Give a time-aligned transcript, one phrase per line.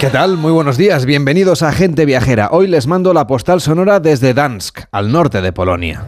[0.00, 0.38] ¿Qué tal?
[0.38, 2.48] Muy buenos días, bienvenidos a Gente Viajera.
[2.52, 6.06] Hoy les mando la postal sonora desde Dansk, al norte de Polonia.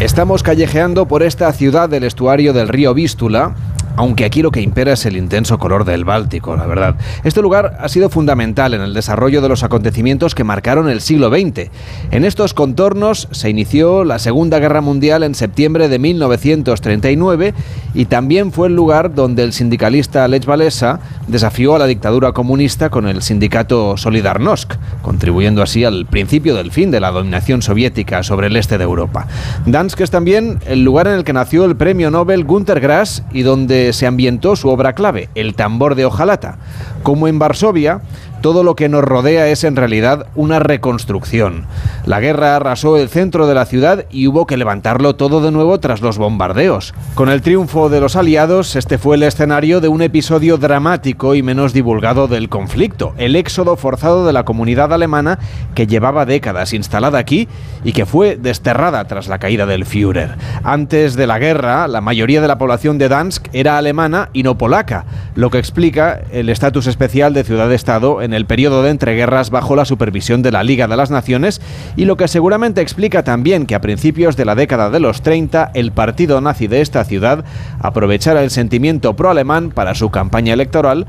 [0.00, 3.54] Estamos callejeando por esta ciudad del estuario del río Vístula,
[3.96, 6.96] aunque aquí lo que impera es el intenso color del Báltico, la verdad.
[7.24, 11.30] Este lugar ha sido fundamental en el desarrollo de los acontecimientos que marcaron el siglo
[11.30, 11.70] XX.
[12.10, 17.54] En estos contornos se inició la Segunda Guerra Mundial en septiembre de 1939
[17.94, 22.90] y también fue el lugar donde el sindicalista Lech Walesa desafió a la dictadura comunista
[22.90, 28.48] con el sindicato Solidarnosc, contribuyendo así al principio del fin de la dominación soviética sobre
[28.48, 29.26] el este de Europa.
[29.64, 33.42] Dansk es también el lugar en el que nació el premio Nobel Günter Grass y
[33.42, 36.58] donde se ambientó su obra clave, El tambor de hojalata.
[37.02, 38.00] Como en Varsovia,
[38.40, 41.66] todo lo que nos rodea es en realidad una reconstrucción.
[42.04, 45.80] La guerra arrasó el centro de la ciudad y hubo que levantarlo todo de nuevo
[45.80, 46.94] tras los bombardeos.
[47.14, 51.42] Con el triunfo de los aliados, este fue el escenario de un episodio dramático y
[51.42, 55.38] menos divulgado del conflicto, el éxodo forzado de la comunidad alemana
[55.74, 57.48] que llevaba décadas instalada aquí
[57.84, 60.36] y que fue desterrada tras la caída del Führer.
[60.62, 64.58] Antes de la guerra, la mayoría de la población de Dansk era alemana y no
[64.58, 69.74] polaca, lo que explica el estatus especial de ciudad-estado en el periodo de entreguerras bajo
[69.74, 71.62] la supervisión de la Liga de las Naciones
[71.96, 75.70] y lo que seguramente explica también que a principios de la década de los 30
[75.72, 77.44] el partido nazi de esta ciudad
[77.80, 81.06] aprovechara el sentimiento pro-alemán para su campaña electoral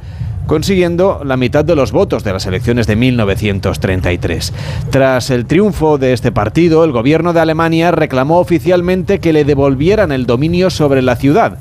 [0.47, 4.53] consiguiendo la mitad de los votos de las elecciones de 1933.
[4.89, 10.13] Tras el triunfo de este partido, el gobierno de Alemania reclamó oficialmente que le devolvieran
[10.13, 11.57] el dominio sobre la ciudad.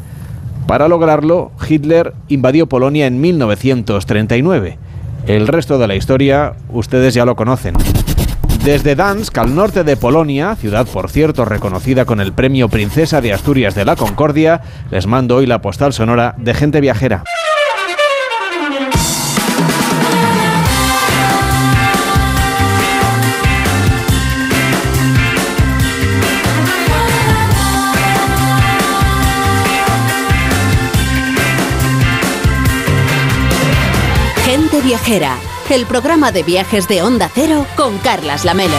[0.66, 4.78] Para lograrlo, Hitler invadió Polonia en 1939.
[5.26, 7.74] El resto de la historia ustedes ya lo conocen.
[8.64, 13.32] Desde Dansk, al norte de Polonia, ciudad por cierto reconocida con el premio Princesa de
[13.32, 14.60] Asturias de la Concordia,
[14.90, 17.24] les mando hoy la postal sonora de gente viajera.
[34.96, 38.78] Viajera, el programa de viajes de Onda Cero con Carlas Lamelo.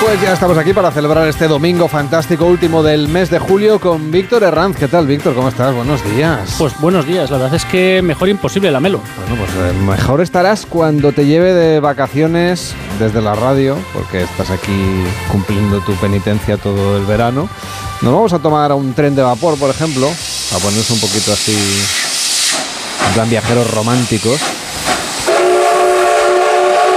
[0.00, 4.10] Pues ya estamos aquí para celebrar este domingo fantástico último del mes de julio con
[4.10, 4.78] Víctor Herranz.
[4.78, 5.34] ¿Qué tal, Víctor?
[5.34, 5.74] ¿Cómo estás?
[5.74, 6.54] Buenos días.
[6.56, 9.02] Pues buenos días, la verdad es que mejor imposible la Melo.
[9.18, 14.48] Bueno, pues eh, mejor estarás cuando te lleve de vacaciones desde la radio, porque estás
[14.48, 17.50] aquí cumpliendo tu penitencia todo el verano.
[18.00, 22.05] Nos vamos a tomar un tren de vapor, por ejemplo, a ponernos un poquito así
[23.14, 24.40] en viajeros románticos.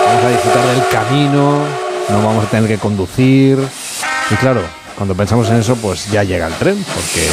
[0.05, 1.59] Vamos a disfrutar del camino,
[2.09, 3.57] no vamos a tener que conducir.
[4.29, 4.61] Y claro,
[4.95, 7.25] cuando pensamos en eso, pues ya llega el tren, porque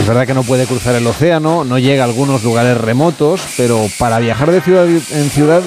[0.00, 3.86] es verdad que no puede cruzar el océano, no llega a algunos lugares remotos, pero
[3.98, 5.62] para viajar de ciudad en ciudad,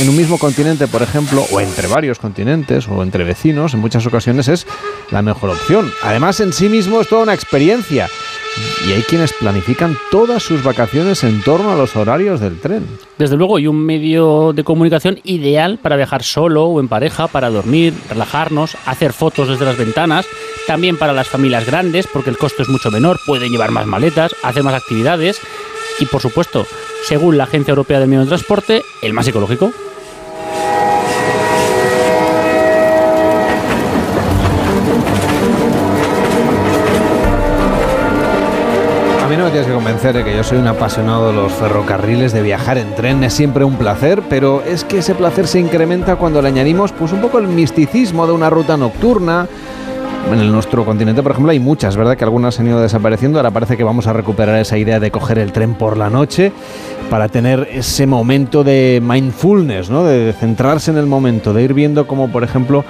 [0.00, 4.04] en un mismo continente, por ejemplo, o entre varios continentes, o entre vecinos, en muchas
[4.06, 4.66] ocasiones es
[5.10, 5.90] la mejor opción.
[6.02, 8.08] Además, en sí mismo es toda una experiencia.
[8.86, 12.86] Y hay quienes planifican todas sus vacaciones en torno a los horarios del tren.
[13.18, 17.50] Desde luego, y un medio de comunicación ideal para viajar solo o en pareja, para
[17.50, 20.26] dormir, relajarnos, hacer fotos desde las ventanas,
[20.66, 24.34] también para las familias grandes, porque el costo es mucho menor, pueden llevar más maletas,
[24.42, 25.40] hacer más actividades
[26.00, 26.66] y, por supuesto,
[27.04, 29.72] según la Agencia Europea del Medio de Transporte, el más ecológico.
[39.38, 42.42] No me tienes que convencer de que yo soy un apasionado de los ferrocarriles, de
[42.42, 46.42] viajar en tren es siempre un placer, pero es que ese placer se incrementa cuando
[46.42, 49.46] le añadimos pues un poco el misticismo de una ruta nocturna.
[50.26, 52.16] En nuestro continente, por ejemplo, hay muchas, ¿verdad?
[52.16, 53.38] Que algunas han ido desapareciendo.
[53.38, 56.52] Ahora parece que vamos a recuperar esa idea de coger el tren por la noche
[57.10, 60.04] para tener ese momento de mindfulness, ¿no?
[60.04, 62.84] De centrarse en el momento, de ir viendo cómo, por ejemplo,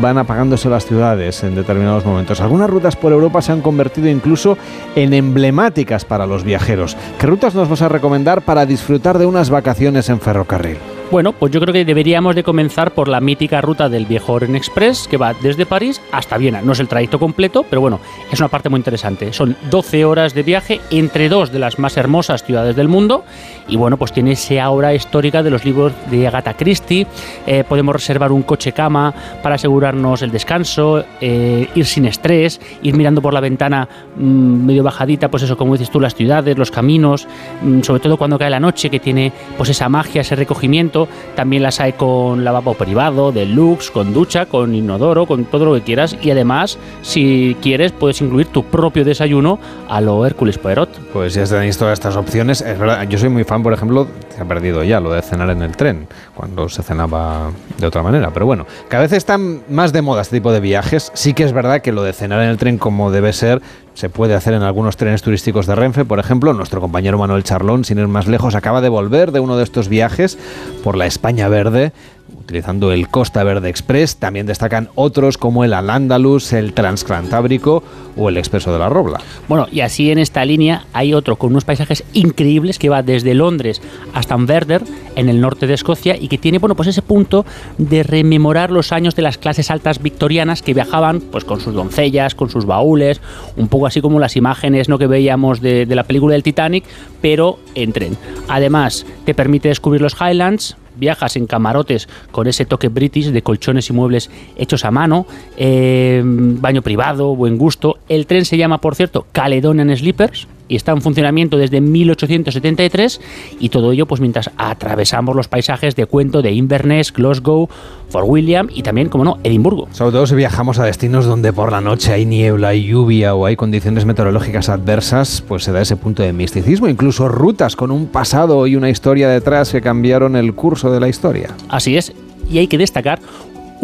[0.00, 2.40] van apagándose las ciudades en determinados momentos.
[2.40, 4.56] Algunas rutas por Europa se han convertido incluso
[4.94, 6.96] en emblemáticas para los viajeros.
[7.18, 10.78] ¿Qué rutas nos vas a recomendar para disfrutar de unas vacaciones en ferrocarril?
[11.10, 14.56] Bueno, pues yo creo que deberíamos de comenzar por la mítica ruta del Viejo Oren
[14.56, 16.62] Express, que va desde París hasta Viena.
[16.62, 18.00] No es el trayecto completo, pero bueno,
[18.32, 19.32] es una parte muy interesante.
[19.32, 23.24] Son 12 horas de viaje entre dos de las más hermosas ciudades del mundo.
[23.68, 27.06] Y bueno, pues tiene esa aura histórica de los libros de Agatha Christie.
[27.46, 32.96] Eh, podemos reservar un coche cama para asegurarnos el descanso, eh, ir sin estrés, ir
[32.96, 36.70] mirando por la ventana mmm, medio bajadita, pues eso, como dices tú, las ciudades, los
[36.70, 37.28] caminos,
[37.62, 40.93] mmm, sobre todo cuando cae la noche, que tiene pues esa magia, ese recogimiento
[41.34, 45.82] también las hay con lavabo privado, deluxe, con ducha, con inodoro, con todo lo que
[45.82, 46.16] quieras.
[46.22, 49.58] Y además, si quieres, puedes incluir tu propio desayuno
[49.88, 50.88] a lo Hércules Poirot.
[51.12, 52.60] Pues ya tenéis todas estas opciones.
[52.60, 55.50] Es verdad, yo soy muy fan, por ejemplo, se ha perdido ya lo de cenar
[55.50, 58.30] en el tren, cuando se cenaba de otra manera.
[58.32, 61.10] Pero bueno, cada vez están más de moda este tipo de viajes.
[61.14, 63.60] Sí que es verdad que lo de cenar en el tren como debe ser
[63.94, 66.52] se puede hacer en algunos trenes turísticos de Renfe, por ejemplo.
[66.52, 69.88] Nuestro compañero Manuel Charlón, sin ir más lejos, acaba de volver de uno de estos
[69.88, 70.38] viajes
[70.82, 71.92] por la España Verde
[72.38, 74.16] utilizando el Costa Verde Express.
[74.16, 77.82] También destacan otros como el Al-Ándalus, el Transcantábrico
[78.16, 79.20] o el Expreso de la Robla.
[79.48, 83.34] Bueno, y así en esta línea hay otro con unos paisajes increíbles que va desde
[83.34, 83.82] Londres
[84.12, 84.82] hasta Anverder,
[85.16, 87.44] en el norte de Escocia, y que tiene, bueno, pues ese punto
[87.78, 92.34] de rememorar los años de las clases altas victorianas que viajaban pues con sus doncellas,
[92.34, 93.20] con sus baúles,
[93.56, 94.98] un poco así como las imágenes ¿no?
[94.98, 96.84] que veíamos de, de la película del Titanic,
[97.20, 98.16] pero en tren.
[98.48, 103.90] Además, te permite descubrir los Highlands, viajas en camarotes con ese toque british de colchones
[103.90, 105.26] y muebles hechos a mano,
[105.56, 107.98] eh, baño privado, buen gusto.
[108.08, 113.20] El tren se llama, por cierto, Caledonian Sleepers y está en funcionamiento desde 1873
[113.60, 117.68] y todo ello pues mientras atravesamos los paisajes de cuento de Inverness, Glasgow,
[118.08, 119.88] Fort William y también, como no, Edimburgo.
[119.92, 123.46] Sobre todo si viajamos a destinos donde por la noche hay niebla, hay lluvia o
[123.46, 128.06] hay condiciones meteorológicas adversas, pues se da ese punto de misticismo, incluso rutas con un
[128.06, 131.50] pasado y una historia detrás que cambiaron el curso de la historia.
[131.68, 132.12] Así es,
[132.50, 133.20] y hay que destacar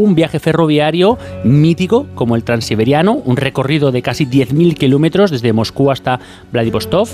[0.00, 5.90] un viaje ferroviario mítico como el Transiberiano, un recorrido de casi 10.000 kilómetros desde Moscú
[5.90, 6.20] hasta
[6.52, 7.08] Vladivostok.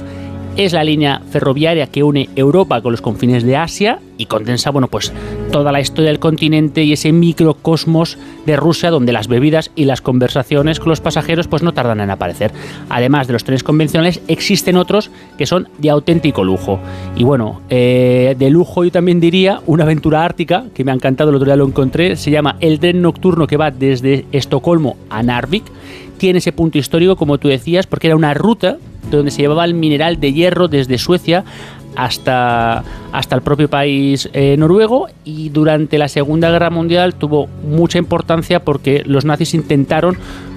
[0.56, 4.88] Es la línea ferroviaria que une Europa con los confines de Asia y condensa, bueno,
[4.88, 5.12] pues
[5.52, 8.16] toda la historia del continente y ese microcosmos
[8.46, 12.08] de Rusia donde las bebidas y las conversaciones con los pasajeros pues no tardan en
[12.08, 12.52] aparecer.
[12.88, 16.80] Además de los trenes convencionales, existen otros que son de auténtico lujo.
[17.16, 21.28] Y bueno, eh, de lujo yo también diría una aventura ártica que me ha encantado,
[21.28, 25.22] el otro día lo encontré, se llama el tren nocturno que va desde Estocolmo a
[25.22, 25.64] Narvik.
[26.16, 28.78] Tiene ese punto histórico, como tú decías, porque era una ruta
[29.10, 31.44] donde se llevaba el mineral de hierro desde Suecia
[31.96, 35.08] hasta, hasta el propio país eh, noruego.
[35.24, 40.16] Y durante la Segunda Guerra Mundial tuvo mucha importancia porque los nazis intentaron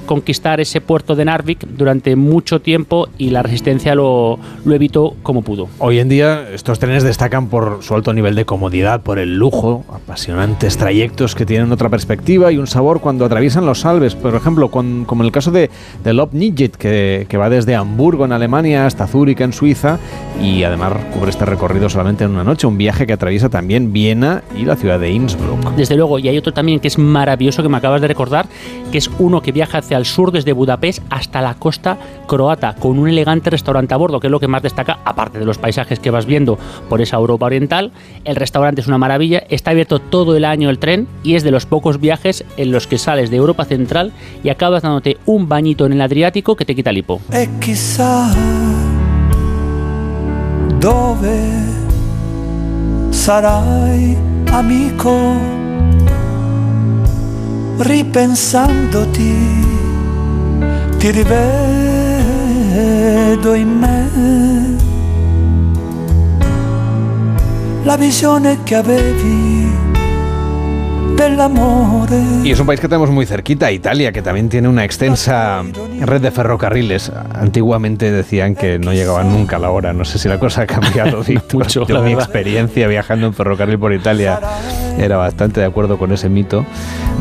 [0.10, 5.44] conquistar ese puerto de Narvik durante mucho tiempo y la resistencia lo, lo, evitó como
[5.44, 5.70] pudo.
[5.78, 9.86] Hoy en día estos trenes destacan por su alto nivel de comodidad, por el lujo,
[9.94, 14.16] apasionantes trayectos que tienen otra perspectiva y un sabor cuando atraviesan los Alpes.
[14.16, 15.70] Por ejemplo, con, como en el caso de,
[16.04, 20.00] de Lobnitz, que, que va desde Hamburgo en Alemania hasta Zúrich en Suiza
[20.42, 24.42] y además cubre este recorrido solamente en una noche, un viaje que atraviesa también Viena
[24.58, 25.76] y la ciudad de Innsbruck.
[25.76, 28.48] Desde luego, y hay otro también que es maravilloso que me acabas de recordar,
[28.92, 31.98] que es uno que viaja hacia el sur desde Budapest hasta la costa
[32.28, 35.46] croata, con un elegante restaurante a bordo, que es lo que más destaca, aparte de
[35.46, 36.58] los paisajes que vas viendo
[36.90, 37.92] por esa Europa Oriental.
[38.26, 41.52] El restaurante es una maravilla, está abierto todo el año el tren y es de
[41.52, 44.12] los pocos viajes en los que sales de Europa Central
[44.44, 47.22] y acabas dándote un bañito en el Adriático que te quita el hipo.
[61.00, 61.40] Ti rivedo
[63.54, 64.08] in me
[67.84, 69.72] la visione che avevi
[71.16, 72.20] dell'amore.
[72.44, 75.64] Y es un país que tenemos muy cerquita, Italia, que también tiene una extensa
[76.02, 77.12] red de ferrocarriles.
[77.34, 79.94] Antiguamente decían que no llegaban nunca a la hora.
[79.94, 81.64] No sé si la cosa ha cambiado, Víctor.
[81.64, 82.26] Mucho, Yo la mi verdad.
[82.26, 84.40] experiencia viajando en ferrocarril por Italia
[84.98, 86.66] era bastante de acuerdo con ese mito.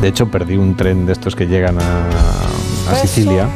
[0.01, 3.47] De hecho, perdí un tren de estos que llegan a, a Sicilia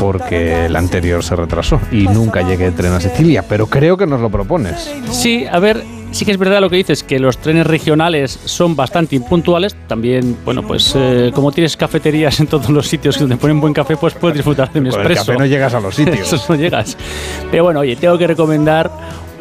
[0.00, 4.06] porque el anterior se retrasó y nunca llegué de tren a Sicilia, pero creo que
[4.06, 4.90] nos lo propones.
[5.10, 8.74] Sí, a ver, sí que es verdad lo que dices, que los trenes regionales son
[8.76, 9.76] bastante impuntuales.
[9.86, 13.96] También, bueno, pues eh, como tienes cafeterías en todos los sitios donde ponen buen café,
[13.96, 15.26] pues puedes disfrutar de Con el expreso.
[15.26, 16.32] café no llegas a los sitios.
[16.32, 16.96] Eso no llegas.
[17.50, 18.90] Pero bueno, oye, tengo que recomendar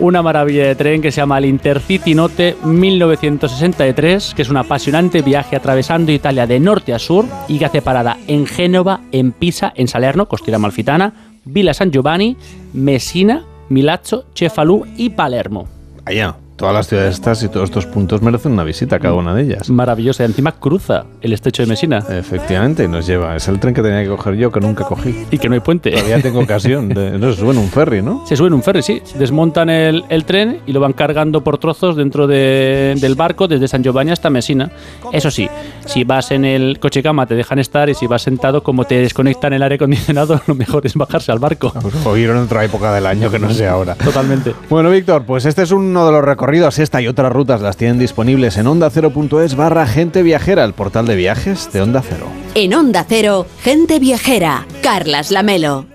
[0.02, 5.22] una maravilla de tren que se llama el Intercity Note 1963, que es un apasionante
[5.22, 9.72] viaje atravesando Italia de norte a sur y que hace parada en Génova, en Pisa,
[9.76, 11.14] en Salerno, Costiera Malfitana,
[11.46, 12.36] Villa San Giovanni,
[12.74, 15.68] Messina, Milazzo, Cefalù y Palermo.
[16.04, 19.44] Allá, todas las ciudades estas y todos estos puntos merecen una visita, cada una de
[19.44, 19.70] ellas.
[19.70, 20.26] Maravillosa.
[20.26, 23.36] Encima cruza el estrecho de Messina Efectivamente, y nos lleva.
[23.36, 25.26] Es el tren que tenía que coger yo, que nunca cogí.
[25.32, 25.90] y que no hay puente.
[25.92, 26.90] Todavía tengo ocasión.
[26.90, 28.24] De, no, se sube en un ferry, ¿no?
[28.28, 29.02] Se suben un ferry, sí.
[29.18, 33.68] Desmontan el, el tren y lo van cargando por trozos dentro de- del barco desde
[33.68, 34.72] San Giovanni hasta Messina.
[35.12, 35.50] Eso sí,
[35.86, 38.96] si vas en el coche cama te dejan estar y si vas sentado, como te
[39.00, 41.74] desconectan el aire acondicionado, lo mejor es bajarse al barco.
[42.06, 43.96] O ir en otra época del año que no sé ahora.
[43.96, 44.54] Totalmente.
[44.70, 47.62] Bueno, Víctor, pues este es uno de los recorridos recorrido a Sesta y otras rutas
[47.62, 52.28] las tienen disponibles en onda0.es barra gente viajera, el portal de viajes de Onda Cero.
[52.56, 55.86] En Onda Cero, gente viajera, Carlas Lamelo.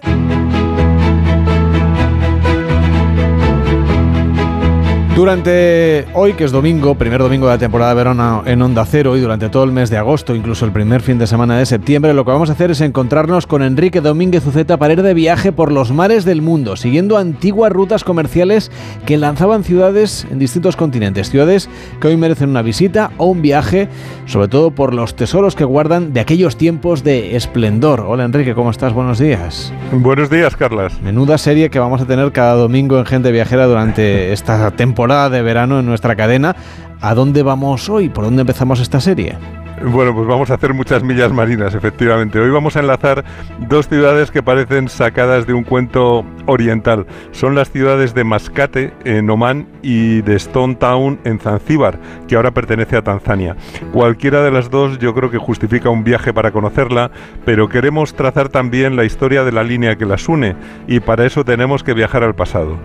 [5.16, 9.16] Durante hoy, que es domingo, primer domingo de la temporada de verano en Onda Cero
[9.16, 12.12] y durante todo el mes de agosto, incluso el primer fin de semana de septiembre,
[12.12, 15.52] lo que vamos a hacer es encontrarnos con Enrique Domínguez Uceta para ir de viaje
[15.52, 18.70] por los mares del mundo, siguiendo antiguas rutas comerciales
[19.06, 23.88] que lanzaban ciudades en distintos continentes, ciudades que hoy merecen una visita o un viaje,
[24.26, 28.04] sobre todo por los tesoros que guardan de aquellos tiempos de esplendor.
[28.06, 28.92] Hola Enrique, ¿cómo estás?
[28.92, 29.72] Buenos días.
[29.92, 31.00] Buenos días, Carlas.
[31.00, 35.42] Menuda serie que vamos a tener cada domingo en Gente Viajera durante esta temporada de
[35.42, 36.56] verano en nuestra cadena.
[37.00, 38.08] ¿A dónde vamos hoy?
[38.08, 39.36] ¿Por dónde empezamos esta serie?
[39.84, 42.40] Bueno, pues vamos a hacer muchas millas marinas, efectivamente.
[42.40, 43.24] Hoy vamos a enlazar
[43.68, 47.06] dos ciudades que parecen sacadas de un cuento oriental.
[47.32, 52.52] Son las ciudades de Mascate, en Oman, y de Stone Town, en Zanzíbar, que ahora
[52.52, 53.54] pertenece a Tanzania.
[53.92, 57.10] Cualquiera de las dos yo creo que justifica un viaje para conocerla,
[57.44, 60.56] pero queremos trazar también la historia de la línea que las une,
[60.86, 62.78] y para eso tenemos que viajar al pasado.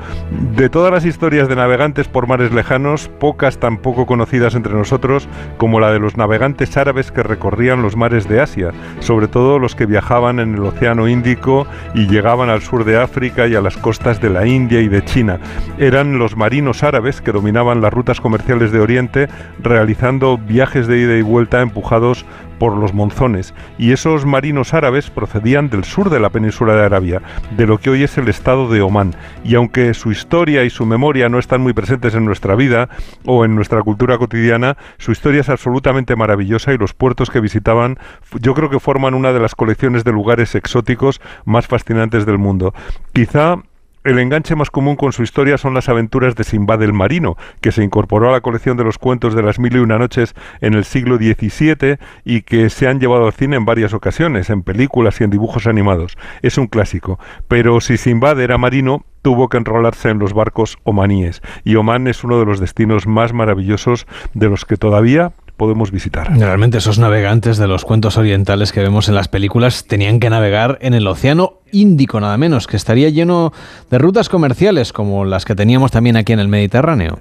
[0.55, 5.29] De todas las historias de navegantes por mares lejanos, pocas tan poco conocidas entre nosotros
[5.57, 9.75] como la de los navegantes árabes que recorrían los mares de Asia, sobre todo los
[9.75, 13.77] que viajaban en el Océano Índico y llegaban al sur de África y a las
[13.77, 15.39] costas de la India y de China.
[15.77, 19.29] Eran los marinos árabes que dominaban las rutas comerciales de Oriente,
[19.59, 22.25] realizando viajes de ida y vuelta empujados
[22.61, 27.19] por los monzones, y esos marinos árabes procedían del sur de la península de Arabia,
[27.57, 30.85] de lo que hoy es el estado de Omán, y aunque su historia y su
[30.85, 32.87] memoria no están muy presentes en nuestra vida
[33.25, 37.97] o en nuestra cultura cotidiana, su historia es absolutamente maravillosa y los puertos que visitaban
[38.39, 42.75] yo creo que forman una de las colecciones de lugares exóticos más fascinantes del mundo.
[43.11, 43.55] Quizá
[44.03, 47.71] el enganche más común con su historia son las aventuras de Simbad el Marino, que
[47.71, 50.73] se incorporó a la colección de los cuentos de las mil y una noches en
[50.73, 55.21] el siglo XVII y que se han llevado al cine en varias ocasiones, en películas
[55.21, 56.17] y en dibujos animados.
[56.41, 57.19] Es un clásico.
[57.47, 62.23] Pero si Simbad era marino, tuvo que enrolarse en los barcos omaníes, y Oman es
[62.23, 65.31] uno de los destinos más maravillosos de los que todavía
[65.61, 66.35] podemos visitar.
[66.35, 70.79] Realmente esos navegantes de los cuentos orientales que vemos en las películas tenían que navegar
[70.81, 73.53] en el océano Índico nada menos, que estaría lleno
[73.91, 77.19] de rutas comerciales como las que teníamos también aquí en el Mediterráneo.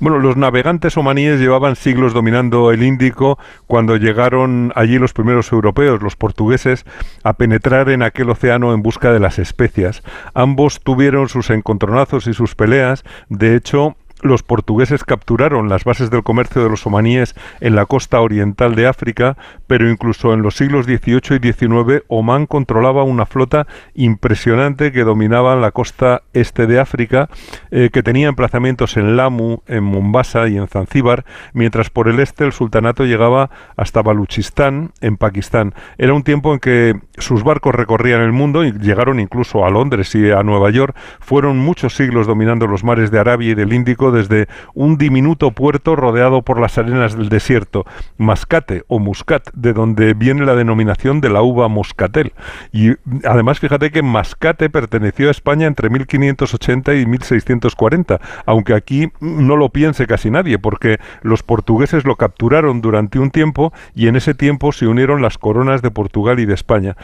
[0.00, 6.00] Bueno, los navegantes omaníes llevaban siglos dominando el Índico cuando llegaron allí los primeros europeos,
[6.00, 6.86] los portugueses,
[7.22, 10.02] a penetrar en aquel océano en busca de las especias.
[10.32, 13.04] Ambos tuvieron sus encontronazos y sus peleas.
[13.28, 18.20] De hecho, los portugueses capturaron las bases del comercio de los omaníes en la costa
[18.20, 23.66] oriental de África, pero incluso en los siglos XVIII y XIX Omán controlaba una flota
[23.94, 27.28] impresionante que dominaba la costa este de África,
[27.70, 32.44] eh, que tenía emplazamientos en Lamu, en Mombasa y en Zanzíbar, mientras por el este
[32.44, 35.74] el sultanato llegaba hasta Baluchistán, en Pakistán.
[35.98, 40.14] Era un tiempo en que sus barcos recorrían el mundo y llegaron incluso a Londres
[40.14, 40.96] y a Nueva York.
[41.20, 45.96] Fueron muchos siglos dominando los mares de Arabia y del Índico desde un diminuto puerto
[45.96, 47.84] rodeado por las arenas del desierto,
[48.16, 52.32] Mascate o Muscat, de donde viene la denominación de la uva moscatel.
[52.72, 52.92] Y
[53.24, 59.70] además fíjate que Mascate perteneció a España entre 1580 y 1640, aunque aquí no lo
[59.70, 64.72] piense casi nadie, porque los portugueses lo capturaron durante un tiempo y en ese tiempo
[64.72, 66.96] se unieron las coronas de Portugal y de España.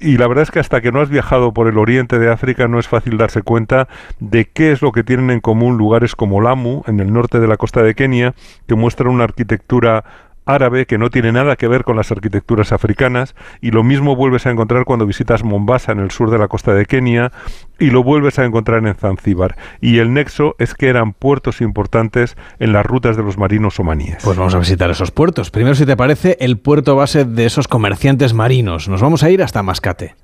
[0.00, 2.68] Y la verdad es que hasta que no has viajado por el oriente de África
[2.68, 3.88] no es fácil darse cuenta
[4.20, 6.37] de qué es lo que tienen en común lugares como
[6.86, 8.34] En el norte de la costa de Kenia,
[8.66, 10.04] que muestra una arquitectura
[10.48, 14.46] árabe que no tiene nada que ver con las arquitecturas africanas y lo mismo vuelves
[14.46, 17.32] a encontrar cuando visitas Mombasa en el sur de la costa de Kenia
[17.78, 22.36] y lo vuelves a encontrar en Zanzíbar y el nexo es que eran puertos importantes
[22.58, 24.18] en las rutas de los marinos omaníes.
[24.24, 25.50] Pues vamos a visitar esos puertos.
[25.50, 28.88] Primero si te parece el puerto base de esos comerciantes marinos.
[28.88, 30.14] Nos vamos a ir hasta Mascate.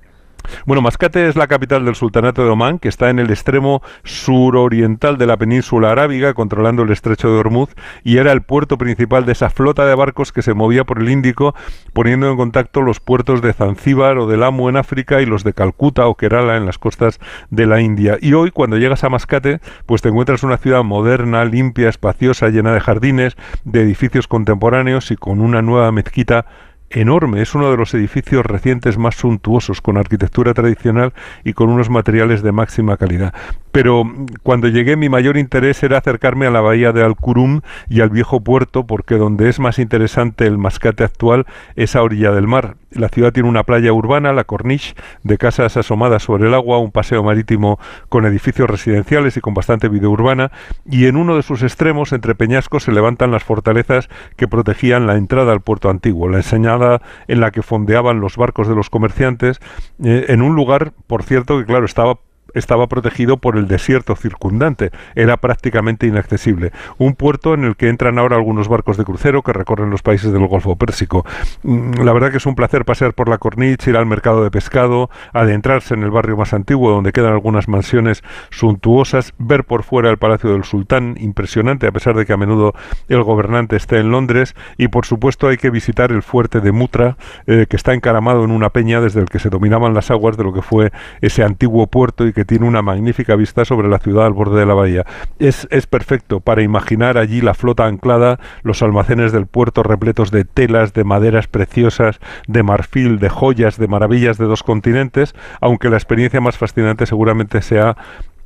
[0.65, 5.17] Bueno, Mascate es la capital del Sultanato de Omán, que está en el extremo suroriental
[5.17, 7.69] de la península arábiga, controlando el estrecho de Hormuz,
[8.03, 11.09] y era el puerto principal de esa flota de barcos que se movía por el
[11.09, 11.55] Índico,
[11.93, 15.53] poniendo en contacto los puertos de Zanzíbar o de Lamu en África y los de
[15.53, 18.17] Calcuta o Kerala en las costas de la India.
[18.21, 22.73] Y hoy, cuando llegas a Mascate, pues te encuentras una ciudad moderna, limpia, espaciosa, llena
[22.73, 26.45] de jardines, de edificios contemporáneos y con una nueva mezquita
[26.89, 31.13] enorme, es uno de los edificios recientes más suntuosos, con arquitectura tradicional
[31.43, 33.33] y con unos materiales de máxima calidad.
[33.71, 38.01] Pero mm, cuando llegué mi mayor interés era acercarme a la bahía de Alcurum y
[38.01, 42.47] al viejo puerto, porque donde es más interesante el mascate actual es a orilla del
[42.47, 42.75] mar.
[42.95, 46.91] La ciudad tiene una playa urbana, la Corniche, de casas asomadas sobre el agua, un
[46.91, 50.51] paseo marítimo con edificios residenciales y con bastante vida urbana,
[50.89, 55.15] y en uno de sus extremos, entre peñascos, se levantan las fortalezas que protegían la
[55.15, 59.59] entrada al puerto antiguo, la enseñada en la que fondeaban los barcos de los comerciantes,
[60.03, 62.17] eh, en un lugar, por cierto, que claro, estaba
[62.55, 66.71] estaba protegido por el desierto circundante, era prácticamente inaccesible.
[66.97, 70.31] Un puerto en el que entran ahora algunos barcos de crucero que recorren los países
[70.31, 71.25] del Golfo Pérsico.
[71.63, 74.51] Mm, la verdad que es un placer pasear por la corniche, ir al mercado de
[74.51, 80.09] pescado, adentrarse en el barrio más antiguo donde quedan algunas mansiones suntuosas, ver por fuera
[80.09, 82.73] el Palacio del Sultán, impresionante a pesar de que a menudo
[83.09, 87.17] el gobernante esté en Londres, y por supuesto hay que visitar el fuerte de Mutra,
[87.47, 90.43] eh, que está encaramado en una peña desde el que se dominaban las aguas de
[90.43, 94.25] lo que fue ese antiguo puerto y que tiene una magnífica vista sobre la ciudad
[94.25, 95.05] al borde de la bahía.
[95.39, 100.45] Es, es perfecto para imaginar allí la flota anclada, los almacenes del puerto repletos de
[100.45, 105.97] telas, de maderas preciosas, de marfil, de joyas, de maravillas de dos continentes, aunque la
[105.97, 107.97] experiencia más fascinante seguramente sea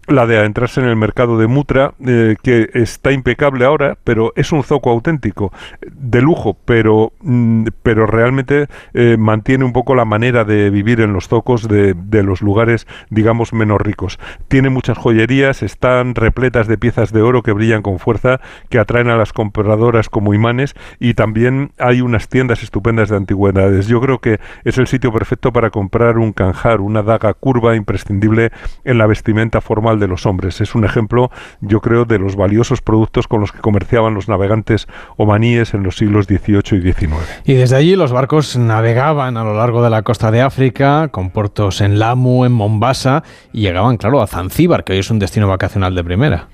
[0.10, 4.52] la de adentrarse en el mercado de Mutra, eh, que está impecable ahora, pero es
[4.52, 10.44] un zoco auténtico, de lujo, pero, mm, pero realmente eh, mantiene un poco la manera
[10.44, 14.20] de vivir en los zocos de, de, los lugares, digamos, menos ricos.
[14.48, 18.40] Tiene muchas joyerías, están repletas de piezas de oro que brillan con fuerza,
[18.70, 23.88] que atraen a las compradoras como imanes, y también hay unas tiendas estupendas de antigüedades.
[23.88, 28.52] Yo creo que es el sitio perfecto para comprar un canjar, una daga curva imprescindible
[28.84, 30.62] en la vestimenta formal de los hombres.
[30.62, 34.88] Es un ejemplo, yo creo, de los valiosos productos con los que comerciaban los navegantes
[35.18, 37.14] omaníes en los siglos XVIII y XIX.
[37.46, 41.30] Y desde allí los barcos navegaban a lo largo de la costa de África, con
[41.30, 45.48] puertos en Lamu, en Mombasa, y llegaban, claro, a Zanzíbar, que hoy es un destino
[45.48, 46.48] vacacional de primera.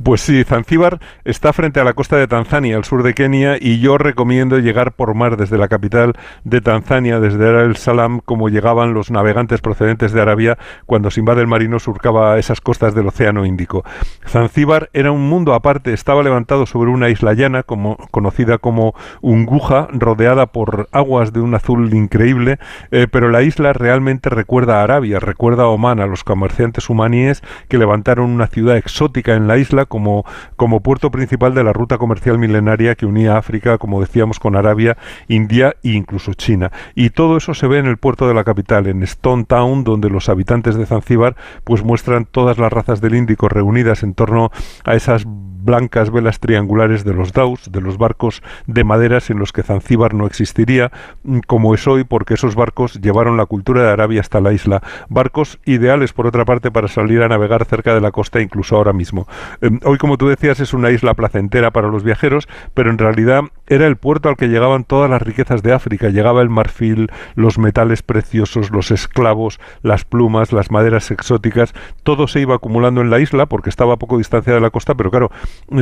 [0.00, 3.80] Pues sí, Zanzíbar está frente a la costa de Tanzania, al sur de Kenia, y
[3.80, 6.14] yo recomiendo llegar por mar desde la capital
[6.44, 11.40] de Tanzania, desde Dar el Salam, como llegaban los navegantes procedentes de Arabia cuando Simbad
[11.40, 13.84] el Marino surcaba esas costas del Océano Índico.
[14.24, 19.88] Zanzíbar era un mundo aparte, estaba levantado sobre una isla llana, como, conocida como Unguja,
[19.90, 22.60] rodeada por aguas de un azul increíble,
[22.92, 27.42] eh, pero la isla realmente recuerda a Arabia, recuerda a Oman, a los comerciantes humaníes
[27.66, 30.24] que levantaron una ciudad exótica en la isla como,
[30.56, 34.96] como puerto principal de la ruta comercial milenaria que unía África, como decíamos, con Arabia,
[35.28, 36.70] India e incluso China.
[36.94, 40.10] Y todo eso se ve en el puerto de la capital, en Stone Town, donde
[40.10, 44.50] los habitantes de Zanzíbar pues muestran todas las razas del Índico reunidas en torno
[44.84, 45.26] a esas
[45.68, 50.14] blancas velas triangulares de los daus, de los barcos de madera sin los que Zanzíbar
[50.14, 50.90] no existiría,
[51.24, 54.82] mm, como es hoy, porque esos barcos llevaron la cultura de Arabia hasta la isla.
[55.10, 58.94] Barcos ideales, por otra parte, para salir a navegar cerca de la costa, incluso ahora
[58.94, 59.28] mismo.
[59.60, 63.42] Em, hoy, como tú decías, es una isla placentera para los viajeros, pero en realidad
[63.66, 66.08] era el puerto al que llegaban todas las riquezas de África.
[66.08, 71.74] Llegaba el marfil, los metales preciosos, los esclavos, las plumas, las maderas exóticas.
[72.04, 74.94] Todo se iba acumulando en la isla porque estaba a poco distancia de la costa,
[74.94, 75.30] pero claro,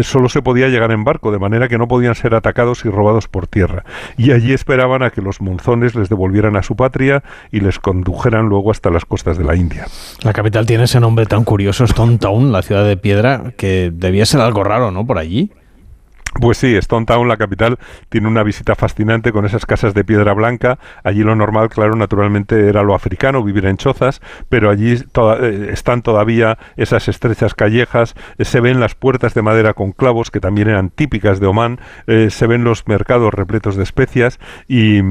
[0.03, 3.29] solo se podía llegar en barco, de manera que no podían ser atacados y robados
[3.29, 3.85] por tierra.
[4.17, 8.49] Y allí esperaban a que los monzones les devolvieran a su patria y les condujeran
[8.49, 9.87] luego hasta las costas de la India.
[10.23, 14.27] La capital tiene ese nombre tan curioso, Stone Town, la ciudad de piedra, que debía
[14.27, 15.07] ser algo raro, ¿no?
[15.07, 15.53] Por allí.
[16.41, 20.35] Pues sí, Stone Town, la capital, tiene una visita fascinante con esas casas de piedra
[20.35, 20.79] blanca.
[21.03, 26.03] Allí lo normal, claro, naturalmente era lo africano, vivir en chozas, pero allí eh, están
[26.03, 30.69] todavía esas estrechas callejas, eh, se ven las puertas de madera con clavos, que también
[30.69, 35.03] eran típicas de Omán, eh, se ven los mercados repletos de especias y,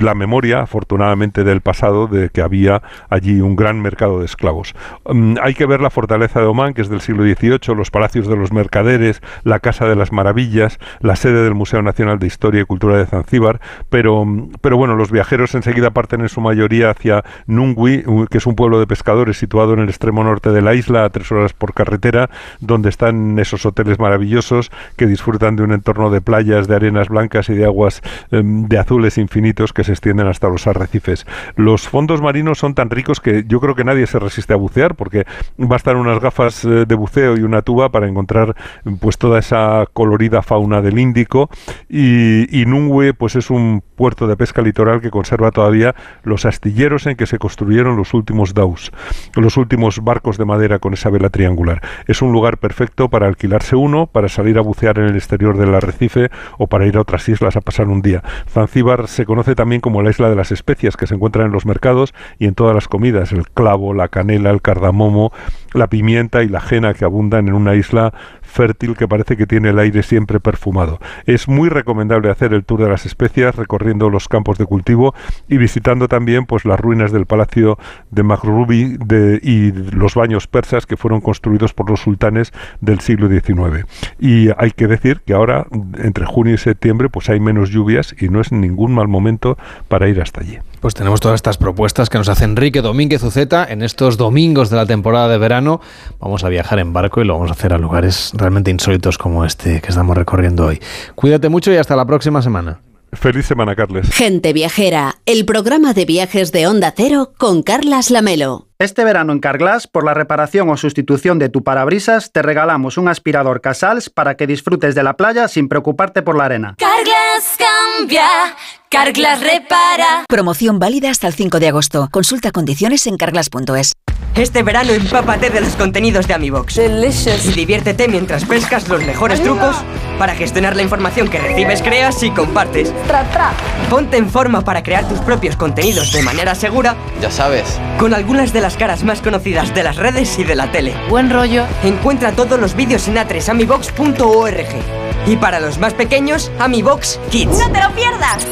[0.00, 4.74] la memoria, afortunadamente, del pasado, de que había allí un gran mercado de esclavos.
[5.04, 8.26] Um, hay que ver la fortaleza de Omán, que es del siglo XVIII, los palacios
[8.26, 10.61] de los mercaderes, la Casa de las Maravillas,
[11.00, 14.24] la sede del Museo Nacional de Historia y Cultura de Zanzíbar, pero,
[14.60, 18.80] pero bueno, los viajeros enseguida parten en su mayoría hacia Nungui, que es un pueblo
[18.80, 22.30] de pescadores situado en el extremo norte de la isla, a tres horas por carretera,
[22.60, 27.48] donde están esos hoteles maravillosos que disfrutan de un entorno de playas, de arenas blancas
[27.48, 31.26] y de aguas em, de azules infinitos que se extienden hasta los arrecifes.
[31.56, 34.94] Los fondos marinos son tan ricos que yo creo que nadie se resiste a bucear,
[34.94, 38.54] porque bastan unas gafas eh, de buceo y una tuba para encontrar
[39.00, 41.50] pues toda esa colorida fauna del Índico
[41.88, 47.06] y, y Nungüe pues es un puerto de pesca litoral que conserva todavía los astilleros
[47.06, 48.92] en que se construyeron los últimos daus,
[49.36, 51.80] los últimos barcos de madera con esa vela triangular.
[52.06, 55.74] Es un lugar perfecto para alquilarse uno, para salir a bucear en el exterior del
[55.74, 58.22] arrecife o para ir a otras islas a pasar un día.
[58.48, 61.66] Zanzíbar se conoce también como la isla de las especias que se encuentran en los
[61.66, 65.32] mercados y en todas las comidas, el clavo, la canela, el cardamomo,
[65.74, 69.70] la pimienta y la jena que abundan en una isla fértil que parece que tiene
[69.70, 70.98] el aire siempre perfumado.
[71.26, 75.14] Es muy recomendable hacer el tour de las especias recorriendo los campos de cultivo
[75.48, 77.78] y visitando también pues las ruinas del palacio
[78.10, 78.98] de Maghrubi
[79.42, 83.86] y los baños persas que fueron construidos por los sultanes del siglo XIX.
[84.18, 85.66] Y hay que decir que ahora
[85.98, 89.56] entre junio y septiembre pues hay menos lluvias y no es ningún mal momento
[89.88, 90.58] para ir hasta allí.
[90.82, 94.74] Pues tenemos todas estas propuestas que nos hace Enrique Domínguez Uceta en estos domingos de
[94.74, 95.80] la temporada de verano.
[96.18, 99.44] Vamos a viajar en barco y lo vamos a hacer a lugares realmente insólitos como
[99.44, 100.82] este que estamos recorriendo hoy.
[101.14, 102.80] Cuídate mucho y hasta la próxima semana.
[103.12, 104.08] Feliz semana, Carles.
[104.10, 108.68] Gente Viajera, el programa de viajes de Onda Cero con Carlas Lamelo.
[108.78, 113.06] Este verano en Carglass, por la reparación o sustitución de tu parabrisas, te regalamos un
[113.06, 116.74] aspirador Casals para que disfrutes de la playa sin preocuparte por la arena.
[116.78, 117.11] Carglass
[117.56, 118.56] cambia,
[118.88, 120.24] Carglass repara.
[120.28, 122.08] Promoción válida hasta el 5 de agosto.
[122.10, 123.92] Consulta condiciones en carglass.es.
[124.36, 126.76] Este verano empápate de los contenidos de AmiBox.
[126.76, 127.44] Delicious.
[127.44, 129.76] Y diviértete mientras pescas los mejores trucos
[130.18, 132.94] para gestionar la información que recibes, creas y compartes.
[133.06, 133.52] Tra, tra.
[133.90, 136.96] Ponte en forma para crear tus propios contenidos de manera segura.
[137.20, 137.78] Ya sabes.
[137.98, 140.94] Con algunas de las caras más conocidas de las redes y de la tele.
[141.10, 141.66] Buen rollo.
[141.84, 145.11] Encuentra todos los vídeos en atresamibox.org.
[145.26, 147.58] Y para los más pequeños, AmiBox Kids.
[147.58, 148.46] ¡No te lo pierdas!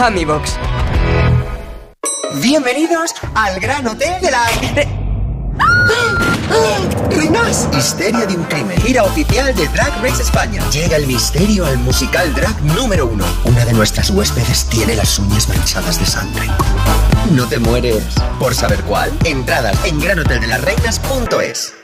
[0.00, 0.56] AmiBox.
[2.40, 4.46] Bienvenidos al Gran Hotel de la...
[7.10, 8.80] Reinas, Histeria de un crimen.
[8.82, 10.62] Gira oficial de Drag Race España.
[10.70, 13.24] Llega el misterio al musical drag número uno.
[13.44, 16.46] Una de nuestras huéspedes tiene las uñas manchadas de sangre.
[17.32, 18.04] No te mueres
[18.38, 19.10] por saber cuál.
[19.24, 21.83] Entradas en granhoteldelasreinas.es.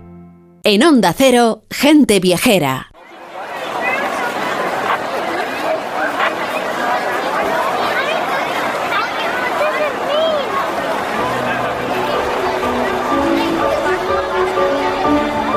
[0.63, 2.91] En Onda Cero, Gente Viajera.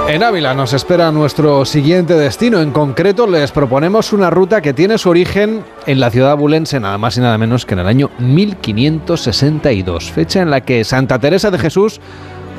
[0.08, 2.60] En Ávila nos espera nuestro siguiente destino.
[2.60, 6.96] En concreto, les proponemos una ruta que tiene su origen en la ciudad bulense, nada
[6.96, 11.50] más y nada menos que en el año 1562, fecha en la que Santa Teresa
[11.50, 12.00] de Jesús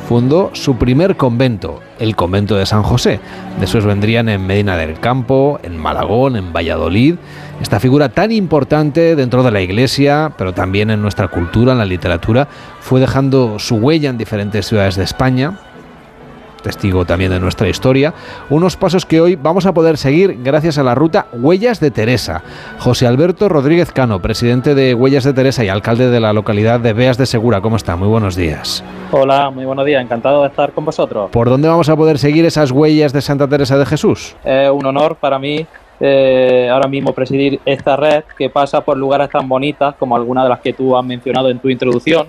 [0.07, 3.19] fundó su primer convento, el convento de San José.
[3.59, 7.15] Después vendrían en Medina del Campo, en Malagón, en Valladolid.
[7.61, 11.85] Esta figura tan importante dentro de la iglesia, pero también en nuestra cultura, en la
[11.85, 12.47] literatura,
[12.79, 15.59] fue dejando su huella en diferentes ciudades de España,
[16.65, 18.15] testigo también de nuestra historia,
[18.49, 22.41] unos pasos que hoy vamos a poder seguir gracias a la ruta Huellas de Teresa.
[22.79, 26.93] José Alberto Rodríguez Cano, presidente de Huellas de Teresa y alcalde de la localidad de
[26.93, 27.95] Beas de Segura, ¿cómo está?
[27.95, 28.83] Muy buenos días.
[29.11, 31.29] Hola, muy buenos días, encantado de estar con vosotros.
[31.29, 34.35] ¿Por dónde vamos a poder seguir esas huellas de Santa Teresa de Jesús?
[34.43, 35.67] Es un honor para mí
[35.99, 40.49] eh, ahora mismo presidir esta red que pasa por lugares tan bonitas como algunas de
[40.49, 42.25] las que tú has mencionado en tu introducción.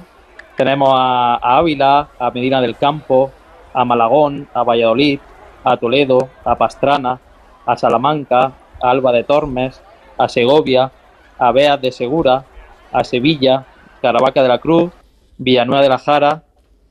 [0.59, 3.33] Tenemos a, a Ávila, a Medina del Campo,
[3.76, 5.20] a Malagón, a Valladolid,
[5.62, 7.20] a Toledo, a Pastrana,
[7.66, 9.82] a Salamanca, a Alba de Tormes,
[10.16, 10.90] a Segovia,
[11.38, 12.46] a Beas de Segura,
[12.90, 13.66] a Sevilla,
[14.00, 14.92] Caravaca de la Cruz,
[15.36, 16.42] Villanueva de la Jara,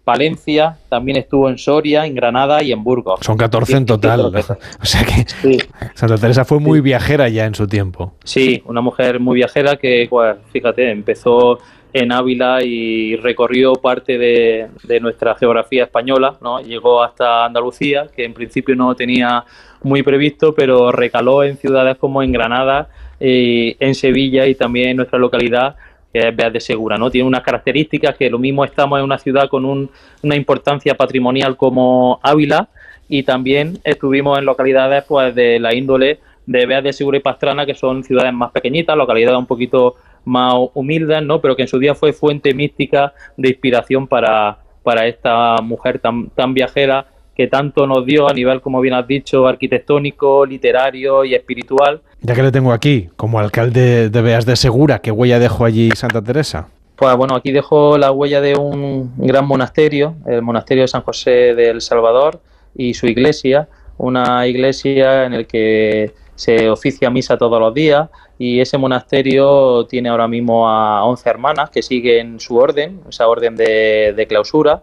[0.04, 3.22] Palencia, también estuvo en Soria, en Granada y en Burgos.
[3.24, 4.32] Son 14 en total.
[4.82, 5.58] O sea que Sí.
[5.96, 8.14] Santa Teresa fue muy viajera ya en su tiempo.
[8.24, 11.58] Sí, una mujer muy viajera que, pues, fíjate, empezó
[12.02, 16.60] en Ávila y recorrió parte de, de nuestra geografía española, ¿no?
[16.60, 19.46] Llegó hasta Andalucía, que en principio no tenía
[19.82, 24.98] muy previsto, pero recaló en ciudades como en Granada, eh, en Sevilla y también en
[24.98, 25.78] nuestra localidad,
[26.12, 27.10] que es Beas de Segura, ¿no?
[27.10, 29.90] Tiene unas características que lo mismo estamos en una ciudad con un-
[30.22, 32.68] una importancia patrimonial como Ávila
[33.08, 37.66] y también estuvimos en localidades pues de la índole de Beas de Segura y Pastrana,
[37.66, 41.40] que son ciudades más pequeñitas, localidades un poquito más humildes, ¿no?
[41.42, 46.30] Pero que en su día fue fuente mística de inspiración para, para esta mujer tan,
[46.30, 51.36] tan viajera que tanto nos dio a nivel, como bien has dicho, arquitectónico, literario y
[51.36, 52.02] espiritual.
[52.22, 55.90] Ya que le tengo aquí, como alcalde de Beas de Segura, ¿qué huella dejó allí
[55.92, 56.70] Santa Teresa?
[56.96, 61.54] Pues bueno, aquí dejo la huella de un gran monasterio, el monasterio de San José
[61.54, 62.40] del Salvador
[62.74, 68.60] y su iglesia, una iglesia en el que se oficia misa todos los días y
[68.60, 74.14] ese monasterio tiene ahora mismo a 11 hermanas que siguen su orden, esa orden de,
[74.16, 74.82] de clausura.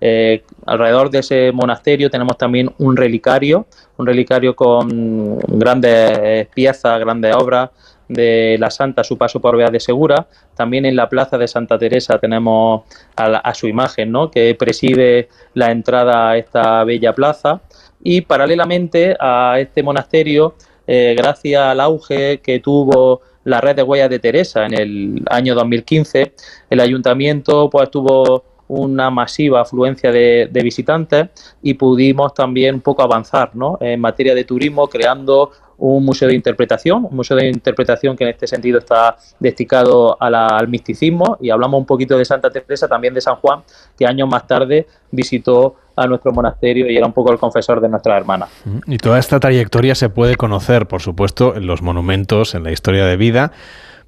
[0.00, 7.34] Eh, alrededor de ese monasterio tenemos también un relicario, un relicario con grandes piezas, grandes
[7.36, 7.70] obras
[8.08, 10.26] de la Santa su paso por Vea de Segura.
[10.54, 12.82] También en la plaza de Santa Teresa tenemos
[13.16, 14.30] a, a su imagen, ¿no?
[14.30, 17.60] que preside la entrada a esta bella plaza.
[18.02, 24.10] Y paralelamente a este monasterio, eh, gracias al auge que tuvo la red de huellas
[24.10, 26.32] de Teresa en el año 2015,
[26.70, 31.28] el ayuntamiento pues tuvo una masiva afluencia de, visitantes
[31.62, 33.76] y pudimos también un poco avanzar ¿no?
[33.80, 38.30] en materia de turismo creando un museo de interpretación, un museo de interpretación que en
[38.30, 42.88] este sentido está destinado a la- al misticismo y hablamos un poquito de Santa Teresa,
[42.88, 43.62] también de San Juan,
[43.98, 47.88] que años más tarde visitó a nuestro monasterio y era un poco el confesor de
[47.88, 48.50] nuestras hermanas.
[48.86, 53.04] Y toda esta trayectoria se puede conocer, por supuesto, en los monumentos, en la historia
[53.06, 53.52] de vida,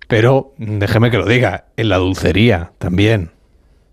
[0.09, 3.31] pero mm, déjeme que lo diga, en la dulcería también.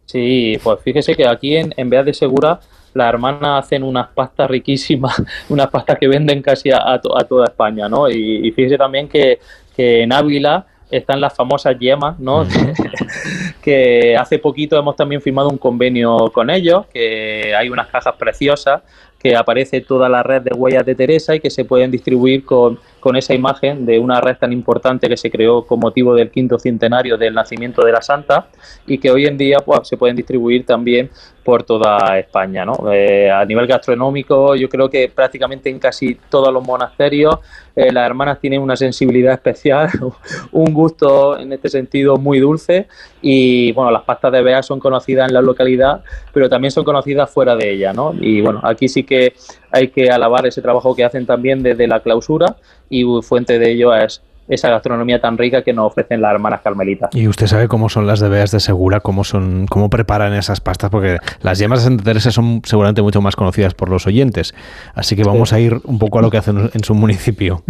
[0.06, 2.60] Sí, pues fíjese que aquí en, en Beas de Segura
[2.93, 7.23] las hermanas hacen unas pastas riquísimas, unas pastas que venden casi a, a to- a
[7.23, 8.10] toda España, ¿no?
[8.10, 9.39] Y, y fíjese también que,
[9.75, 12.45] que en Ávila están las famosas yemas, ¿no?
[13.63, 18.82] que hace poquito hemos también firmado un convenio con ellos, que hay unas cajas preciosas
[19.23, 22.77] que aparece toda la red de huellas de Teresa y que se pueden distribuir con,
[22.99, 26.60] con esa imagen de una red tan importante que se creó con motivo del quinto
[26.60, 28.47] centenario del nacimiento de la Santa
[28.86, 31.10] y que hoy en día pues, se pueden distribuir también
[31.43, 32.65] por toda España.
[32.65, 32.91] ¿no?
[32.91, 37.39] Eh, a nivel gastronómico, yo creo que prácticamente en casi todos los monasterios
[37.75, 39.89] eh, las hermanas tienen una sensibilidad especial,
[40.51, 42.88] un gusto en este sentido muy dulce
[43.21, 46.03] y bueno, las pastas de Bea son conocidas en la localidad,
[46.34, 48.13] pero también son conocidas fuera de ella, ¿no?
[48.19, 49.34] Y bueno, aquí sí que
[49.71, 52.58] hay que alabar ese trabajo que hacen también desde la clausura
[52.89, 57.10] y fuente de ello es esa gastronomía tan rica que nos ofrecen las hermanas carmelitas.
[57.13, 60.62] Y usted sabe cómo son las de Beas de Segura, cómo son, cómo preparan esas
[60.62, 64.53] pastas, porque las yemas de Santa Teresa son seguramente mucho más conocidas por los oyentes.
[64.93, 67.63] Así que vamos a ir un poco a lo que hacen en su municipio.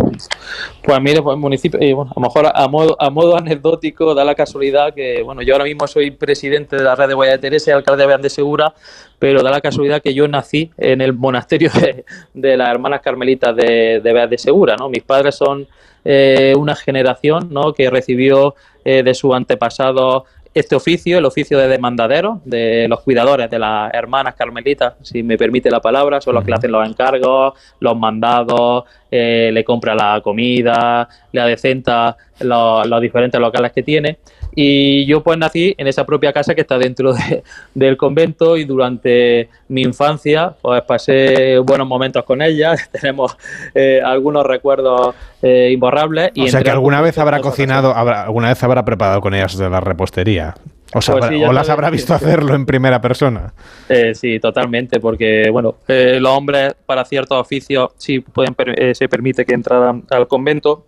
[0.83, 4.23] Pues mire, pues municipio, eh, bueno, a lo mejor a modo, a modo anecdótico da
[4.25, 7.39] la casualidad que, bueno, yo ahora mismo soy presidente de la red de Guaya de
[7.39, 8.73] Teresa y alcalde de Beas de Segura,
[9.19, 13.55] pero da la casualidad que yo nací en el monasterio de, de las hermanas carmelitas
[13.55, 14.89] de, de Beas de Segura, ¿no?
[14.89, 15.67] Mis padres son
[16.05, 17.73] eh, una generación, ¿no?
[17.73, 20.23] Que recibió eh, de sus antepasados
[20.53, 25.37] este oficio, el oficio de demandadero, de los cuidadores de las hermanas carmelitas, si me
[25.37, 28.83] permite la palabra, son los que le hacen los encargos, los mandados,
[29.15, 34.17] eh, le compra la comida, le adecenta los, los diferentes locales que tiene.
[34.55, 37.43] Y yo pues nací en esa propia casa que está dentro de-
[37.75, 43.35] del convento y durante mi infancia pues pasé buenos momentos con ella, tenemos
[43.75, 46.31] eh, algunos recuerdos eh, imborrables.
[46.33, 49.57] Y o sea que alguna vez habrá cocinado, habrá- alguna vez habrá preparado con ellas
[49.57, 50.55] de la repostería.
[50.95, 53.53] O, Pues sabrá- sí, ya o las habrá visto hacerlo en primera persona.
[53.89, 58.93] Eh, sí, totalmente, porque bueno, eh, los hombres para ciertos oficios sí pueden per- eh,
[58.93, 60.85] se permite que entraran al convento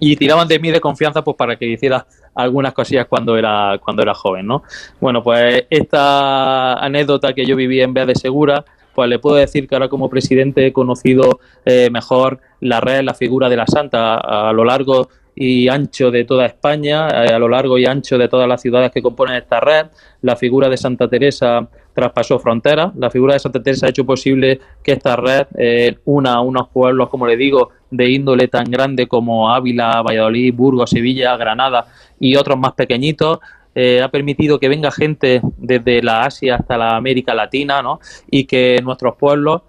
[0.00, 4.02] y tiraban de mí de confianza pues para que hiciera algunas cosillas cuando era cuando
[4.02, 4.64] era joven, ¿no?
[5.00, 9.68] Bueno, pues esta anécdota que yo viví en Vea de Segura, pues le puedo decir
[9.68, 14.14] que ahora como presidente he conocido eh, mejor la red, la figura de la Santa
[14.14, 18.16] a, a lo largo y ancho de toda España, eh, a lo largo y ancho
[18.18, 19.86] de todas las ciudades que componen esta red.
[20.22, 22.94] La figura de Santa Teresa traspasó fronteras.
[22.96, 26.68] La figura de Santa Teresa ha hecho posible que esta red eh, una a unos
[26.68, 31.86] pueblos, como le digo, de índole tan grande como Ávila, Valladolid, Burgos, Sevilla, Granada
[32.20, 33.38] y otros más pequeñitos.
[33.74, 37.98] Eh, ha permitido que venga gente desde la Asia hasta la América Latina, ¿no?
[38.30, 39.62] Y que nuestros pueblos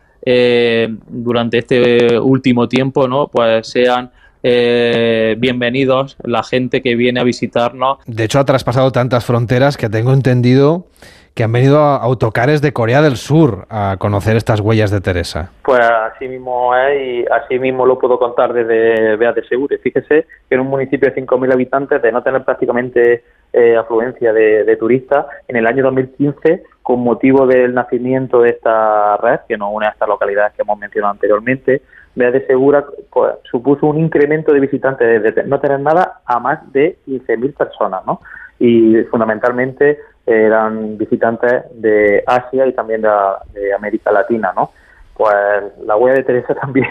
[1.08, 3.28] durante este último tiempo, ¿no?
[3.28, 4.10] Pues sean
[4.48, 9.90] eh, bienvenidos la gente que viene a visitarnos De hecho, ha traspasado tantas fronteras que
[9.90, 10.86] tengo entendido
[11.34, 15.52] que han venido a autocares de Corea del Sur a conocer estas huellas de Teresa.
[15.64, 19.80] Pues así mismo es y así mismo lo puedo contar desde Beas de Segure.
[19.80, 24.64] Fíjese que en un municipio de 5.000 habitantes, de no tener prácticamente eh, afluencia de,
[24.64, 29.74] de turistas, en el año 2015, con motivo del nacimiento de esta red, que nos
[29.74, 31.82] une a estas localidades que hemos mencionado anteriormente,
[32.16, 32.86] Beas de Segura
[33.50, 38.22] supuso un incremento de visitantes desde no tener nada a más de 15.000 personas, ¿no?
[38.60, 44.72] Y fundamentalmente eran visitantes de Asia y también de, América Latina, ¿no?
[45.16, 45.34] pues
[45.86, 46.88] la huella de Teresa también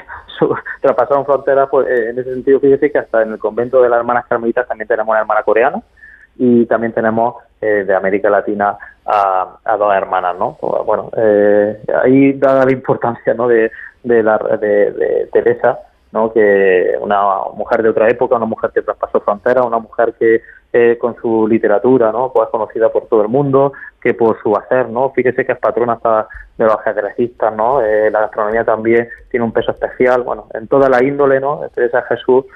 [0.81, 4.25] traspasaron fronteras, pues en ese sentido, fíjese que hasta en el convento de las hermanas
[4.27, 5.83] carmelitas también tenemos una hermana coreana
[6.37, 10.57] y también tenemos eh, de América Latina a, dos hermanas, ¿no?
[10.61, 13.49] Pues, bueno, eh, ahí dada la importancia, ¿no?
[13.49, 13.71] De,
[14.03, 15.79] de, la, de, Teresa,
[16.13, 16.33] ¿no?
[16.33, 17.23] Que una
[17.55, 20.43] mujer de otra época, una mujer que traspasó fronteras, una mujer que
[20.73, 22.33] eh, con su literatura, ¿no?
[22.33, 25.11] Pues conocida por todo el mundo, que por su hacer, ¿no?
[25.11, 25.99] Fíjese que es patrona
[26.59, 27.81] de los ajedrecistas, ¿no?
[27.81, 31.61] Eh, la gastronomía también tiene un peso especial, bueno, en toda la índole, ¿no?
[31.75, 32.47] Teresa Jesús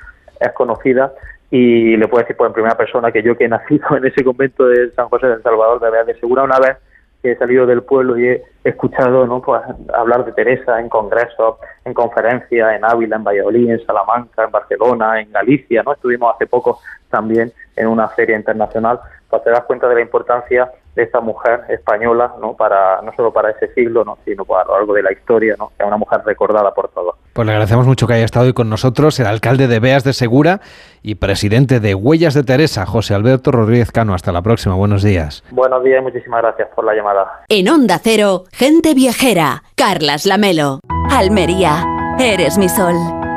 [0.41, 1.12] es conocida
[1.50, 4.24] y le puedo decir pues en primera persona que yo que he nacido en ese
[4.24, 6.76] convento de San José del Salvador, de de segura una vez
[7.22, 9.42] que he salido del pueblo y he escuchado ¿no?
[9.42, 9.61] pues,
[9.92, 15.20] hablar de Teresa en congresos, en conferencias, en Ávila, en Valladolid, en Salamanca, en Barcelona,
[15.20, 15.94] en Galicia, ¿no?
[15.94, 16.80] Estuvimos hace poco
[17.11, 21.61] también en una feria internacional, pues te das cuenta de la importancia de esta mujer
[21.68, 22.54] española, ¿no?
[22.54, 24.18] Para, no solo para ese siglo, ¿no?
[24.24, 25.68] sino para lo largo de la historia, ¿no?
[25.68, 27.14] Que es una mujer recordada por todos.
[27.32, 30.12] Pues le agradecemos mucho que haya estado hoy con nosotros el alcalde de Beas de
[30.12, 30.61] Segura
[31.00, 34.12] y presidente de Huellas de Teresa, José Alberto Rodríguez Cano.
[34.12, 34.74] Hasta la próxima.
[34.74, 35.44] Buenos días.
[35.52, 37.44] Buenos días y muchísimas gracias por la llamada.
[37.48, 39.62] En Onda Cero, gente viajera.
[39.76, 40.80] Carlas Lamelo.
[41.12, 41.84] Almería,
[42.18, 43.17] eres mi sol.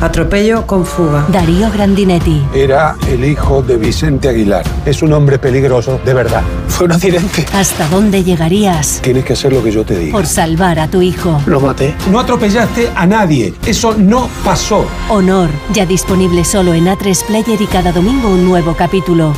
[0.00, 1.26] Atropello con fuga.
[1.28, 2.40] Darío Grandinetti.
[2.54, 4.64] Era el hijo de Vicente Aguilar.
[4.86, 6.42] Es un hombre peligroso, de verdad.
[6.68, 7.44] Fue un accidente.
[7.52, 9.00] ¿Hasta dónde llegarías?
[9.02, 10.12] Tienes que hacer lo que yo te diga.
[10.12, 11.40] Por salvar a tu hijo.
[11.46, 11.94] Lo maté.
[12.12, 13.54] No atropellaste a nadie.
[13.66, 14.86] Eso no pasó.
[15.08, 19.32] Honor, ya disponible solo en A3 Player y cada domingo un nuevo capítulo.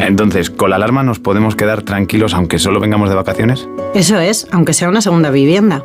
[0.00, 3.68] Entonces, ¿con la alarma nos podemos quedar tranquilos aunque solo vengamos de vacaciones?
[3.94, 5.84] Eso es, aunque sea una segunda vivienda.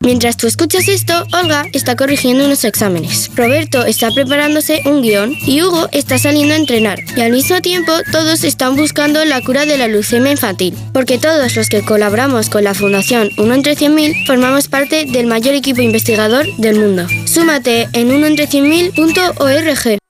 [0.00, 3.30] Mientras tú escuchas esto, Olga está corrigiendo unos exámenes.
[3.34, 7.00] Roberto está preparándose un guion y Hugo está saliendo a entrenar.
[7.16, 10.76] Y al mismo tiempo, todos están buscando la cura de la leucemia infantil.
[10.92, 15.54] Porque todos los que colaboramos con la Fundación 1 entre 100.000 formamos parte del mayor
[15.54, 17.08] equipo investigador del mundo.
[17.26, 20.05] Súmate en unoentre100.000.org.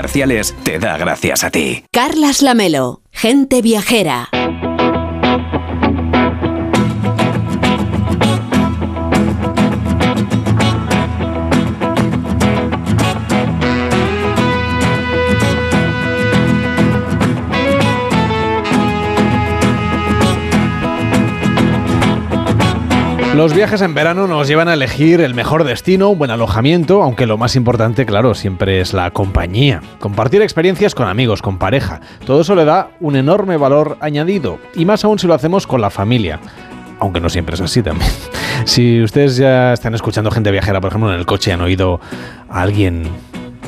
[0.00, 1.84] comerciales te da gracias a ti.
[1.92, 4.30] Carlas Lamelo, gente viajera.
[23.34, 27.26] Los viajes en verano nos llevan a elegir el mejor destino, un buen alojamiento, aunque
[27.26, 29.82] lo más importante, claro, siempre es la compañía.
[30.00, 34.84] Compartir experiencias con amigos, con pareja, todo eso le da un enorme valor añadido, y
[34.84, 36.40] más aún si lo hacemos con la familia.
[36.98, 38.10] Aunque no siempre es así también.
[38.66, 41.98] Si ustedes ya están escuchando gente viajera, por ejemplo, en el coche han oído
[42.50, 43.04] a alguien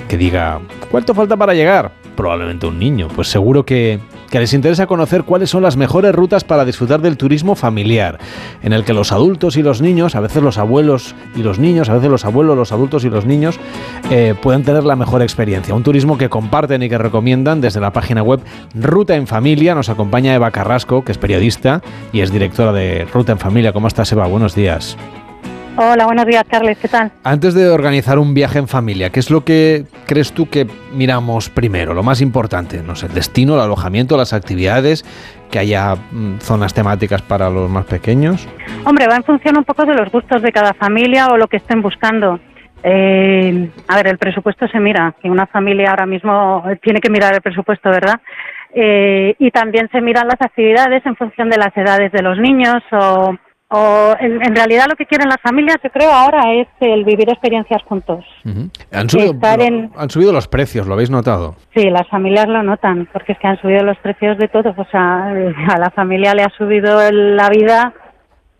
[0.06, 1.92] que diga, ¿cuánto falta para llegar?
[2.14, 3.08] Probablemente un niño.
[3.08, 4.00] Pues seguro que
[4.32, 8.18] que les interesa conocer cuáles son las mejores rutas para disfrutar del turismo familiar,
[8.62, 11.90] en el que los adultos y los niños, a veces los abuelos y los niños,
[11.90, 13.60] a veces los abuelos, los adultos y los niños,
[14.10, 15.74] eh, pueden tener la mejor experiencia.
[15.74, 18.40] Un turismo que comparten y que recomiendan desde la página web
[18.74, 19.74] Ruta en Familia.
[19.74, 23.74] Nos acompaña Eva Carrasco, que es periodista y es directora de Ruta en Familia.
[23.74, 24.26] ¿Cómo estás, Eva?
[24.28, 24.96] Buenos días.
[25.74, 26.76] Hola, buenos días, Carles.
[26.78, 27.10] ¿Qué tal?
[27.24, 31.48] Antes de organizar un viaje en familia, ¿qué es lo que crees tú que miramos
[31.48, 31.94] primero?
[31.94, 35.02] Lo más importante, no sé, el destino, el alojamiento, las actividades,
[35.50, 38.46] que haya mm, zonas temáticas para los más pequeños.
[38.84, 41.56] Hombre, va en función un poco de los gustos de cada familia o lo que
[41.56, 42.38] estén buscando.
[42.82, 47.32] Eh, a ver, el presupuesto se mira, que una familia ahora mismo tiene que mirar
[47.32, 48.20] el presupuesto, ¿verdad?
[48.74, 52.82] Eh, y también se miran las actividades en función de las edades de los niños
[52.90, 53.36] o
[53.74, 57.30] O en, en realidad lo que quieren las familias, yo creo, ahora es el vivir
[57.30, 58.22] experiencias juntos.
[58.92, 61.56] Han subido, en- han subido los precios, ¿lo habéis notado?
[61.74, 64.74] Sí, las familias lo notan, porque es que han subido los precios de todo.
[64.76, 65.24] O sea,
[65.74, 67.94] a la familia le ha subido la vida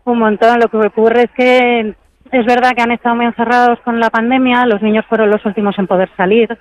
[0.04, 0.58] un montón.
[0.60, 1.94] Lo que ocurre es que
[2.32, 5.78] es verdad que han estado muy encerrados con la pandemia, los niños fueron los últimos
[5.78, 6.56] en poder salir,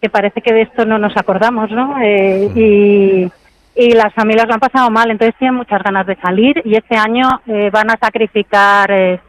[0.00, 1.96] que parece que de esto no nos acordamos, ¿no?
[2.00, 3.32] Eh, y,
[3.74, 6.96] y las familias lo han pasado mal, entonces tienen muchas ganas de salir y este
[6.96, 9.20] año eh, van a sacrificar, eh,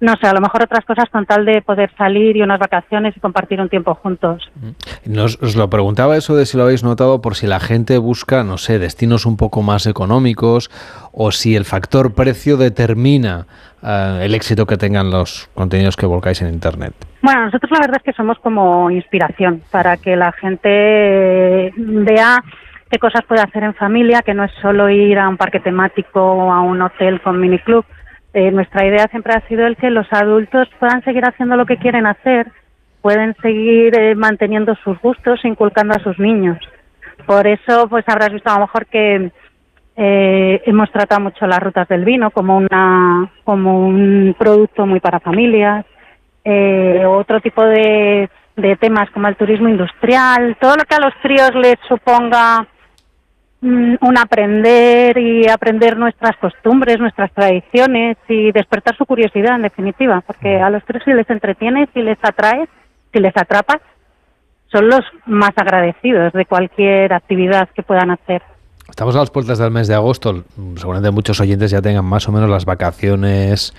[0.00, 3.16] no sé, a lo mejor otras cosas con tal de poder salir y unas vacaciones
[3.16, 4.50] y compartir un tiempo juntos.
[5.06, 8.42] Nos, os lo preguntaba eso de si lo habéis notado por si la gente busca,
[8.42, 10.70] no sé, destinos un poco más económicos
[11.12, 13.46] o si el factor precio determina
[13.82, 16.94] eh, el éxito que tengan los contenidos que volcáis en Internet.
[17.22, 22.42] Bueno, nosotros la verdad es que somos como inspiración para que la gente vea
[22.98, 26.52] cosas puede hacer en familia, que no es solo ir a un parque temático o
[26.52, 27.84] a un hotel con miniclub.
[28.32, 31.76] Eh, nuestra idea siempre ha sido el que los adultos puedan seguir haciendo lo que
[31.76, 32.48] quieren hacer,
[33.00, 36.58] pueden seguir eh, manteniendo sus gustos, inculcando a sus niños.
[37.26, 39.30] Por eso, pues habrás visto a lo mejor que
[39.96, 45.20] eh, hemos tratado mucho las rutas del vino como una como un producto muy para
[45.20, 45.86] familias
[46.44, 48.28] eh, otro tipo de,
[48.78, 52.66] temas como el turismo industrial, todo lo que a los críos les suponga
[53.64, 60.56] un aprender y aprender nuestras costumbres, nuestras tradiciones y despertar su curiosidad en definitiva, porque
[60.56, 62.68] a los críos si les entretienes, si les atraes,
[63.12, 63.80] si les atrapas,
[64.70, 68.42] son los más agradecidos de cualquier actividad que puedan hacer.
[68.88, 70.44] Estamos a las puertas del mes de agosto.
[70.76, 73.72] Seguramente muchos oyentes ya tengan más o menos las vacaciones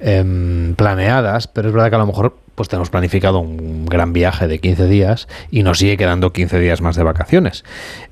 [0.00, 4.46] em, planeadas, pero es verdad que a lo mejor pues tenemos planificado un gran viaje
[4.48, 7.64] de 15 días y nos sigue quedando 15 días más de vacaciones.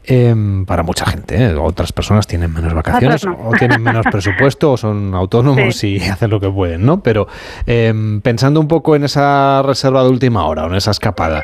[0.04, 1.54] Em, para mucha gente, ¿eh?
[1.54, 3.36] otras personas tienen menos vacaciones no.
[3.38, 5.96] o tienen menos presupuesto o son autónomos Sí.
[5.96, 7.02] y hacen lo que pueden, ¿no?
[7.02, 7.28] Pero
[7.66, 11.42] em, pensando un poco en esa reserva de última hora o en esa escapada,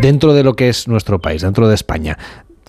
[0.00, 2.18] dentro de lo que es nuestro país, dentro de España,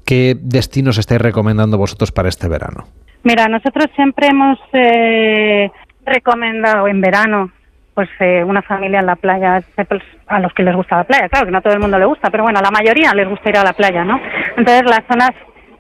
[0.06, 2.88] ¿qué destinos estáis recomendando vosotros para este verano?
[3.24, 5.72] Mira, nosotros siempre hemos eh,
[6.06, 7.52] recomendado en verano
[7.96, 11.30] pues eh, una familia en la playa, pues, a los que les gusta la playa,
[11.30, 13.28] claro que no a todo el mundo le gusta, pero bueno, a la mayoría les
[13.28, 14.20] gusta ir a la playa, ¿no?
[14.58, 15.32] Entonces las zonas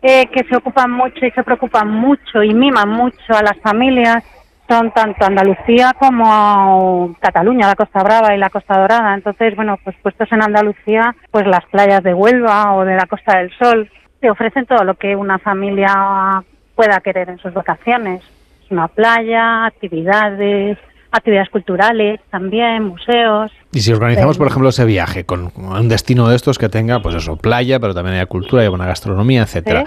[0.01, 4.23] eh, que se ocupan mucho y se preocupan mucho y miman mucho a las familias
[4.67, 9.13] son tanto Andalucía como Cataluña, la Costa Brava y la Costa Dorada.
[9.13, 13.37] Entonces, bueno, pues puestos en Andalucía, pues las playas de Huelva o de la Costa
[13.37, 13.89] del Sol
[14.19, 16.43] te ofrecen todo lo que una familia
[16.75, 18.23] pueda querer en sus vacaciones.
[18.63, 20.79] Es una playa, actividades,
[21.15, 23.51] actividades culturales también, museos.
[23.71, 27.01] Y si organizamos, Eh, por ejemplo, ese viaje con un destino de estos que tenga,
[27.01, 29.85] pues eso, playa, pero también haya cultura, haya buena gastronomía, etcétera.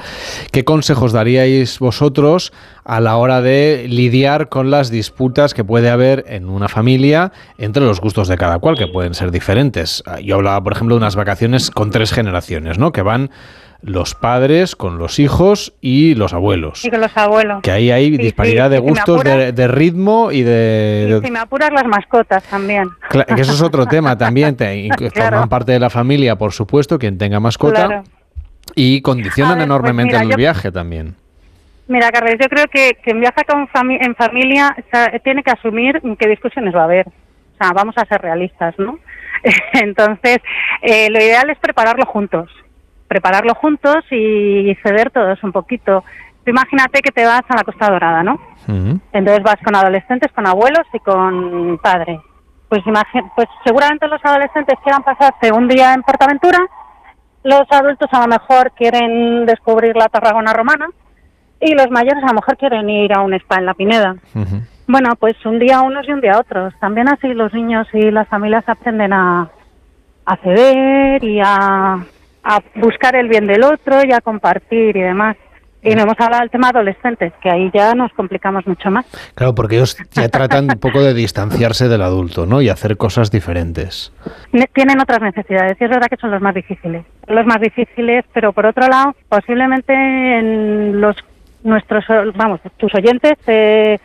[0.52, 2.52] ¿Qué consejos daríais vosotros
[2.84, 7.82] a la hora de lidiar con las disputas que puede haber en una familia entre
[7.82, 10.02] los gustos de cada cual, que pueden ser diferentes?
[10.06, 12.92] Ah, Yo hablaba, por ejemplo, de unas vacaciones con tres generaciones, ¿no?
[12.92, 13.30] Que van
[13.80, 16.84] los padres con los hijos y los abuelos.
[16.84, 17.62] Y con los abuelos.
[17.62, 20.42] Que ahí hay Sí, disparidad sí, de y si gustos, de, apuras- de ritmo y
[20.42, 22.88] de, de- Si me apuras, las mascotas también.
[23.10, 24.56] Que eso es otro tema también.
[24.56, 25.30] te- Claro.
[25.36, 27.86] Forman parte de la familia, por supuesto, quien tenga mascota.
[27.86, 28.04] Claro.
[28.74, 31.14] Y condicionan pues enormemente mira, el yo- viaje también.
[31.86, 35.50] Mira, Carles, yo creo que quien viaja con fami- en familia o sea, tiene que
[35.52, 37.06] asumir qué discusiones va a haber.
[37.08, 37.12] O
[37.64, 38.98] sea, vamos a ser realistas, ¿no?
[39.72, 40.38] Entonces,
[40.82, 42.50] eh, lo ideal es prepararlo juntos.
[43.08, 46.04] Prepararlo juntos y ceder todos un poquito.
[46.44, 48.38] Tú imagínate que te vas a la Costa Dorada, ¿no?
[49.12, 52.20] Entonces vas con adolescentes, con abuelos y con padres.
[52.68, 52.82] Pues,
[53.34, 56.58] pues seguramente los adolescentes quieran pasarse un día en Portaventura,
[57.44, 60.86] los adultos a lo mejor quieren descubrir la Tarragona romana
[61.60, 64.16] y los mayores a lo mejor quieren ir a un spa en la Pineda.
[64.86, 66.74] Bueno, pues un día unos y un día otros.
[66.80, 69.50] También así los niños y las familias aprenden a,
[70.26, 71.98] a ceder y a,
[72.44, 75.36] a buscar el bien del otro y a compartir y demás.
[75.80, 79.06] Y no hemos hablado del tema adolescentes, que ahí ya nos complicamos mucho más.
[79.36, 82.60] Claro, porque ellos ya tratan un poco de distanciarse del adulto, ¿no?
[82.60, 84.12] Y hacer cosas diferentes.
[84.50, 87.04] Ne- tienen otras necesidades y es verdad que son los más difíciles.
[87.28, 91.16] Los más difíciles, pero por otro lado, posiblemente en los
[91.62, 93.98] nuestros, vamos, tus oyentes eh,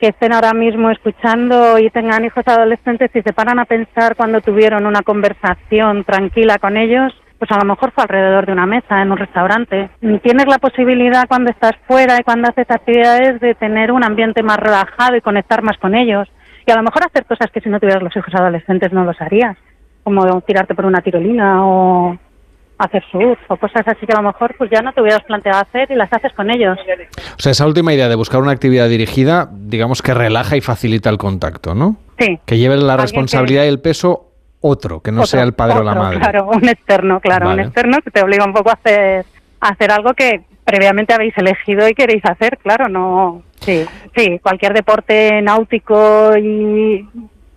[0.00, 4.40] que estén ahora mismo escuchando y tengan hijos adolescentes y se paran a pensar cuando
[4.40, 9.00] tuvieron una conversación tranquila con ellos, pues a lo mejor fue alrededor de una mesa
[9.00, 9.90] en un restaurante.
[10.00, 14.58] Tienes la posibilidad cuando estás fuera y cuando haces actividades de tener un ambiente más
[14.58, 16.28] relajado y conectar más con ellos.
[16.66, 19.20] Y a lo mejor hacer cosas que si no tuvieras los hijos adolescentes no los
[19.20, 19.56] harías,
[20.02, 22.18] como tirarte por una tirolina o,
[22.78, 25.60] hacer surf o cosas así que a lo mejor pues ya no te hubieras planteado
[25.60, 26.78] hacer y las haces con ellos.
[27.36, 31.10] O sea, esa última idea de buscar una actividad dirigida, digamos que relaja y facilita
[31.10, 31.96] el contacto, ¿no?
[32.18, 32.38] Sí.
[32.46, 34.27] Que lleve la responsabilidad y el peso
[34.60, 36.18] otro, que no Otro, sea el padre o la otro, madre.
[36.18, 37.62] Claro, un externo, claro, Vale.
[37.62, 39.24] un externo que te obliga un poco a hacer,
[39.60, 43.86] a hacer algo que previamente habéis elegido y queréis hacer, claro, no, sí,
[44.16, 47.08] sí, cualquier deporte náutico y,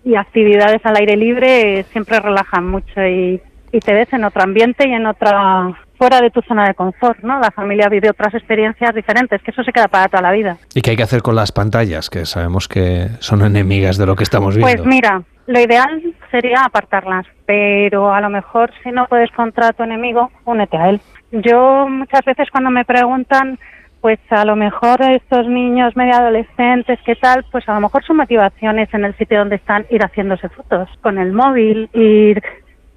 [0.04, 3.40] y actividades al aire libre siempre relajan mucho y,
[3.72, 7.20] y te ves en otro ambiente y en otra fuera de tu zona de confort,
[7.22, 7.38] ¿no?
[7.38, 10.56] La familia vive otras experiencias diferentes, que eso se queda para toda la vida.
[10.74, 12.10] ¿Y qué hay que hacer con las pantallas?
[12.10, 14.72] Que sabemos que son enemigas de lo que estamos viendo.
[14.74, 16.02] Pues mira, lo ideal
[16.32, 21.00] sería apartarlas, pero a lo mejor si no puedes contra tu enemigo, únete a él.
[21.30, 23.58] Yo muchas veces cuando me preguntan,
[24.00, 27.44] pues a lo mejor estos niños medio adolescentes, ¿qué tal?
[27.52, 30.88] Pues a lo mejor su motivación es en el sitio donde están ir haciéndose fotos
[31.02, 32.42] con el móvil, ir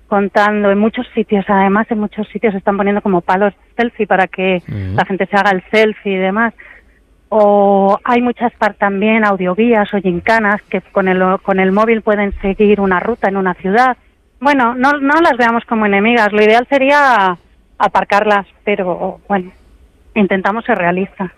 [0.08, 4.62] contando en muchos sitios, además en muchos sitios están poniendo como palos selfie para que
[4.68, 6.54] la gente se haga el selfie y demás
[7.38, 12.80] o hay muchas también audioguías o gincanas que con el, con el móvil pueden seguir
[12.80, 13.98] una ruta en una ciudad.
[14.40, 17.38] Bueno, no, no las veamos como enemigas, lo ideal sería
[17.78, 19.52] aparcarlas, pero bueno,
[20.14, 21.30] intentamos ser realistas.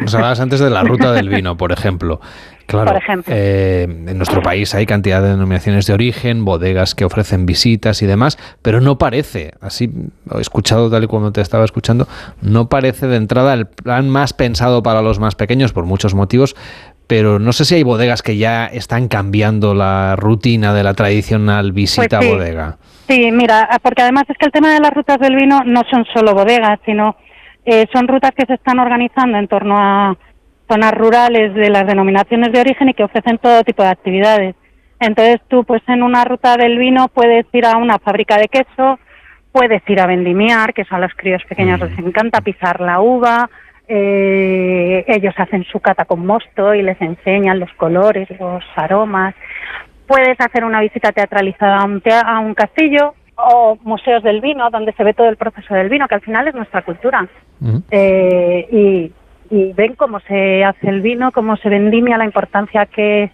[0.00, 2.20] Nos hablabas antes de la ruta del vino, por ejemplo.
[2.66, 3.34] Claro, Por ejemplo.
[3.36, 8.06] eh, en nuestro país hay cantidad de denominaciones de origen, bodegas que ofrecen visitas y
[8.06, 9.90] demás, pero no parece, así
[10.38, 12.06] escuchado tal y como te estaba escuchando,
[12.42, 16.54] no parece de entrada el plan más pensado para los más pequeños por muchos motivos,
[17.08, 21.72] pero no sé si hay bodegas que ya están cambiando la rutina de la tradicional
[21.72, 22.28] visita Pues sí.
[22.30, 22.78] a bodega.
[23.08, 26.04] Sí, mira, porque además es que el tema de las rutas del vino no son
[26.14, 27.16] solo bodegas, sino
[27.70, 30.16] eh, son rutas que se están organizando en torno a
[30.68, 34.56] zonas rurales de las denominaciones de origen y que ofrecen todo tipo de actividades.
[34.98, 38.98] Entonces tú, pues en una ruta del vino puedes ir a una fábrica de queso,
[39.52, 43.48] puedes ir a vendimiar, que eso a los críos pequeños les encanta pisar la uva,
[43.86, 49.36] eh, ellos hacen su cata con mosto y les enseñan los colores, los aromas.
[50.08, 53.14] Puedes hacer una visita teatralizada a un, a un castillo
[53.48, 56.48] o museos del vino, donde se ve todo el proceso del vino, que al final
[56.48, 57.26] es nuestra cultura.
[57.90, 59.12] Eh, y,
[59.54, 63.30] y ven cómo se hace el vino, cómo se vendimia, la importancia que,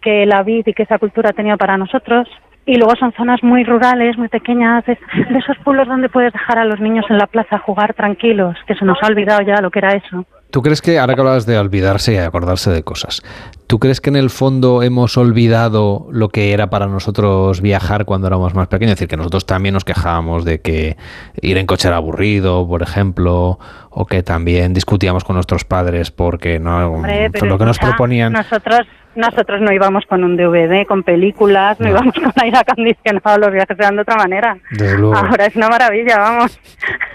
[0.00, 2.28] que la vid y que esa cultura ha tenido para nosotros.
[2.66, 4.98] Y luego son zonas muy rurales, muy pequeñas, de,
[5.30, 8.56] de esos pueblos donde puedes dejar a los niños en la plaza a jugar tranquilos,
[8.66, 10.26] que se nos ha olvidado ya lo que era eso.
[10.50, 13.22] ¿Tú crees que, ahora que hablabas de olvidarse y acordarse de cosas,
[13.66, 18.28] ¿tú crees que en el fondo hemos olvidado lo que era para nosotros viajar cuando
[18.28, 18.92] éramos más pequeños?
[18.92, 20.96] Es decir, que nosotros también nos quejábamos de que
[21.42, 23.58] ir en coche era aburrido, por ejemplo,
[23.90, 28.32] o que también discutíamos con nuestros padres porque no Hombre, lo que nos escucha, proponían.
[28.32, 28.80] Nosotros,
[29.18, 33.78] nosotros no íbamos con un DVD, con películas, no, íbamos con aire acondicionado, los viajes
[33.78, 34.56] eran de otra manera.
[34.70, 35.16] Desde luego.
[35.16, 36.58] Ahora es una maravilla, vamos.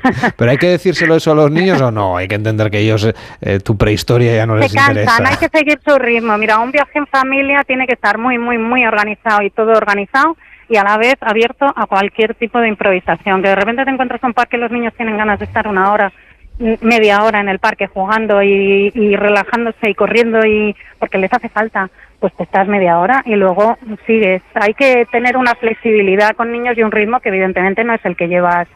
[0.37, 2.17] Pero hay que decírselo eso a los niños o no?
[2.17, 5.29] Hay que entender que ellos, eh, eh, tu prehistoria ya no les Se cansan, interesa.
[5.29, 6.37] hay que seguir su ritmo.
[6.37, 10.35] Mira, un viaje en familia tiene que estar muy, muy, muy organizado y todo organizado
[10.69, 13.41] y a la vez abierto a cualquier tipo de improvisación.
[13.41, 15.67] Que de repente te encuentras en un parque y los niños tienen ganas de estar
[15.67, 16.11] una hora,
[16.59, 21.49] media hora en el parque jugando y, y relajándose y corriendo y porque les hace
[21.49, 21.89] falta,
[22.19, 23.77] pues te estás media hora y luego
[24.07, 24.41] sigues.
[24.53, 28.15] Hay que tener una flexibilidad con niños y un ritmo que evidentemente no es el
[28.15, 28.67] que llevas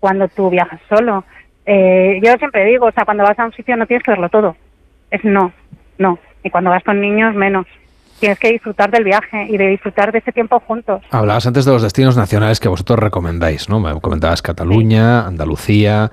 [0.00, 1.24] cuando tú viajas solo.
[1.64, 4.28] Eh, yo siempre digo, o sea, cuando vas a un sitio no tienes que verlo
[4.28, 4.54] todo.
[5.10, 5.50] Es no,
[5.96, 6.18] no.
[6.42, 7.66] Y cuando vas con niños, menos.
[8.20, 11.02] Tienes que disfrutar del viaje y de disfrutar de ese tiempo juntos.
[11.10, 13.80] Hablabas antes de los destinos nacionales que vosotros recomendáis, ¿no?
[13.80, 16.10] Me comentabas Cataluña, Andalucía,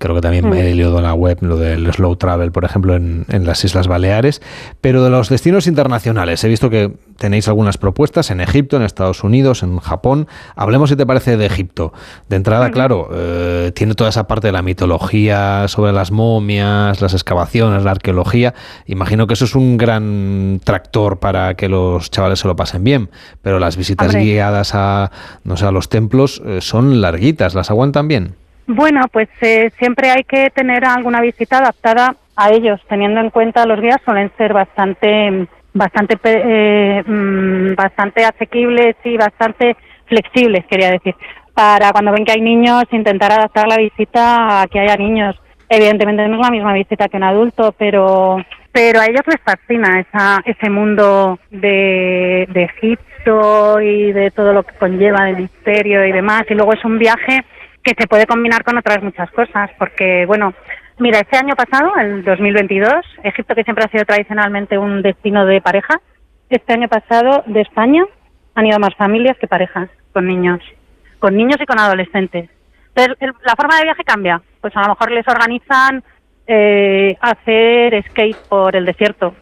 [0.00, 0.54] creo que también Mm.
[0.54, 3.86] he leído en la web lo del slow travel, por ejemplo, en, en las Islas
[3.86, 4.40] Baleares.
[4.80, 9.22] Pero de los destinos internacionales, he visto que tenéis algunas propuestas en Egipto, en Estados
[9.22, 10.26] Unidos, en Japón.
[10.56, 11.92] Hablemos, si te parece, de Egipto.
[12.30, 17.12] De entrada, claro, eh, tiene toda esa parte de la mitología sobre las momias, las
[17.12, 18.54] excavaciones, la arqueología.
[18.86, 23.10] Imagino que eso es un gran tractor para que los chavales se lo pasen bien.
[23.42, 24.24] Pero las visitas Hombre.
[24.24, 25.10] guiadas a,
[25.44, 28.34] no sé, a los templos eh, son larguitas, ¿las aguantan bien?
[28.72, 33.66] Bueno, pues eh, siempre hay que tener alguna visita adaptada a ellos, teniendo en cuenta
[33.66, 41.16] los guías suelen ser bastante, bastante, eh, mm, bastante asequibles y bastante flexibles, quería decir.
[41.52, 45.34] Para cuando ven que hay niños, intentar adaptar la visita a que haya niños.
[45.68, 48.36] Evidentemente no es la misma visita que un adulto, pero
[48.70, 54.62] pero a ellos les fascina esa, ese mundo de, de Egipto y de todo lo
[54.62, 56.44] que conlleva de misterio y demás.
[56.48, 57.44] Y luego es un viaje
[57.82, 60.52] que se puede combinar con otras muchas cosas, porque, bueno,
[60.98, 62.92] mira, este año pasado, el 2022,
[63.24, 65.98] Egipto, que siempre ha sido tradicionalmente un destino de parejas,
[66.50, 68.04] este año pasado de España
[68.54, 70.60] han ido más familias que parejas con niños,
[71.18, 72.50] con niños y con adolescentes.
[72.88, 74.42] Entonces, el- la forma de viaje cambia.
[74.60, 76.02] Pues a lo mejor les organizan
[76.52, 79.34] eh, hacer skate por el desierto,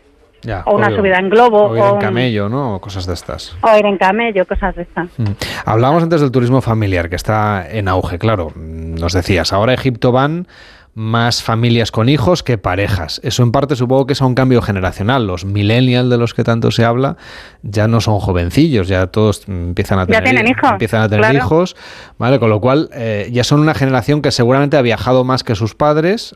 [0.42, 0.98] Ya, o una obvio.
[0.98, 2.76] subida en globo, O ir o en camello, ¿no?
[2.76, 3.56] O cosas de estas.
[3.60, 5.08] o ir en camello, cosas de estas.
[5.18, 5.24] Mm.
[5.64, 8.52] Hablábamos antes del turismo familiar, que está en auge, claro.
[8.54, 10.46] Nos decías, ahora a Egipto van
[10.94, 13.20] más familias con hijos que parejas.
[13.22, 15.28] Eso en parte supongo que es a un cambio generacional.
[15.28, 17.16] Los millennials de los que tanto se habla
[17.62, 21.20] ya no son jovencillos, ya todos empiezan a Ya tener, tienen hijos, empiezan a tener
[21.20, 21.36] claro.
[21.38, 21.76] hijos,
[22.18, 22.40] ¿vale?
[22.40, 25.76] Con lo cual eh, ya son una generación que seguramente ha viajado más que sus
[25.76, 26.34] padres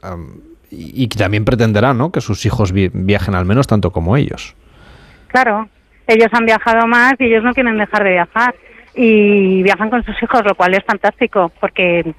[0.73, 2.11] y, y también pretenderá, ¿no?
[2.11, 4.57] Que sus hijos vi- viajen al menos tanto como ellos.
[5.29, 5.69] Claro,
[6.07, 8.55] ellos han viajado más y ellos no quieren dejar de viajar
[8.95, 12.15] y viajan con sus hijos, lo cual es fantástico porque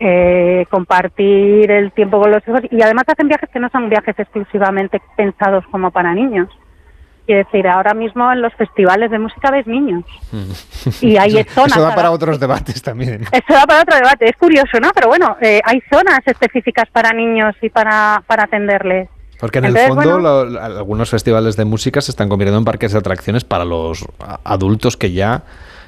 [0.00, 4.18] eh, compartir el tiempo con los hijos y además hacen viajes que no son viajes
[4.18, 6.48] exclusivamente pensados como para niños.
[7.28, 10.02] Quiero decir, ahora mismo en los festivales de música ves niños.
[11.02, 13.20] Y hay Eso- zonas Eso da para otros debates también.
[13.30, 14.92] Eso da para otro debate, es curioso, ¿no?
[14.94, 19.10] Pero bueno, eh, hay zonas específicas para niños y para, para atenderles.
[19.38, 22.64] Porque en Entonces, el fondo bueno- lo- algunos festivales de música se están convirtiendo en
[22.64, 24.06] parques de atracciones para los
[24.44, 25.42] adultos que ya...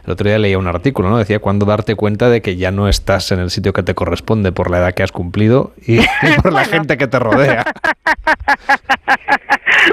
[0.05, 1.19] El otro día leía un artículo, ¿no?
[1.19, 4.53] Decía cuándo darte cuenta de que ya no estás en el sitio que te corresponde
[4.53, 6.07] por la edad que has cumplido y, y
[6.43, 7.65] por la gente que te rodea.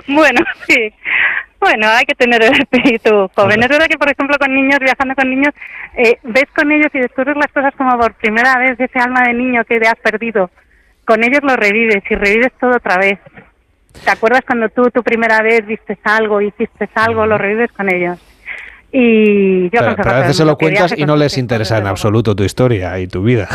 [0.08, 0.94] Bueno, sí.
[1.60, 3.64] Bueno, hay que tener el espíritu joven.
[3.64, 5.54] Es verdad que, por ejemplo, con niños, viajando con niños,
[5.96, 9.34] eh, ves con ellos y descubres las cosas como por primera vez, ese alma de
[9.34, 10.52] niño que te has perdido.
[11.06, 13.20] Con ellos lo revives y revives todo otra vez.
[14.04, 18.20] ¿Te acuerdas cuando tú tu primera vez viste algo, hiciste algo, lo revives con ellos?
[18.92, 22.36] Y yo Pero, pero a veces se lo cuentas y no les interesa en absoluto
[22.36, 23.48] tu historia y tu vida.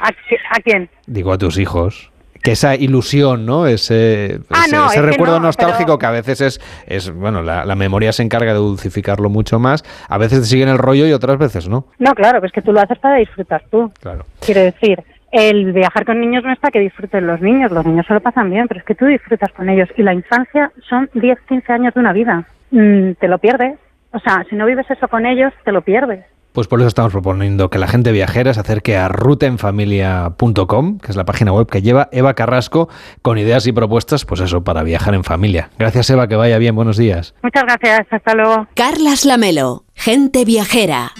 [0.00, 0.88] ¿A, qui- a quién?
[1.06, 2.10] Digo a tus hijos.
[2.42, 3.66] Que esa ilusión, ¿no?
[3.66, 7.10] Ese, Ah, ese, no, ese es recuerdo no, nostálgico pero- que a veces es, es
[7.12, 9.84] bueno, la, la memoria se encarga de dulcificarlo mucho más.
[10.08, 11.86] A veces te siguen el rollo y otras veces no.
[11.98, 13.92] No, claro, pues que tú lo haces para disfrutar tú.
[14.00, 14.24] Claro.
[14.44, 15.02] Quiero decir,
[15.32, 18.20] el viajar con niños no es para que disfruten los niños, los niños se lo
[18.20, 19.88] pasan bien, pero es que tú disfrutas con ellos.
[19.98, 22.44] Y la infancia son 10, 15 años de una vida.
[22.70, 23.78] Mm, te lo pierdes.
[24.12, 26.24] O sea, si no vives eso con ellos, te lo pierdes.
[26.52, 31.16] Pues por eso estamos proponiendo que la gente viajera se acerque a rutaenfamilia.com, que es
[31.16, 32.88] la página web que lleva Eva Carrasco,
[33.22, 35.70] con ideas y propuestas, pues eso, para viajar en familia.
[35.78, 37.34] Gracias, Eva, que vaya bien, buenos días.
[37.42, 38.66] Muchas gracias, hasta luego.
[38.74, 41.12] Carlas Lamelo, gente viajera.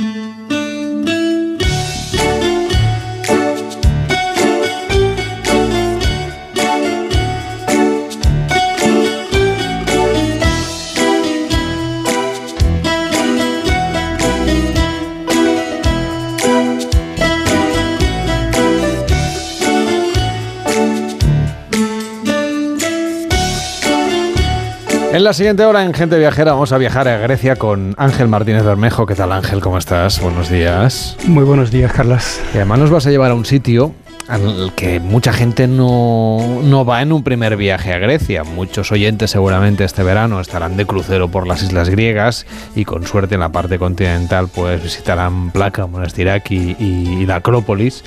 [25.13, 28.63] En la siguiente hora en Gente Viajera vamos a viajar a Grecia con Ángel Martínez
[28.63, 29.07] Bermejo.
[29.07, 29.61] ¿Qué tal Ángel?
[29.61, 30.21] ¿Cómo estás?
[30.21, 31.17] Buenos días.
[31.27, 32.41] Muy buenos días, Carlas.
[32.55, 33.93] Y además nos vas a llevar a un sitio
[34.31, 38.45] al que mucha gente no, no va en un primer viaje a Grecia.
[38.45, 43.35] Muchos oyentes seguramente este verano estarán de crucero por las islas griegas y con suerte
[43.35, 46.85] en la parte continental pues visitarán Placa, Monastiraki y,
[47.23, 48.05] y la Acrópolis.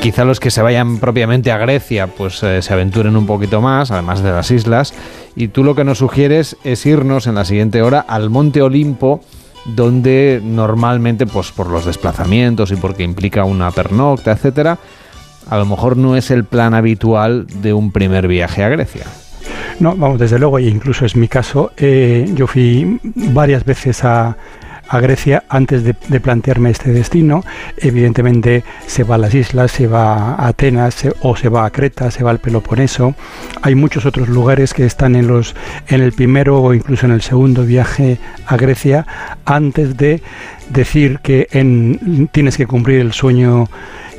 [0.00, 3.90] Quizá los que se vayan propiamente a Grecia pues eh, se aventuren un poquito más,
[3.90, 4.94] además de las islas.
[5.36, 9.20] Y tú lo que nos sugieres es irnos en la siguiente hora al Monte Olimpo
[9.66, 14.78] donde normalmente, pues por los desplazamientos y porque implica una pernocta, etcétera,
[15.50, 19.04] a lo mejor no es el plan habitual de un primer viaje a Grecia.
[19.80, 21.70] No, vamos, desde luego, e incluso es mi caso.
[21.76, 24.36] eh, yo fui varias veces a,
[24.88, 27.44] a Grecia antes de, de plantearme este destino.
[27.76, 31.70] Evidentemente se va a las islas, se va a Atenas se- o se va a
[31.70, 33.14] Creta, se va al Peloponeso.
[33.62, 35.54] Hay muchos otros lugares que están en, los,
[35.88, 39.06] en el primero o incluso en el segundo viaje a Grecia
[39.44, 40.22] antes de
[40.70, 43.68] decir que en- tienes que cumplir el sueño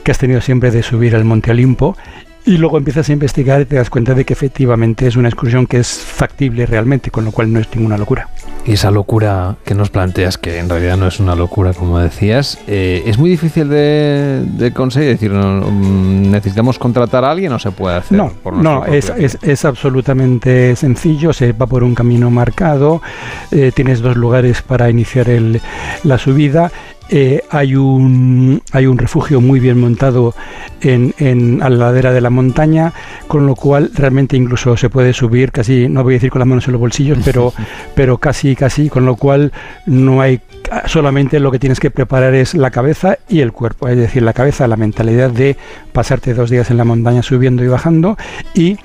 [0.09, 1.95] que has tenido siempre de subir al Monte Olimpo
[2.43, 5.67] y luego empiezas a investigar y te das cuenta de que efectivamente es una excursión
[5.67, 8.27] que es factible realmente, con lo cual no es ninguna locura.
[8.65, 12.57] Y esa locura que nos planteas, que en realidad no es una locura, como decías,
[12.65, 15.09] eh, es muy difícil de, de conseguir.
[15.11, 18.17] Es decir, mm, ¿necesitamos contratar a alguien o se puede hacer?
[18.17, 23.03] No, por no, es, es, es absolutamente sencillo, se va por un camino marcado,
[23.51, 25.61] eh, tienes dos lugares para iniciar el-
[26.03, 26.71] la subida.
[27.09, 30.33] Eh, hay, un, hay un refugio muy bien montado
[30.81, 32.93] en, en- a la ladera de la montaña,
[33.27, 36.47] con lo cual realmente incluso se puede subir casi, no voy a decir con las
[36.47, 37.53] manos en los bolsillos, pero,
[37.95, 39.51] pero casi, casi, con lo cual
[39.85, 40.39] no hay
[40.85, 44.33] solamente lo que tienes que preparar es la cabeza y el cuerpo, es decir, la
[44.33, 45.57] cabeza, la mentalidad de
[45.93, 48.17] pasarte dos días en la montaña subiendo y bajando
[48.53, 48.77] y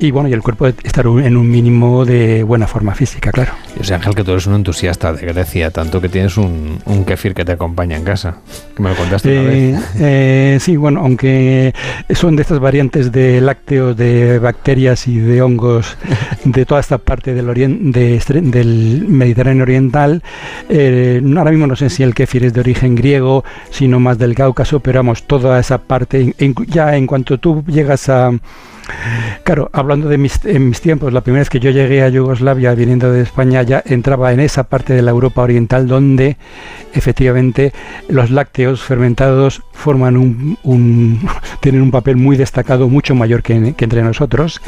[0.00, 3.52] y bueno, y el cuerpo estar en un mínimo de buena forma física, claro.
[3.76, 7.04] Yo sé, Ángel, que tú eres un entusiasta de Grecia, tanto que tienes un, un
[7.04, 8.38] kefir que te acompaña en casa.
[8.74, 9.84] Que me lo contaste una Eh, vez.
[10.00, 11.74] eh, sí, bueno, aunque
[12.14, 15.96] son de estas variantes de lácteos, de bacterias y de hongos
[16.44, 20.22] de toda esta parte del, orien- de estre- del Mediterráneo Oriental,
[20.68, 24.34] eh, ahora mismo no sé si el kéfir es de origen griego, sino más del
[24.34, 26.34] Cáucaso, pero vamos, toda esa parte,
[26.68, 28.30] ya en cuanto tú llegas a...
[29.44, 30.40] Claro, hablando de mis,
[30.80, 34.40] tiempos, la primera vez que yo llegué a Yugoslavia viniendo de España ya entraba en
[34.40, 36.36] esa parte de la Europa Oriental donde
[36.92, 37.72] efectivamente
[38.08, 41.20] los lácteos fermentados forman un, un-
[41.60, 44.60] tienen un papel muy destacado, mucho mayor que, que entre nosotros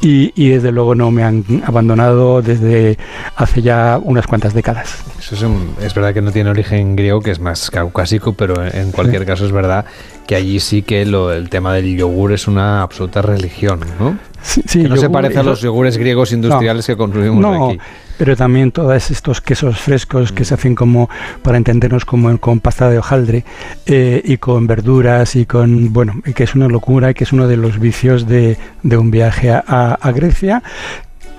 [0.00, 2.96] y, y desde luego no me han abandonado desde
[3.36, 5.02] hace ya unas cuantas décadas.
[5.18, 8.64] Eso es, un- es verdad que no tiene origen griego, que es más caucásico, pero
[8.64, 9.26] en, cualquier Sí.
[9.26, 9.84] caso es verdad
[10.26, 14.16] que allí sí que lo, el tema del yogur es una absoluta religión, ¿no?
[14.42, 17.78] Sí, sí, que no se parece a los yogures griegos industriales que consumimos No, aquí.
[18.20, 20.34] Pero también todos estos quesos frescos Mm.
[20.34, 21.08] que se hacen como,
[21.42, 23.46] para entendernos, como con pasta de hojaldre
[23.86, 27.48] eh, y con verduras y con, bueno, que es una locura y que es uno
[27.48, 29.62] de los vicios de, de un viaje a,
[29.98, 30.62] a- Grecia.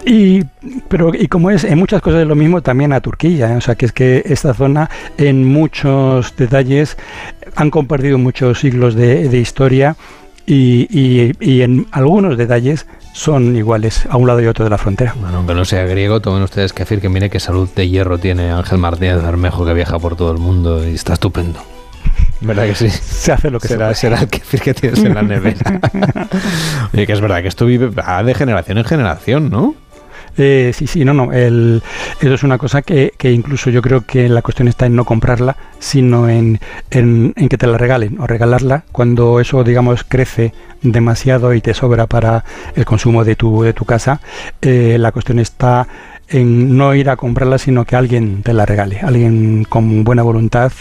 [0.07, 0.43] Y,
[0.87, 3.57] pero, y como es en muchas cosas es lo mismo también a Turquía, ¿eh?
[3.57, 6.97] o sea que es que esta zona en muchos detalles
[7.55, 9.95] han compartido muchos siglos de, de historia
[10.47, 14.77] y, y- y en algunos detalles son iguales a un lado y otro de la
[14.77, 15.13] frontera.
[15.19, 18.17] Bueno, aunque no sea griego, tomen ustedes que decir que mire qué salud de hierro
[18.17, 21.61] tiene Ángel Martínez Bermejo, que viaja por todo el mundo y está estupendo.
[22.41, 22.89] ¿Verdad que sí?
[22.89, 23.95] Se hace lo que se será, puede.
[23.95, 25.79] será el kefir que tienes en la nevera.
[26.93, 29.75] Oye, que es verdad que esto vive va de generación en generación, ¿no?
[30.37, 31.33] Eh, sí, sí, no, no.
[31.33, 31.83] El,
[32.21, 35.05] eso es una cosa que, que incluso yo creo que la cuestión está en no
[35.05, 36.59] comprarla, sino en,
[36.89, 41.73] en, en que te la regalen o regalarla cuando eso, digamos, crece demasiado y te
[41.73, 42.43] sobra para
[42.75, 44.21] el consumo de tu, de tu casa.
[44.61, 45.87] eh, la cuestión está
[46.29, 50.71] en no ir a comprarla, sino que alguien te la regale, alguien con buena voluntad.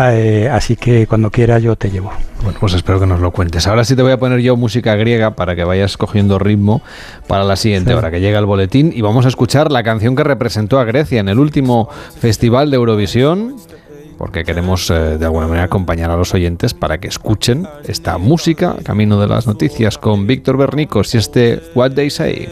[0.00, 2.12] Eh, así que cuando quiera yo te llevo.
[2.42, 3.66] Bueno, pues espero que nos lo cuentes.
[3.66, 6.82] Ahora sí te voy a poner yo música griega para que vayas cogiendo ritmo
[7.26, 7.96] para la siguiente Sí.
[7.96, 11.20] hora, que llega el boletín y vamos a escuchar la canción que representó a Grecia
[11.20, 11.88] en el último
[12.20, 13.56] festival de Eurovisión,
[14.18, 18.76] porque queremos eh, de alguna manera acompañar a los oyentes para que escuchen esta música,
[18.82, 22.48] Camino de las Noticias, con Víctor Bernicos y este What They Say.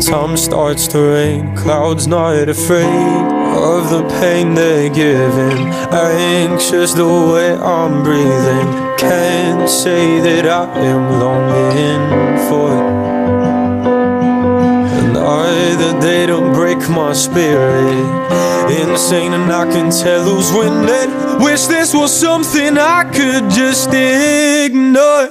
[0.00, 2.86] Time starts to rain, clouds not afraid
[3.56, 5.66] of the pain they're giving.
[5.90, 12.87] Anxious the way I'm breathing, can't say that I am longing for
[15.48, 18.04] And either they don't break my spirit.
[18.70, 21.42] Insane, and I can tell who's winning.
[21.42, 25.30] Wish this was something I could just ignore.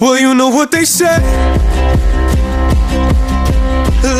[0.00, 1.18] Well, you know what they say.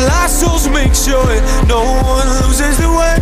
[0.07, 1.35] Lost souls make sure
[1.67, 1.83] no
[2.15, 3.17] one loses their way.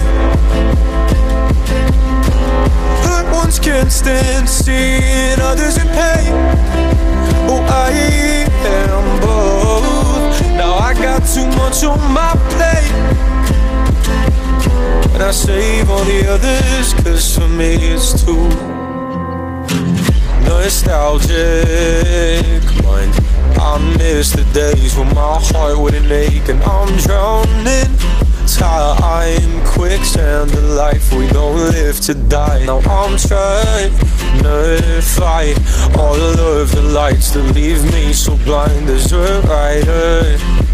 [3.06, 6.32] Hurt ones can't stand seeing others in pain.
[7.50, 8.45] Oh, I
[10.86, 12.92] I got too much on my plate.
[15.16, 18.50] And I save all the others, cause for me it's too
[20.46, 21.34] nostalgic.
[22.86, 23.14] Mind,
[23.58, 27.90] I miss the days when my heart wouldn't ache and I'm drowning.
[28.46, 32.64] Time, quicksand, the life we don't live to die.
[32.64, 33.92] Now I'm trying
[34.44, 35.58] to fight
[35.98, 40.65] all of the lights that leave me so blind as a writer.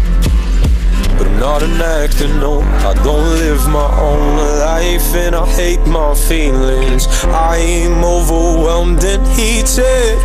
[1.22, 2.62] But I'm not an actor, no.
[2.62, 7.06] I don't live my own life and I hate my feelings.
[7.26, 10.18] I'm overwhelmed and heated.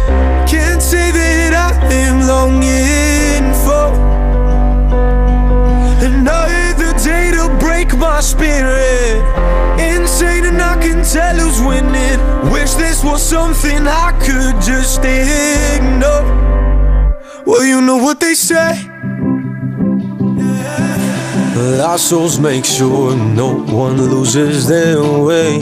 [0.50, 3.94] Can't say that I am longing for
[6.04, 9.22] another day to break my spirit.
[9.80, 12.52] Insane and I can tell who's winning.
[12.52, 16.26] Wish this was something I could just ignore.
[17.46, 18.98] Well, you know what they say.
[21.58, 25.60] Our souls make sure no one loses their way.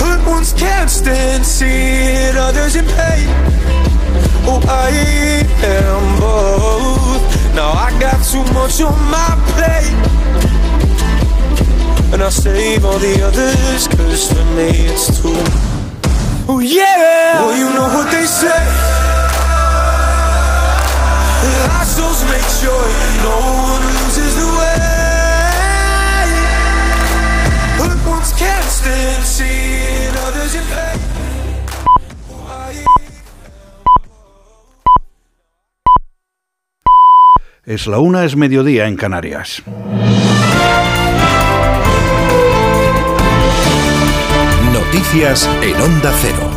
[0.00, 3.28] Hurt ones can't stand seeing others in pain.
[4.50, 4.90] Oh, I
[5.62, 7.22] am both.
[7.54, 9.94] Now I got too much on my plate.
[12.12, 15.42] And I save all the others, cause for me it's too.
[16.48, 17.40] Oh, yeah!
[17.40, 19.01] Well, you know what they say.
[37.64, 39.62] Es la una, es mediodía en Canarias.
[44.72, 46.51] Noticias en Onda Cero.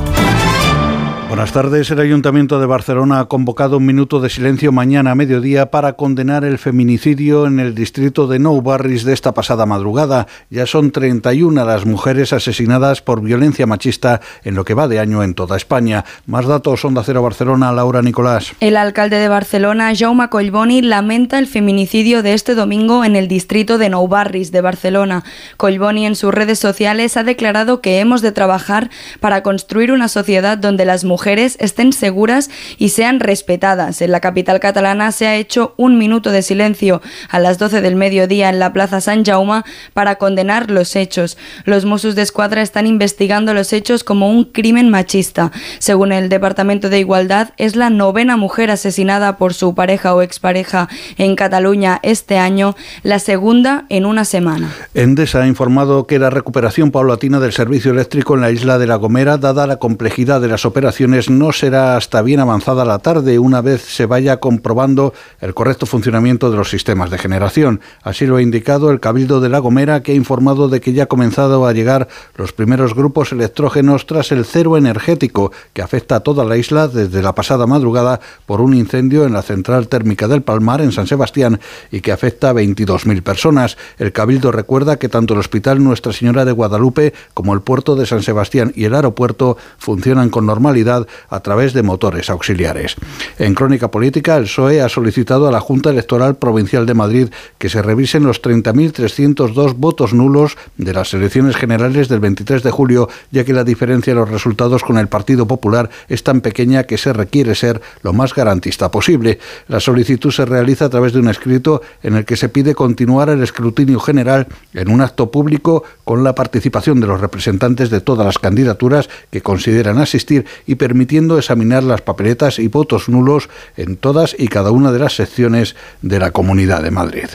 [1.35, 1.91] Buenas tardes.
[1.91, 6.45] El Ayuntamiento de Barcelona ha convocado un minuto de silencio mañana a mediodía para condenar
[6.45, 10.27] el feminicidio en el distrito de Nou Barris de esta pasada madrugada.
[10.49, 15.23] Ya son 31 las mujeres asesinadas por violencia machista en lo que va de año
[15.23, 16.05] en toda España.
[16.25, 18.53] Más datos, Onda Cero Barcelona, Laura Nicolás.
[18.61, 23.77] El alcalde de Barcelona, Jaume Collboni, lamenta el feminicidio de este domingo en el distrito
[23.77, 25.25] de Nou Barris de Barcelona.
[25.57, 30.57] Collboni en sus redes sociales ha declarado que hemos de trabajar para construir una sociedad
[30.57, 34.01] donde las mujeres estén seguras y sean respetadas.
[34.01, 37.95] En la capital catalana se ha hecho un minuto de silencio a las 12 del
[37.95, 39.63] mediodía en la Plaza San Jaume
[39.93, 41.37] para condenar los hechos.
[41.65, 45.51] Los Mossos de Escuadra están investigando los hechos como un crimen machista.
[45.79, 50.89] Según el Departamento de Igualdad, es la novena mujer asesinada por su pareja o expareja
[51.17, 54.71] en Cataluña este año, la segunda en una semana.
[54.93, 58.95] Endesa ha informado que la recuperación paulatina del servicio eléctrico en la isla de La
[58.95, 63.61] Gomera, dada la complejidad de las operaciones, no será hasta bien avanzada la tarde, una
[63.61, 67.81] vez se vaya comprobando el correcto funcionamiento de los sistemas de generación.
[68.03, 71.03] Así lo ha indicado el Cabildo de La Gomera, que ha informado de que ya
[71.03, 76.19] ha comenzado a llegar los primeros grupos electrógenos tras el cero energético que afecta a
[76.21, 80.43] toda la isla desde la pasada madrugada por un incendio en la central térmica del
[80.43, 81.59] Palmar en San Sebastián
[81.91, 83.77] y que afecta a 22.000 personas.
[83.97, 88.05] El Cabildo recuerda que tanto el Hospital Nuestra Señora de Guadalupe como el puerto de
[88.05, 90.94] San Sebastián y el aeropuerto funcionan con normalidad
[91.29, 92.95] a través de motores auxiliares.
[93.39, 97.27] En crónica política, el PSOE ha solicitado a la Junta Electoral Provincial de Madrid
[97.57, 103.09] que se revisen los 30.302 votos nulos de las elecciones generales del 23 de julio,
[103.31, 106.97] ya que la diferencia de los resultados con el Partido Popular es tan pequeña que
[106.97, 109.39] se requiere ser lo más garantista posible.
[109.67, 113.29] La solicitud se realiza a través de un escrito en el que se pide continuar
[113.29, 118.25] el escrutinio general en un acto público con la participación de los representantes de todas
[118.25, 124.35] las candidaturas que consideran asistir y permitiendo examinar las papeletas y votos nulos en todas
[124.37, 127.25] y cada una de las secciones de la Comunidad de Madrid.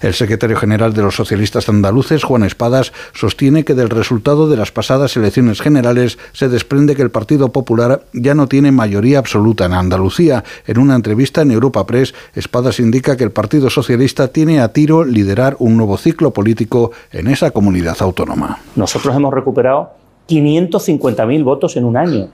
[0.00, 4.70] El secretario general de los socialistas andaluces, Juan Espadas, sostiene que del resultado de las
[4.70, 9.72] pasadas elecciones generales se desprende que el Partido Popular ya no tiene mayoría absoluta en
[9.72, 10.44] Andalucía.
[10.68, 15.04] En una entrevista en Europa Press, Espadas indica que el Partido Socialista tiene a tiro
[15.04, 18.60] liderar un nuevo ciclo político en esa comunidad autónoma.
[18.76, 19.94] Nosotros hemos recuperado
[20.28, 22.28] 550.000 votos en un año.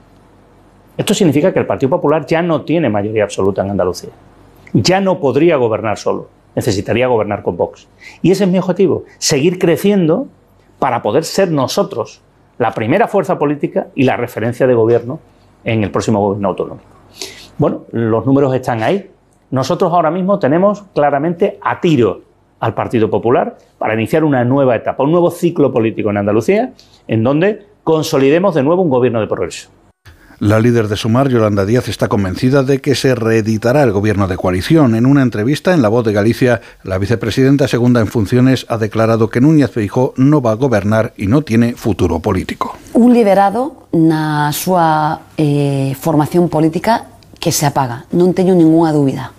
[0.97, 4.09] Esto significa que el Partido Popular ya no tiene mayoría absoluta en Andalucía.
[4.73, 6.27] Ya no podría gobernar solo.
[6.55, 7.87] Necesitaría gobernar con Vox.
[8.23, 10.27] Y ese es mi objetivo, seguir creciendo
[10.79, 12.21] para poder ser nosotros
[12.57, 15.19] la primera fuerza política y la referencia de gobierno
[15.63, 16.87] en el próximo gobierno autonómico.
[17.59, 19.11] Bueno, los números están ahí.
[19.51, 22.21] Nosotros ahora mismo tenemos claramente a tiro
[22.59, 26.73] al Partido Popular para iniciar una nueva etapa, un nuevo ciclo político en Andalucía,
[27.07, 29.69] en donde consolidemos de nuevo un gobierno de progreso.
[30.39, 34.37] La líder de Sumar, Yolanda Díaz, está convencida de que se reeditará el gobierno de
[34.37, 34.93] coalición.
[34.93, 39.31] En una entrevista en La Voz de Galicia, la vicepresidenta segunda en funciones ha declarado
[39.31, 42.77] que Núñez Feijó no va a gobernar y no tiene futuro político.
[42.93, 47.09] Un liderado na súa eh, formación política
[47.41, 49.33] que se apaga, non teño ninguna dúbida.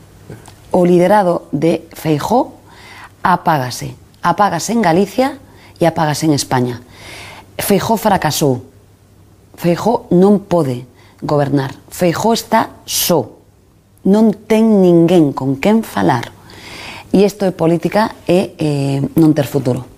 [0.75, 2.59] O liderado de Feijó
[3.23, 3.95] apágase.
[4.19, 5.39] Apágase en Galicia
[5.79, 6.83] e apágase en España.
[7.55, 8.67] Feijó fracasou.
[9.59, 10.87] Feijó non pode
[11.19, 11.75] gobernar.
[11.91, 13.43] Feijó está só.
[14.07, 16.31] Non ten ninguén con quen falar.
[17.11, 19.98] E isto é política e eh, non ter futuro.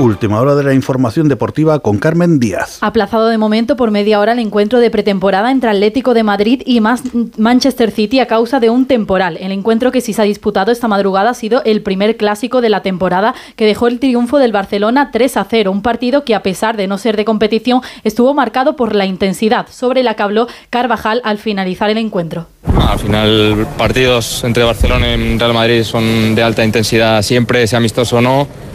[0.00, 2.78] Última hora de la información deportiva con Carmen Díaz.
[2.80, 6.80] Aplazado de momento por media hora el encuentro de pretemporada entre Atlético de Madrid y
[6.80, 9.36] Manchester City a causa de un temporal.
[9.38, 12.70] El encuentro que sí se ha disputado esta madrugada ha sido el primer clásico de
[12.70, 15.70] la temporada que dejó el triunfo del Barcelona 3 a 0.
[15.70, 19.66] Un partido que a pesar de no ser de competición estuvo marcado por la intensidad
[19.70, 22.46] sobre la que habló Carvajal al finalizar el encuentro.
[22.88, 28.16] Al final partidos entre Barcelona y Real Madrid son de alta intensidad siempre, sea amistoso
[28.16, 28.69] o no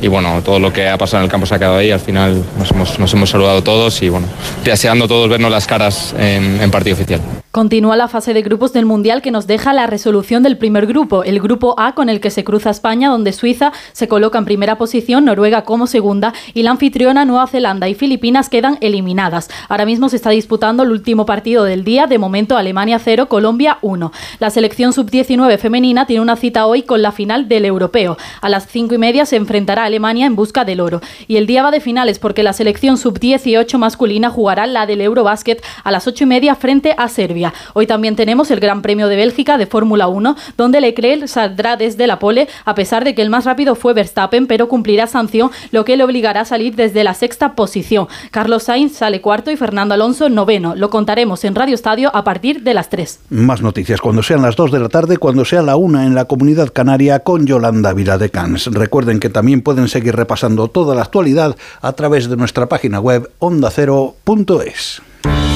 [0.00, 1.90] y bueno, todo lo que ha pasado en el campo se ha quedado ahí.
[1.90, 4.26] Al final nos hemos, nos hemos saludado todos y bueno,
[4.64, 7.20] deseando todos vernos las caras en, en, partido oficial.
[7.50, 11.24] Continúa la fase de grupos del Mundial que nos deja la resolución del primer grupo,
[11.24, 14.78] el grupo A con el que se cruza España, donde Suiza se coloca en primera
[14.78, 19.48] posición, Noruega como segunda y la anfitriona Nueva Zelanda y Filipinas quedan eliminadas.
[19.68, 23.78] Ahora mismo se está disputando el último partido del día, de momento Alemania 0, Colombia
[23.82, 24.12] 1.
[24.38, 28.16] La selección sub-19 femenina tiene una cita hoy con la final del europeo.
[28.40, 31.00] A las cinco y media se enfrentará Alemania en busca del oro.
[31.26, 35.62] Y el día va de finales porque la selección sub-18 masculina jugará la del Eurobasket
[35.84, 37.52] a las 8 y media frente a Serbia.
[37.74, 42.06] Hoy también tenemos el Gran Premio de Bélgica de Fórmula 1, donde Leclerc saldrá desde
[42.06, 45.84] la pole, a pesar de que el más rápido fue Verstappen, pero cumplirá sanción, lo
[45.84, 48.08] que le obligará a salir desde la sexta posición.
[48.30, 50.74] Carlos Sainz sale cuarto y Fernando Alonso noveno.
[50.74, 53.20] Lo contaremos en Radio Estadio a partir de las 3.
[53.30, 56.24] Más noticias cuando sean las 2 de la tarde, cuando sea la 1 en la
[56.24, 58.66] comunidad canaria con Yolanda Viladecans.
[58.66, 63.30] Recuerden que también pueden seguir repasando toda la actualidad a través de nuestra página web
[63.38, 65.02] ondacero.es.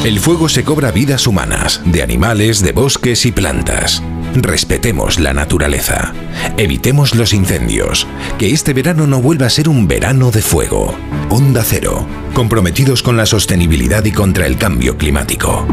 [0.05, 4.03] El fuego se cobra vidas humanas, de animales, de bosques y plantas.
[4.35, 6.13] Respetemos la naturaleza.
[6.57, 8.09] Evitemos los incendios.
[8.37, 10.93] Que este verano no vuelva a ser un verano de fuego.
[11.29, 12.05] Onda Cero.
[12.35, 15.67] Comprometidos con la sostenibilidad y contra el cambio climático.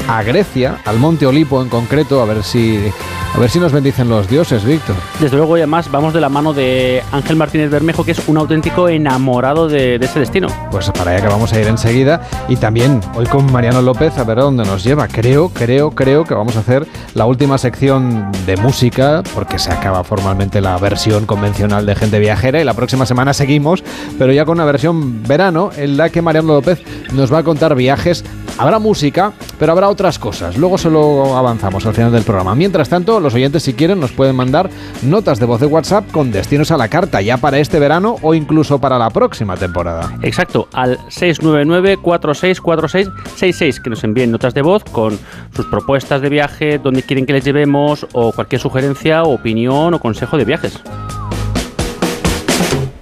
[0.08, 2.90] a Grecia, al Monte Olipo en concreto, a ver si
[3.34, 4.96] a ver si nos bendicen los dioses, Víctor.
[5.20, 8.36] Desde luego, y además vamos de la mano de Ángel Martínez Bermejo, que es un
[8.36, 10.48] auténtico enamorado de, de ese destino.
[10.70, 12.22] Pues para allá que vamos a ir enseguida.
[12.48, 15.06] Y también hoy con Mariano López a ver a dónde nos lleva.
[15.06, 20.02] Creo, creo, creo que vamos a hacer la última sección de música, porque se acaba
[20.02, 23.84] formalmente la versión convencional de Gente Viajera y la próxima semana seguimos,
[24.18, 26.82] pero ya con una versión verano en la que Mariano López
[27.12, 28.24] nos va a contar viajes.
[28.60, 30.58] Habrá música, pero habrá otras cosas.
[30.58, 32.54] Luego se lo avanzamos al final del programa.
[32.54, 34.68] Mientras tanto, los oyentes si quieren nos pueden mandar
[35.00, 38.34] notas de voz de WhatsApp con destinos a la carta ya para este verano o
[38.34, 40.12] incluso para la próxima temporada.
[40.20, 45.18] Exacto, al 699-464666, que nos envíen notas de voz con
[45.56, 50.36] sus propuestas de viaje, donde quieren que les llevemos o cualquier sugerencia, opinión o consejo
[50.36, 50.78] de viajes.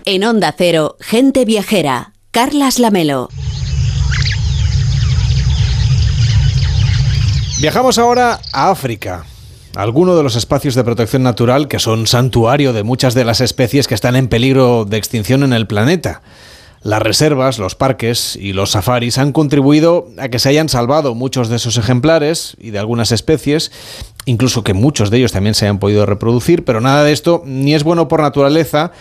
[0.05, 3.29] En Onda Cero, Gente Viajera, Carlas Lamelo.
[7.61, 9.25] Viajamos ahora a África.
[9.75, 13.89] Algunos de los espacios de protección natural que son santuario de muchas de las especies
[13.89, 16.23] que están en peligro de extinción en el planeta.
[16.83, 21.49] Las reservas, los parques y los safaris han contribuido a que se hayan salvado muchos
[21.49, 23.73] de esos ejemplares y de algunas especies,
[24.25, 27.75] incluso que muchos de ellos también se hayan podido reproducir, pero nada de esto ni
[27.75, 28.93] es bueno por naturaleza,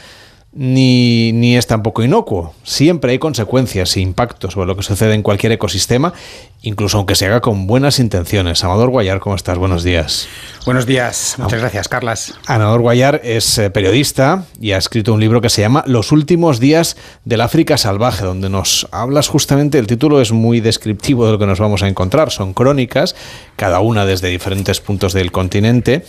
[0.54, 2.54] ni, ni, es tampoco inocuo.
[2.64, 6.14] Siempre hay consecuencias e impactos sobre lo que sucede en cualquier ecosistema,
[6.62, 8.64] incluso aunque se haga con buenas intenciones.
[8.64, 9.58] Amador Guayar, ¿cómo estás?
[9.58, 10.28] Buenos días.
[10.66, 12.34] Buenos días, muchas gracias, Carlas.
[12.48, 16.60] Amador Guayar es eh, periodista y ha escrito un libro que se llama Los últimos
[16.60, 21.40] días del África salvaje, donde nos hablas justamente, el título es muy descriptivo de lo
[21.40, 22.32] que nos vamos a encontrar.
[22.32, 23.16] Son crónicas,
[23.58, 26.04] cada una desde diferentes puntos del continente,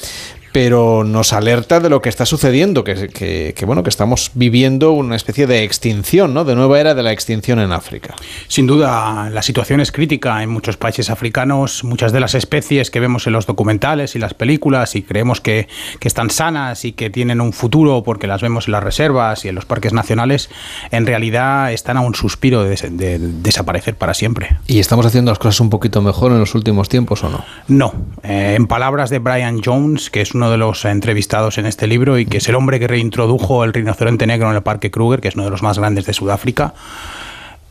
[0.61, 4.91] pero nos alerta de lo que está sucediendo, que, que, que, bueno, que estamos viviendo
[4.91, 6.45] una especie de extinción, ¿no?
[6.45, 8.17] De nueva era de la extinción en África.
[8.49, 11.85] Sin duda, la situación es crítica en muchos países africanos.
[11.85, 15.69] Muchas de las especies que vemos en los documentales y las películas y creemos que,
[16.01, 19.51] que están sanas y que tienen un futuro porque las vemos en las reservas y
[19.51, 20.51] en los parques nacionales,
[20.91, 24.59] en realidad están a un suspiro de, de, de desaparecer para siempre.
[24.67, 27.45] ¿Y estamos haciendo las cosas un poquito mejor en los últimos tiempos o no?
[27.69, 27.95] No.
[28.25, 32.19] Eh, en palabras de Brian Jones, que es uno de los entrevistados en este libro
[32.19, 35.29] y que es el hombre que reintrodujo el rinoceronte negro en el Parque Kruger, que
[35.29, 36.75] es uno de los más grandes de Sudáfrica.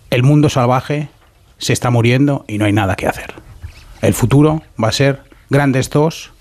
[0.10, 1.10] El mundo salvaje
[1.58, 3.34] se está muriendo y no hay nada que hacer.
[4.02, 6.32] El futuro va a ser grandes dos,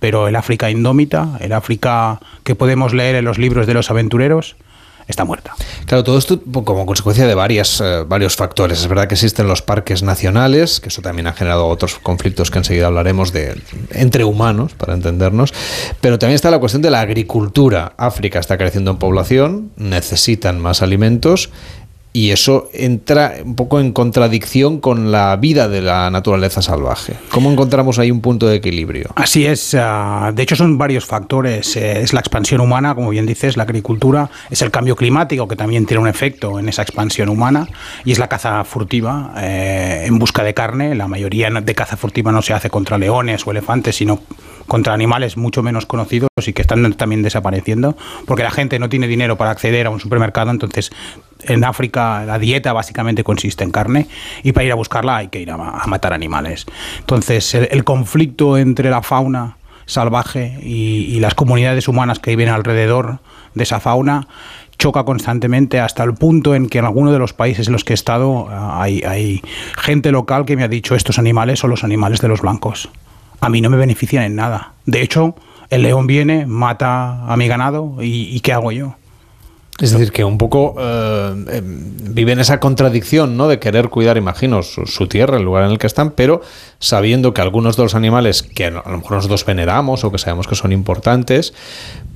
[0.00, 4.56] pero el África indómita, el África que podemos leer en los libros de los aventureros,
[5.08, 5.54] está muerta.
[5.86, 8.80] Claro, todo esto como consecuencia de varias, eh, varios factores.
[8.80, 12.58] Es verdad que existen los parques nacionales, que eso también ha generado otros conflictos que
[12.58, 13.60] enseguida hablaremos de
[13.92, 15.54] entre humanos, para entendernos,
[16.00, 17.94] pero también está la cuestión de la agricultura.
[17.96, 21.50] África está creciendo en población, necesitan más alimentos
[22.18, 27.14] y eso entra un poco en contradicción con la vida de la naturaleza salvaje.
[27.30, 29.10] ¿Cómo encontramos ahí un punto de equilibrio?
[29.14, 31.76] Así es, uh, de hecho son varios factores.
[31.76, 35.54] Eh, es la expansión humana, como bien dices, la agricultura, es el cambio climático que
[35.54, 37.68] también tiene un efecto en esa expansión humana
[38.04, 40.96] y es la caza furtiva eh, en busca de carne.
[40.96, 44.22] La mayoría de caza furtiva no se hace contra leones o elefantes, sino
[44.68, 47.96] contra animales mucho menos conocidos y que están también desapareciendo,
[48.26, 50.92] porque la gente no tiene dinero para acceder a un supermercado, entonces
[51.42, 54.06] en África la dieta básicamente consiste en carne
[54.42, 55.56] y para ir a buscarla hay que ir a,
[55.86, 56.66] matar animales.
[57.00, 59.56] Entonces el, conflicto entre la fauna
[59.86, 63.20] salvaje y, las comunidades humanas que viven alrededor
[63.54, 64.28] de esa fauna
[64.78, 67.92] choca constantemente hasta el punto en que en algunos de los países en los que
[67.92, 69.42] he estado ah, hay, hay
[69.76, 72.88] gente local que me ha dicho estos animales son los animales de los blancos.
[73.40, 74.72] A mí no me benefician en nada.
[74.86, 75.34] De hecho,
[75.70, 78.94] el león viene, mata a mi ganado y, y ¿qué hago yo?
[79.80, 83.46] Es decir, que un poco eh, eh, vive en esa contradicción, ¿no?
[83.46, 86.40] De querer cuidar, imagino, su, su tierra, el lugar en el que están, pero
[86.80, 90.48] sabiendo que algunos de los animales que a lo mejor nosotros veneramos o que sabemos
[90.48, 91.54] que son importantes,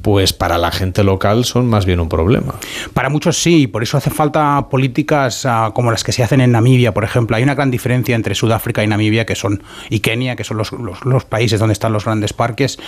[0.03, 2.55] pues para la gente local son más bien un problema.
[2.95, 6.51] Para muchos sí, por eso hace falta políticas ah, como las que se hacen en
[6.51, 7.37] Namibia, por ejemplo.
[7.37, 10.73] Hay una gran diferencia entre Sudáfrica y Namibia, que son y Kenia, que son los,
[10.73, 12.81] los- los países donde están los grandes parques.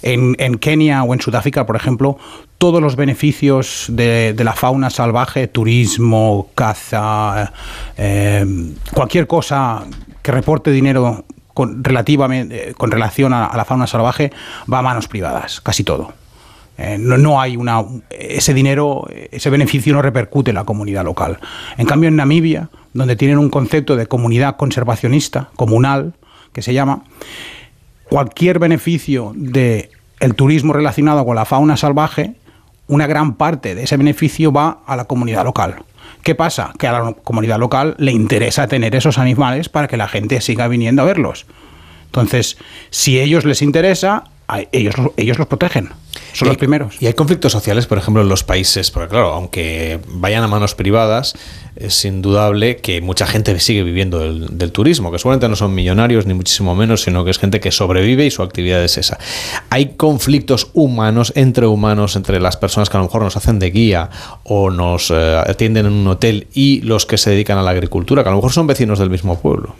[0.00, 2.16] En, en Kenia o en Sudáfrica, por ejemplo,
[2.62, 7.52] todos los beneficios de, de la fauna salvaje, turismo, caza,
[7.96, 8.46] eh,
[8.94, 9.82] cualquier cosa
[10.22, 14.30] que reporte dinero con, relativamente, eh, con relación a, la fauna salvaje
[14.72, 16.12] va a manos privadas, casi todo.
[16.78, 21.40] Eh, no, no hay una ese dinero, ese beneficio no repercute en la comunidad local.
[21.78, 26.14] En cambio, en Namibia, donde tienen un concepto de comunidad conservacionista, comunal,
[26.52, 27.02] que se llama,
[28.08, 29.90] cualquier beneficio de
[30.20, 32.36] el turismo relacionado con la fauna salvaje,
[32.92, 35.76] una gran parte de ese beneficio va a la comunidad local.
[36.22, 36.74] ¿Qué pasa?
[36.78, 40.68] Que a la comunidad local le interesa tener esos animales para que la gente siga
[40.68, 41.46] viniendo a verlos.
[42.04, 42.58] Entonces,
[42.90, 44.24] si a ellos les interesa,
[44.72, 45.90] ellos, ellos los protegen.
[46.32, 46.96] Son los primeros.
[47.00, 50.74] Y hay conflictos sociales, por ejemplo, en los países, porque claro, aunque vayan a manos
[50.74, 51.34] privadas,
[51.76, 56.26] es indudable que mucha gente sigue viviendo del, del turismo, que seguramente no son millonarios
[56.26, 59.18] ni muchísimo menos, sino que es gente que sobrevive y su actividad es esa.
[59.68, 63.70] Hay conflictos humanos, entre humanos, entre las personas que a lo mejor nos hacen de
[63.70, 64.08] guía
[64.44, 68.22] o nos eh, atienden en un hotel y los que se dedican a la agricultura,
[68.22, 69.74] que a lo mejor son vecinos del mismo pueblo.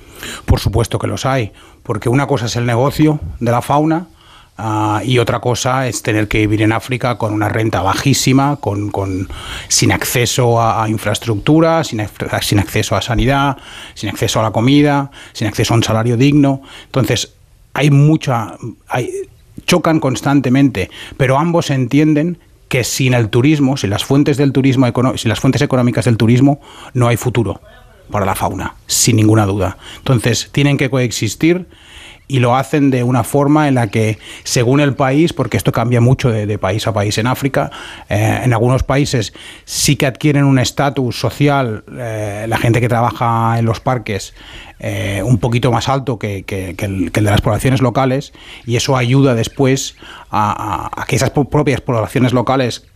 [0.45, 1.53] Por supuesto que los hay,
[1.83, 4.07] porque una cosa es el negocio de la fauna
[4.63, 9.29] ah, y otra cosa es tener que vivir en África con una renta bajísima, con,
[9.69, 13.57] sin acceso a, a infraestructura, sin, ac- sin acceso a sanidad,
[13.95, 16.63] sin acceso a la comida, sin acceso a un salario digno.
[16.87, 17.35] Entonces,
[17.75, 18.57] hay mucha...
[19.65, 22.39] Chocan constantemente, pero ambos entienden
[22.69, 24.87] que sin el turismo, sin las fuentes del turismo,
[25.17, 26.61] sin las fuentes económicas del turismo,
[26.95, 27.61] no hay futuro
[28.11, 29.77] para la fauna, sin ninguna duda.
[29.99, 31.67] Entonces, tienen que coexistir
[32.33, 36.01] y lo hacen de una forma en la que, según el país, porque esto cambia
[36.01, 37.71] mucho de, país a país en África,
[38.09, 39.35] eh, en algunos países
[39.67, 44.33] sí que adquieren un estatus social, eh, la gente que trabaja en los parques,
[44.81, 48.33] eh, un poquito más alto que, que- el, que de las poblaciones locales,
[48.65, 49.97] y eso ayuda después
[50.31, 52.87] a, a- que esas propias poblaciones locales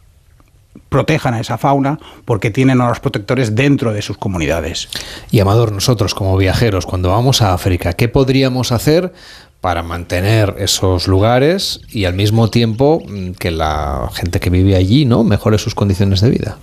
[0.88, 4.88] protejan a esa fauna porque tienen a los protectores dentro de sus comunidades.
[5.30, 9.12] Y Amador, nosotros como viajeros, cuando vamos a África, ¿qué podríamos hacer
[9.60, 15.04] para mantener esos lugares y al mismo tiempo mm, que la gente que vive allí
[15.04, 16.58] no mejore sus condiciones de vida?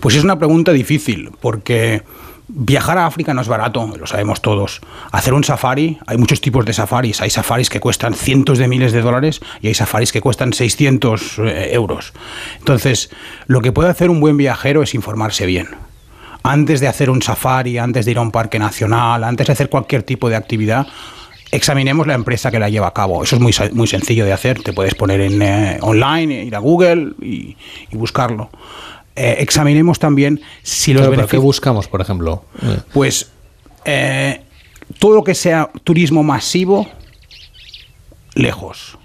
[0.00, 2.02] Pues es una pregunta difícil, porque
[2.48, 4.80] viajar a África no es barato, lo sabemos todos.
[5.12, 7.20] Hacer un safari, hay muchos tipos de safaris.
[7.20, 11.38] Hay safaris que cuestan cientos de miles de dólares y hay safaris que cuestan 600
[11.38, 12.12] eh, euros.
[12.58, 13.10] Entonces,
[13.46, 15.68] lo que puede hacer un buen viajero es informarse bien.
[16.42, 19.68] Antes de hacer un safari, antes de ir a un parque nacional, antes de hacer
[19.68, 20.86] cualquier tipo de actividad,
[21.50, 23.22] examinemos la empresa que la lleva a cabo.
[23.22, 24.62] Eso es muy, muy sencillo de hacer.
[24.62, 27.56] Te puedes poner en eh, online, ir a Google y
[27.92, 28.50] buscarlo.
[29.20, 31.42] Eh, examinemos también si los Claro, pero ¿qué beneficios.
[31.42, 32.44] buscamos, por ejemplo?
[32.62, 33.30] Eh, Pues
[33.84, 34.42] eh,
[35.00, 36.86] todo lo que sea turismo masivo,
[38.34, 38.96] lejos.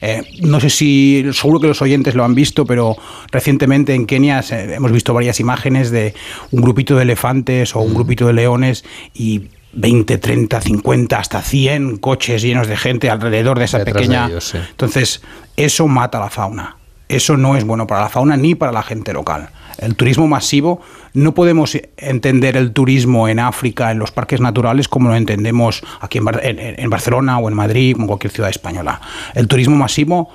[0.00, 2.96] Eh, no sé si, seguro que los oyentes lo han visto, pero
[3.32, 6.14] recientemente en Kenia se- hemos visto varias imágenes de
[6.52, 11.98] un grupito de elefantes o un grupito de leones y 20, 30, 50, hasta 100
[11.98, 14.26] coches llenos de gente alrededor de esa Detrás de pequeña...
[14.28, 14.58] ellos, sí.
[14.70, 15.20] Entonces,
[15.56, 16.76] eso mata la fauna.
[17.08, 19.48] Eso no es bueno para la fauna ni para la gente local.
[19.78, 20.80] El turismo masivo,
[21.14, 26.18] no podemos entender el turismo en África, en los parques naturales, como lo entendemos aquí
[26.18, 29.00] en, Bar- en- en Barcelona o en Madrid o en cualquier ciudad española.
[29.34, 30.28] El turismo masivo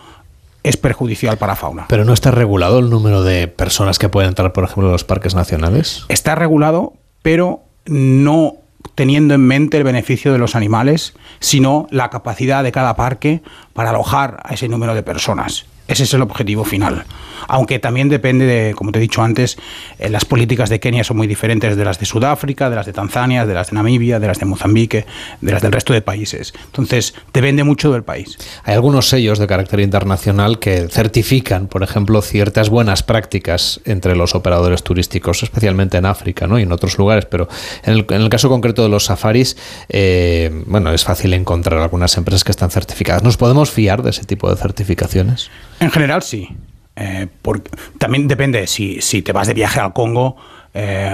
[0.63, 1.85] es perjudicial para la fauna.
[1.89, 5.03] ¿Pero no está regulado el número de personas que pueden entrar, por ejemplo, a los
[5.03, 6.05] parques nacionales?
[6.07, 8.53] Está regulado, pero no
[8.95, 13.41] teniendo en mente el beneficio de los animales, sino la capacidad de cada parque
[13.73, 15.65] para alojar a ese número de personas.
[15.87, 17.05] Ese es el objetivo final.
[17.47, 19.57] Aunque también depende de, como te he dicho antes,
[19.99, 22.93] eh, las políticas de Kenia son muy diferentes de las de Sudáfrica, de las de
[22.93, 25.05] Tanzania, de las de Namibia, de las de Mozambique,
[25.41, 26.53] de las del resto de países.
[26.65, 28.37] Entonces, depende mucho del país.
[28.63, 34.35] Hay algunos sellos de carácter internacional que certifican, por ejemplo, ciertas buenas prácticas entre los
[34.35, 36.59] operadores turísticos, especialmente en África ¿no?
[36.59, 37.47] y en otros lugares, pero
[37.83, 39.57] en el, en el caso concreto de los safaris,
[39.89, 43.23] eh, bueno, es fácil encontrar algunas empresas que están certificadas.
[43.23, 45.49] ¿Nos podemos fiar de ese tipo de certificaciones?
[45.83, 46.47] En general sí.
[46.95, 50.37] Eh, porque también depende, si, si te vas de viaje al Congo,
[50.73, 51.13] eh,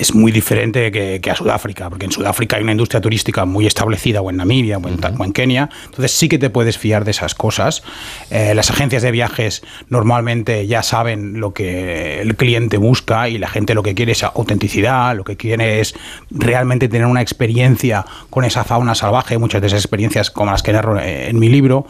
[0.00, 3.66] es muy diferente que, que, a Sudáfrica, porque en Sudáfrica hay una industria turística muy
[3.66, 5.20] establecida, o en Namibia, o en, uh -huh.
[5.20, 7.82] o en Kenia, entonces sí que te puedes fiar de esas cosas.
[8.30, 13.48] Eh, las agencias de viajes normalmente ya saben lo que el cliente busca y la
[13.48, 15.94] gente lo que quiere es autenticidad, lo que quiere es
[16.30, 20.72] realmente tener una experiencia con esa fauna salvaje, muchas de esas experiencias como las que
[20.72, 21.86] narro en mi libro,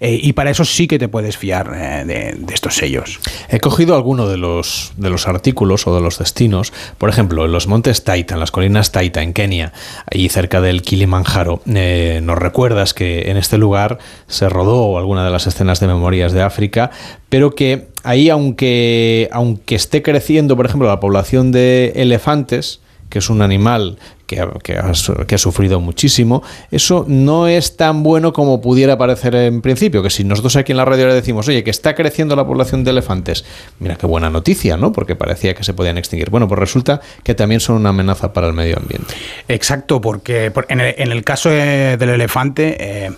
[0.00, 3.20] eh, y para eso sí que te puedes fiar eh, de, de, estos sellos.
[3.48, 7.66] He cogido alguno de los, de los artículos o de los destinos, por ejemplo, los
[7.68, 9.72] montes Taita, las colinas Taita, en Kenia,
[10.12, 11.62] allí cerca del Kilimanjaro.
[11.66, 16.32] Eh, nos recuerdas que en este lugar se rodó alguna de las escenas de Memorias
[16.32, 16.90] de África,
[17.30, 23.30] pero que ahí, aunque, aunque esté creciendo, por ejemplo, la población de elefantes, que es
[23.30, 24.92] un animal que ha, que, ha,
[25.26, 30.10] que ha, sufrido muchísimo, eso no es tan bueno como pudiera parecer en principio, que
[30.10, 32.90] si nosotros aquí en la radio le decimos, oye, que está creciendo la población de
[32.90, 33.44] elefantes,
[33.78, 34.92] mira qué buena noticia, ¿no?
[34.92, 36.30] Porque parecía que se podían extinguir.
[36.30, 39.14] Bueno, pues resulta que también son una amenaza para el medio ambiente.
[39.48, 42.76] Exacto, porque en el, en el caso del elefante,
[43.06, 43.10] eh,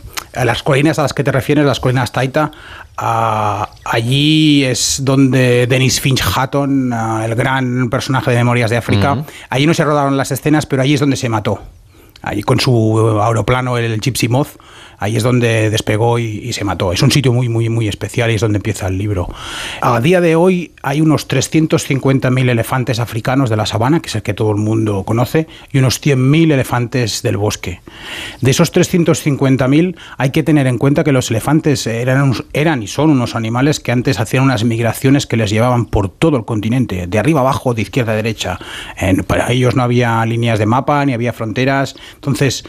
[0.45, 2.51] las colinas a las que te refieres, las colinas Taita,
[2.99, 9.13] Uh, allí es donde Dennis Finch Hatton, uh, el gran personaje de Memorias de África,
[9.13, 9.25] uh -huh.
[9.51, 11.61] allí no se rodaron las escenas, pero allí es donde se mató.
[12.23, 14.49] Allí con su aeroplano, el Gypsy Moth,
[14.99, 16.93] ahí es donde despegó y, se mató.
[16.93, 19.29] Es un sitio muy, muy, muy especial y es donde empieza el libro.
[19.81, 24.23] A día de hoy hay unos 350.000 elefantes africanos de la sabana, que es el
[24.23, 27.81] que todo el mundo conoce, y unos 100.000 elefantes del bosque.
[28.41, 33.11] De esos 350.000 hay que tener en cuenta que los elefantes eran, eran y son
[33.11, 37.19] unos animales que antes hacían unas migraciones que les llevaban por todo el continente, de
[37.19, 38.59] arriba abajo, de izquierda a derecha.
[38.97, 41.97] En, para ellos no había líneas de mapa, ni había fronteras.
[42.15, 42.65] Entonces,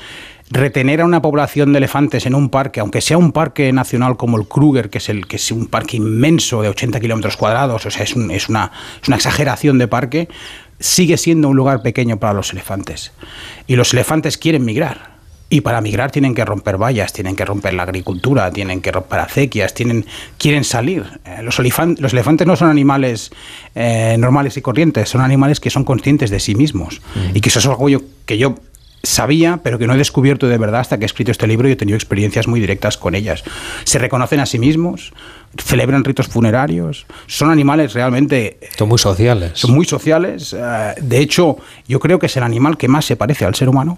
[0.50, 4.38] retener a una población de elefantes en un parque, aunque sea un parque nacional como
[4.38, 7.92] el Kruger, que es, el, que es un parque inmenso de 80 kilómetros cuadrados, o
[7.92, 8.72] sea, es, un, es, una,
[9.02, 10.30] es una exageración de parque,
[10.80, 13.12] sigue siendo un lugar pequeño para los elefantes.
[13.68, 15.18] Y los elefantes quieren migrar.
[15.50, 19.20] Y para migrar tienen que romper vallas, tienen que romper la agricultura, tienen que romper
[19.20, 20.06] acequias, tienen,
[20.38, 21.06] quieren salir.
[21.24, 23.32] Eh, los, los, elefantes no son animales
[23.74, 27.02] eh, normales y corrientes, son animales que son conscientes de sí mismos.
[27.16, 27.38] Mm.
[27.38, 28.56] Y que eso es algo yo, que yo
[29.04, 31.72] sabía, pero que no he descubierto de verdad hasta que he escrito este libro y
[31.72, 33.44] he tenido experiencias muy directas con ellas.
[33.84, 35.14] Se reconocen a sí mismos,
[35.58, 38.60] celebran ritos funerarios, son animales realmente...
[38.78, 39.52] Son muy sociales.
[39.56, 40.56] Son muy sociales.
[40.58, 41.58] Eh, de hecho,
[41.88, 43.98] yo creo que es el animal que más se parece al ser humano.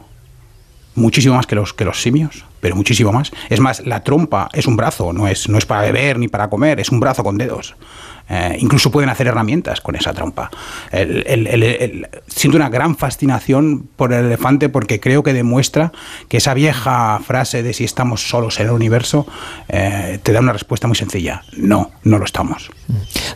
[0.95, 3.31] Muchísimo más que los, que los simios, pero muchísimo más.
[3.49, 6.49] Es más, la trompa es un brazo, no es, no es para beber ni para
[6.49, 7.75] comer, es un brazo con dedos.
[8.29, 10.51] Eh, incluso pueden hacer herramientas con esa trompa.
[10.91, 15.91] El, el, el, siento una gran fascinación por el elefante porque creo que demuestra
[16.27, 19.25] que esa vieja frase de si estamos solos en el universo
[19.67, 21.43] eh, te da una respuesta muy sencilla.
[21.57, 22.69] No, no lo estamos.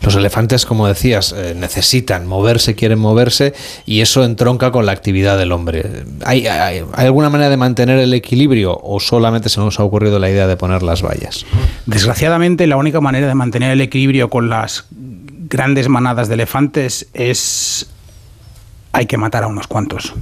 [0.01, 3.53] Los elefantes, como decías, eh, necesitan moverse, quieren moverse
[3.85, 6.05] y eso entronca con la actividad del hombre.
[6.25, 10.19] ¿Hay, hay, ¿Hay alguna manera de mantener el equilibrio o solamente se nos ha ocurrido
[10.19, 11.45] la idea de poner las vallas?
[11.85, 17.89] Desgraciadamente, la única manera de mantener el equilibrio con las grandes manadas de elefantes es
[18.91, 20.14] hay que matar a unos cuantos.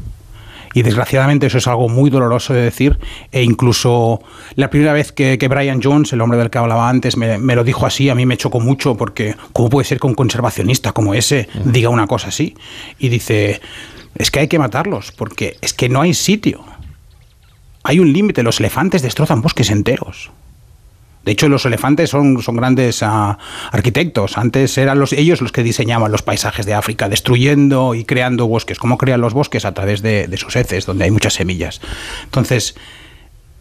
[0.73, 2.97] Y desgraciadamente eso es algo muy doloroso de decir.
[3.31, 4.21] E incluso
[4.55, 7.85] la primera vez que, Brian Jones, el hombre del que hablaba antes, me, lo dijo
[7.85, 11.49] así, a mí me chocó mucho porque ¿cómo puede ser que un conservacionista como ese
[11.65, 12.55] diga una cosa así?
[12.99, 13.61] Y dice,
[14.15, 16.63] es que hay que matarlos porque es que no hay sitio.
[17.83, 20.31] Hay un límite, los elefantes destrozan bosques enteros.
[21.25, 23.37] De hecho, los elefantes son, son grandes uh,
[23.71, 24.37] arquitectos.
[24.37, 28.79] Antes eran los, ellos los que diseñaban los paisajes de África, destruyendo y creando bosques.
[28.79, 29.65] ¿Cómo crean los bosques?
[29.65, 31.79] A través de, de sus heces, donde hay muchas semillas.
[32.23, 32.75] Entonces,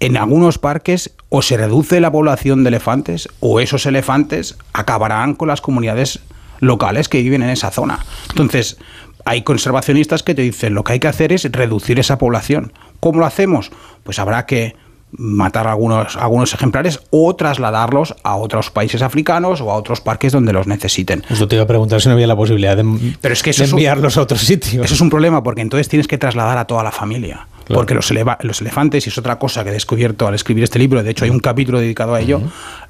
[0.01, 5.49] en algunos parques o se reduce la población de elefantes o esos elefantes acabarán con
[5.49, 6.21] las comunidades
[6.61, 7.99] locales que viven en esa zona.
[8.31, 8.79] Entonces,
[9.25, 12.73] hay conservacionistas que te dicen lo que hay que hacer es reducir esa población.
[13.01, 13.71] ¿Cómo lo hacemos?
[14.03, 14.75] Pues habrá que
[15.13, 20.53] matar algunos, algunos ejemplares o trasladarlos a otros países africanos o a otros parques donde
[20.53, 21.25] los necesiten.
[21.29, 23.65] Eso te iba a preguntar si no había la posibilidad de, Pero es que eso
[23.65, 24.85] de enviarlos un, a otros sitios.
[24.85, 27.47] Eso es un problema porque entonces tienes que trasladar a toda la familia.
[27.73, 28.13] Porque los,
[28.43, 31.25] los elefantes, y es otra cosa que he descubierto al escribir este libro, de hecho
[31.25, 32.41] hay un capítulo dedicado a ello,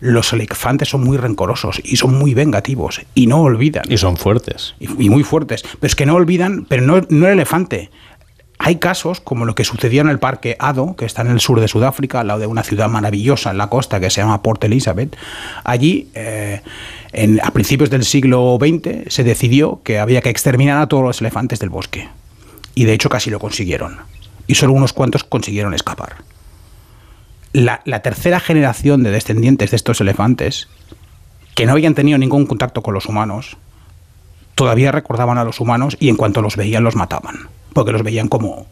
[0.01, 3.85] los elefantes son muy rencorosos y son muy vengativos y no olvidan.
[3.89, 4.75] Y son fuertes.
[4.81, 5.63] Y, y muy fuertes.
[5.63, 7.91] Pero es que no olvidan, pero no, no el elefante.
[8.63, 11.61] Hay casos como lo que sucedía en el parque Ado, que está en el sur
[11.61, 14.63] de Sudáfrica, al lado de una ciudad maravillosa en la costa que se llama Port
[14.65, 15.17] Elizabeth.
[15.65, 16.61] Allí, eh,
[17.13, 21.23] en- a principios del siglo XX, se decidió que había que exterminar a todos los
[21.23, 22.11] elefantes del bosque.
[22.75, 23.97] Y de hecho casi lo consiguieron.
[24.47, 26.17] Y solo unos cuantos consiguieron escapar.
[27.55, 30.69] La tercera generación de descendientes de estos elefantes,
[31.55, 33.57] que no habían tenido ningún contacto con los humanos,
[34.55, 38.29] todavía recordaban a los humanos y en cuanto los veían los mataban, porque los veían
[38.29, 38.67] como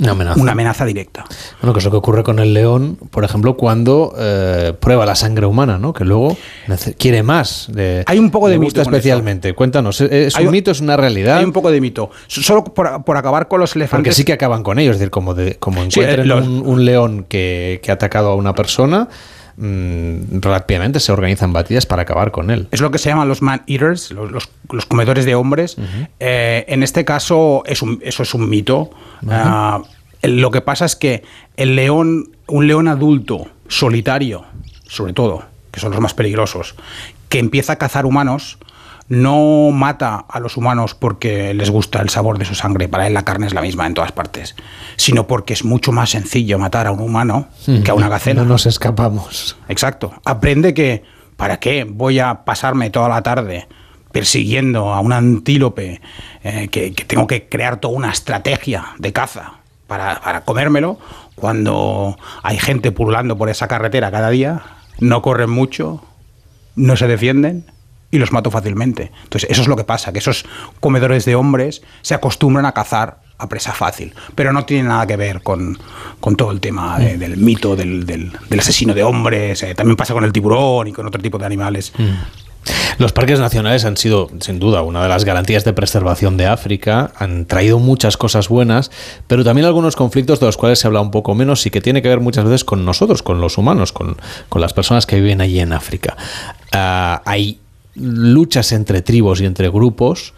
[0.00, 0.40] Una amenaza.
[0.40, 1.24] una amenaza directa.
[1.60, 5.16] Bueno, que es lo que ocurre con el león, por ejemplo, cuando eh, prueba la
[5.16, 5.92] sangre humana, ¿no?
[5.92, 6.36] Que luego
[6.98, 7.66] quiere más.
[7.72, 9.54] De, Hay un poco de mito especialmente.
[9.54, 11.38] Cuéntanos, ¿es Hay un mito, es una realidad?
[11.38, 12.10] Hay un poco de mito.
[12.28, 14.14] Solo por, por acabar con los Porque elefantes.
[14.14, 16.84] sí que acaban con ellos, es decir, como, de, como Sí, eh, los- un, un
[16.84, 19.08] león que, que ha atacado a una persona,
[19.58, 22.68] mm, rápidamente se organizan batidas para acabar con él.
[22.70, 25.76] Es lo que se llaman los man-eaters, los, los- los comedores de hombres.
[26.20, 28.90] Eh, en este caso, es un- eso es un mito.
[29.28, 29.82] Ah,
[30.22, 31.22] lo que pasa es que
[31.56, 34.44] el león, un león adulto, solitario,
[34.86, 36.74] sobre todo, que son los más peligrosos,
[37.28, 38.58] que empieza a cazar humanos,
[39.08, 43.14] no mata a los humanos porque les gusta el sabor de su sangre, para él
[43.14, 44.54] la carne es la misma en todas partes,
[44.96, 48.42] sino porque es mucho más sencillo matar a un humano que a una gacela.
[48.42, 49.56] No nos escapamos.
[49.68, 50.12] Exacto.
[50.24, 51.04] Aprende que,
[51.36, 53.66] ¿para qué voy a pasarme toda la tarde
[54.12, 56.00] persiguiendo a un antílope
[56.42, 59.54] eh, que, que tengo que crear toda una estrategia de caza
[59.86, 60.98] para, para comérmelo
[61.34, 64.62] cuando hay gente pululando por esa carretera cada día,
[64.98, 66.02] no corren mucho,
[66.74, 67.66] no se defienden
[68.10, 69.12] y los mato fácilmente.
[69.24, 70.44] Entonces, eso es lo que pasa, que esos
[70.80, 75.16] comedores de hombres se acostumbran a cazar a presa fácil, pero no tiene nada que
[75.16, 75.78] ver con,
[76.18, 80.12] con todo el tema de- del mito del, del- asesino de hombres, eh, también pasa
[80.12, 81.92] con el tiburón y con otro tipo de animales.
[82.98, 87.12] Los parques nacionales han sido, sin duda, una de las garantías de preservación de África,
[87.16, 88.90] han traído muchas cosas buenas,
[89.28, 92.02] pero también algunos conflictos de los cuales se habla un poco menos y que tiene
[92.02, 94.16] que ver muchas veces con nosotros, con los humanos, con,
[94.48, 96.16] con las personas que viven allí en África.
[96.72, 97.60] Ah, hay
[97.98, 100.32] luchas entre tribus y entre grupos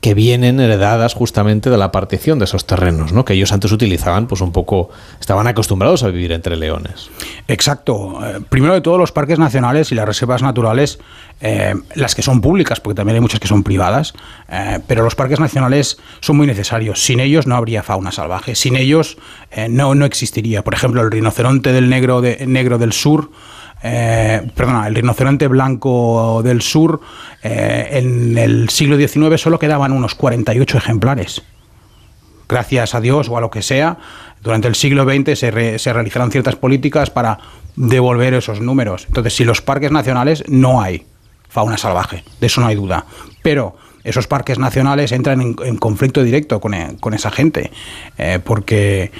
[0.00, 3.24] que vienen heredadas justamente de la partición de esos terrenos, ¿no?
[3.24, 4.90] que ellos antes utilizaban, pues un poco,
[5.20, 7.08] estaban acostumbrados a vivir entre leones.
[7.46, 8.18] Exacto.
[8.26, 10.98] Eh, primero de todo, los parques nacionales y las reservas naturales,
[11.40, 14.12] eh, las que son públicas, porque también hay muchas que son privadas,
[14.48, 17.00] eh, pero los parques nacionales son muy necesarios.
[17.04, 18.56] Sin ellos no habría fauna salvaje.
[18.56, 19.18] Sin ellos
[19.68, 20.64] no, no existiría.
[20.64, 23.30] Por ejemplo, el rinoceronte del negro, de- negro del sur.
[23.82, 27.00] Eh, perdona, el rinoceronte blanco del sur,
[27.42, 31.42] eh, en el siglo XIX solo quedaban unos 48 ejemplares
[32.48, 33.96] gracias a Dios o a lo que sea,
[34.42, 37.38] durante el siglo XX se, re- se realizaron ciertas políticas para
[37.76, 39.04] devolver esos números.
[39.08, 41.06] Entonces, si los parques nacionales no hay
[41.48, 43.06] fauna salvaje, de eso no hay duda.
[43.42, 47.70] Pero esos parques nacionales entran en, conflicto directo con, e- con esa gente,
[48.18, 49.12] eh, porque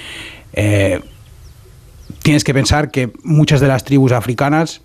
[0.53, 1.01] eh,
[2.23, 4.83] tienes que pensar que muchas de las tribus africanas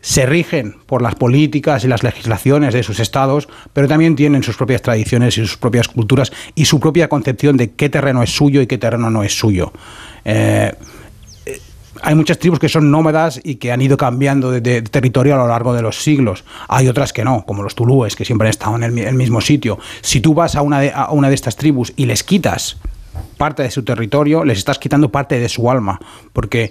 [0.00, 4.56] se rigen por las políticas y las legislaciones de sus estados, pero también tienen sus
[4.56, 8.60] propias tradiciones y sus propias culturas y su propia concepción de qué terreno es suyo
[8.60, 9.72] y qué terreno no es suyo.
[10.24, 10.72] Eh,
[11.46, 11.60] eh,
[12.02, 15.46] hay muchas tribus que son nómadas y que han ido cambiando de, territorio a lo
[15.46, 16.42] largo de los siglos.
[16.66, 19.14] Hay otras que no, como los tulúes, que siempre han estado en el, mi- el
[19.14, 19.78] mismo sitio.
[20.00, 22.76] Si tú vas a una de estas tribus y les quitas
[23.36, 26.00] parte de su territorio, les estás quitando parte de su alma,
[26.32, 26.70] porque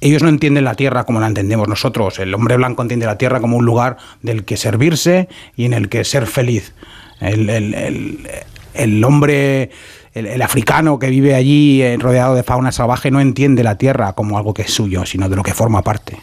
[0.00, 2.18] ellos no entienden la tierra como la entendemos nosotros.
[2.18, 5.88] El hombre blanco entiende la tierra como un lugar del que servirse y en el
[5.88, 6.72] que ser feliz.
[7.20, 7.74] El, el-
[8.72, 9.70] el- hombre,
[10.14, 14.14] el, el africano que vive allí eh, rodeado de fauna salvaje no entiende la tierra
[14.14, 16.16] como algo que es suyo, sino de lo que forma parte.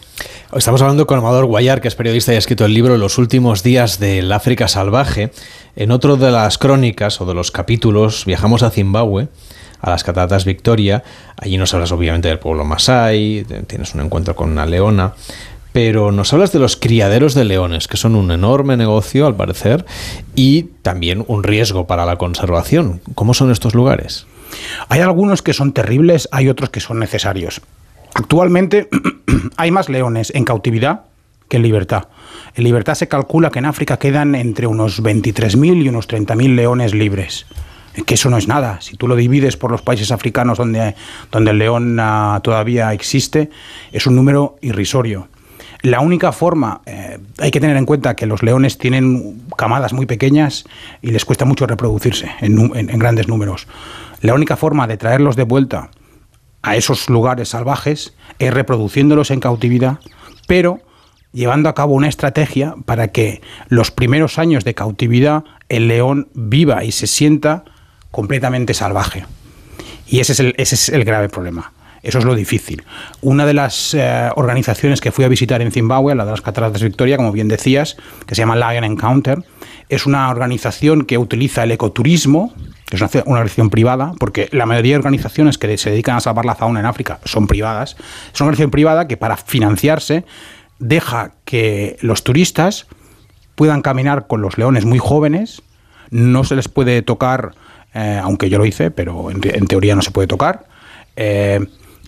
[0.56, 3.62] Estamos hablando con Amador Guayar, que es periodista y ha escrito el libro Los últimos
[3.64, 5.32] días del África salvaje.
[5.76, 9.28] En otro de las crónicas o de los capítulos viajamos a Zimbabue,
[9.82, 11.04] a las cataratas Victoria.
[11.38, 15.14] Allí nos hablas obviamente del pueblo Masai, tienes un encuentro con una leona,
[15.72, 19.86] pero nos hablas de los criaderos de leones, que son un enorme negocio al parecer
[20.36, 23.02] y también un riesgo para la conservación.
[23.16, 24.26] ¿Cómo son estos lugares?
[24.90, 27.62] Hay algunos que son terribles, hay otros que son necesarios.
[28.14, 28.90] Actualmente
[29.58, 31.02] hay más leones en cautividad
[31.50, 32.06] que en libertad.
[32.56, 36.94] En libertad se calcula que en África quedan entre unos 23.000 y unos 30.000 leones
[36.94, 37.46] libres.
[38.06, 38.80] Que eso no es nada.
[38.82, 40.96] Si tú lo divides por los países africanos donde,
[41.32, 43.50] donde el león ah, todavía existe,
[43.92, 45.28] es un número irrisorio.
[45.82, 50.06] La única forma, eh, hay que tener en cuenta que los leones tienen camadas muy
[50.06, 50.66] pequeñas
[51.02, 53.68] y les cuesta mucho reproducirse en, en grandes números.
[54.22, 55.92] La única forma de traerlos de vuelta
[56.64, 60.00] a esos lugares salvajes es reproduciéndolos en cautividad,
[60.48, 60.80] pero
[61.32, 66.84] llevando a cabo una estrategia para que los primeros años de cautividad el león viva
[66.84, 67.66] y se sienta
[68.12, 69.26] completamente salvaje.
[70.08, 71.74] Y ese es el, ese es el grave problema.
[72.04, 72.84] Eso es lo difícil.
[73.22, 76.80] Una de las eh, organizaciones que fui a visitar en Zimbabue, la de las Cataratas
[76.80, 79.44] de Victoria, como bien decías, que se llama Lion Encounter,
[79.90, 82.54] es una organización que utiliza el ecoturismo,
[82.86, 86.22] que es una, una organización privada, porque la mayoría de organizaciones que se dedican a
[86.22, 87.98] salvar la fauna en África son privadas.
[88.34, 90.24] Es una organización privada que para financiarse
[90.80, 92.88] deja que los turistas
[93.56, 95.64] puedan caminar con los leones muy jóvenes,
[96.12, 97.54] no se les puede tocar,
[97.94, 100.66] eh, aunque yo lo hice, pero en, te- en teoría no se puede tocar,
[101.16, 101.60] eh,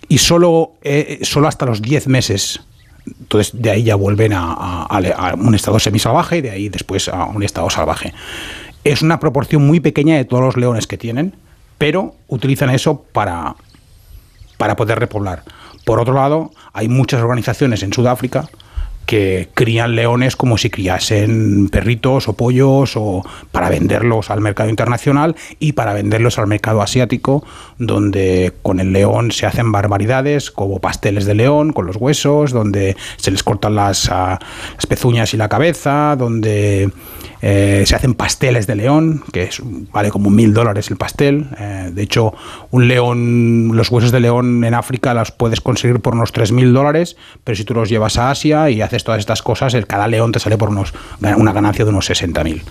[0.08, 2.62] y solo, eh, solo hasta los 10 meses.
[3.06, 7.26] Entonces de ahí ya vuelven a- a un estado semisalvaje y de ahí después a
[7.26, 8.14] un estado salvaje.
[8.84, 11.34] Es una proporción muy pequeña de todos los leones que tienen,
[11.78, 13.56] pero utilizan eso para,
[14.58, 15.44] para poder repoblar.
[15.86, 18.48] Por otro lado, hay muchas organizaciones en Sudáfrica
[19.10, 25.36] que crían leones como si criasen perritos o pollos o para venderlos al mercado internacional
[25.58, 27.44] y para venderlos al mercado asiático
[27.80, 32.96] donde con el león se hacen barbaridades como pasteles de león con los huesos donde
[33.18, 34.38] se les cortan las, ah,
[34.88, 36.92] pezuñas y la cabeza donde
[37.42, 39.62] eh, se hacen pasteles de león que es-
[39.92, 41.48] vale como mil dólares el pastel.
[41.58, 42.34] Eh, de hecho
[42.70, 46.74] un león los huesos de león en África los puedes conseguir por unos tres mil
[46.74, 50.08] dólares pero si tú los llevas a Asia y haces todas estas cosas el cada
[50.08, 52.64] león te sale por unos una ganancia de unos 60 mil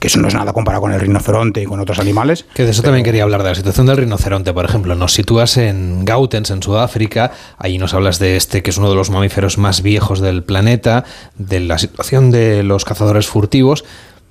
[0.00, 2.70] que eso no es nada comparado con el rinoceronte y con otros animales Que de
[2.70, 4.94] eso también quería hablar, de la situación del rinoceronte, por ejemplo.
[4.94, 8.96] Nos sitúas en Gautens, en Sudáfrica, ahí nos hablas de este, que es uno de
[8.96, 11.04] los mamíferos más viejos del planeta,
[11.36, 13.84] de la situación de los cazadores furtivos,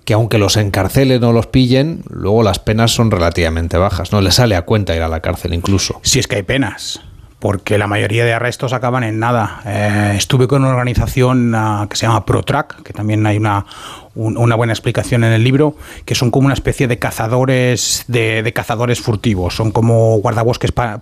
[0.05, 4.21] que aunque los encarcelen o los pillen, luego las penas son relativamente bajas, ¿no?
[4.21, 5.99] Le sale a cuenta ir a la cárcel incluso.
[6.01, 7.01] Si es que hay penas,
[7.39, 9.61] porque la mayoría de arrestos acaban en nada.
[9.65, 13.65] Eh, estuve con una organización ah, que se llama ProTrack, que también hay una,
[14.13, 18.43] un- una buena explicación en el libro, que son como una especie de cazadores de,
[18.43, 20.99] de cazadores furtivos, son como guardabosques para-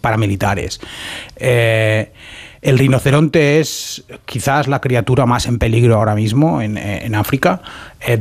[0.00, 0.80] paramilitares.
[1.36, 2.12] Eh,
[2.62, 6.76] el rinoceronte es quizás la criatura más en peligro ahora mismo en,
[7.14, 7.62] África.
[8.06, 8.18] Eh,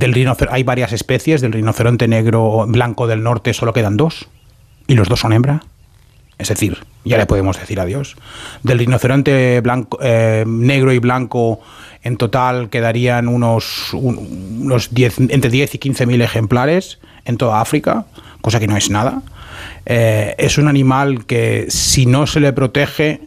[0.49, 4.29] hay varias especies, del rinoceronte negro blanco del norte solo quedan dos,
[4.87, 5.61] y los dos son hembra.
[6.39, 8.15] Es decir, ya le podemos decir adiós.
[8.63, 9.61] Del rinoceronte
[10.01, 11.59] eh, negro y blanco,
[12.01, 17.59] en total quedarían unos, un- unos 10, entre 10 y 15 mil ejemplares en toda
[17.61, 18.05] África,
[18.41, 19.21] cosa que no es nada.
[19.85, 23.19] Eh, es un animal que si no se le protege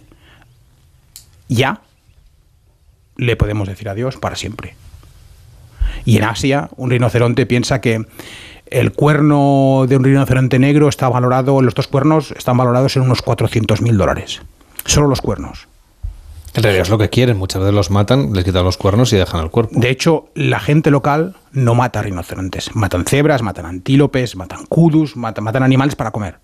[1.49, 1.81] ya,
[3.17, 4.75] le podemos decir adiós para siempre.
[6.07, 8.07] Y en Asia, un rinoceronte piensa que
[8.73, 13.23] el cuerno de un rinoceronte negro está valorado, los dos cuernos están valorados en unos
[13.23, 14.43] 400 mil dólares.
[14.87, 15.69] Solo los cuernos.
[16.55, 19.17] En realidad es lo que quieren, muchas veces los matan, les quitan los cuernos y
[19.17, 19.79] dejan el cuerpo.
[19.79, 22.75] De hecho, la gente local no mata rinocerontes.
[22.75, 26.39] Matan cebras, matan antílopes, matan kudus, matan, matan animales para comer.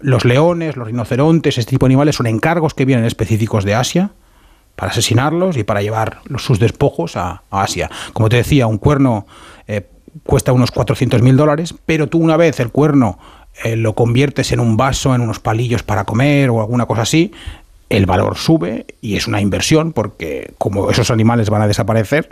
[0.00, 4.10] Los leones, los rinocerontes, este tipo de animales son encargos que vienen específicos de Asia
[4.76, 7.90] para asesinarlos y para llevar sus despojos a, a Asia.
[8.12, 9.26] Como te decía, un cuerno
[9.66, 9.88] eh,
[10.24, 13.18] cuesta unos 400 mil dólares, pero tú una vez el cuerno
[13.64, 17.32] eh, lo conviertes en un vaso, en unos palillos para comer o alguna cosa así,
[17.88, 22.28] el valor sube y es una inversión porque como esos animales van a desaparecer,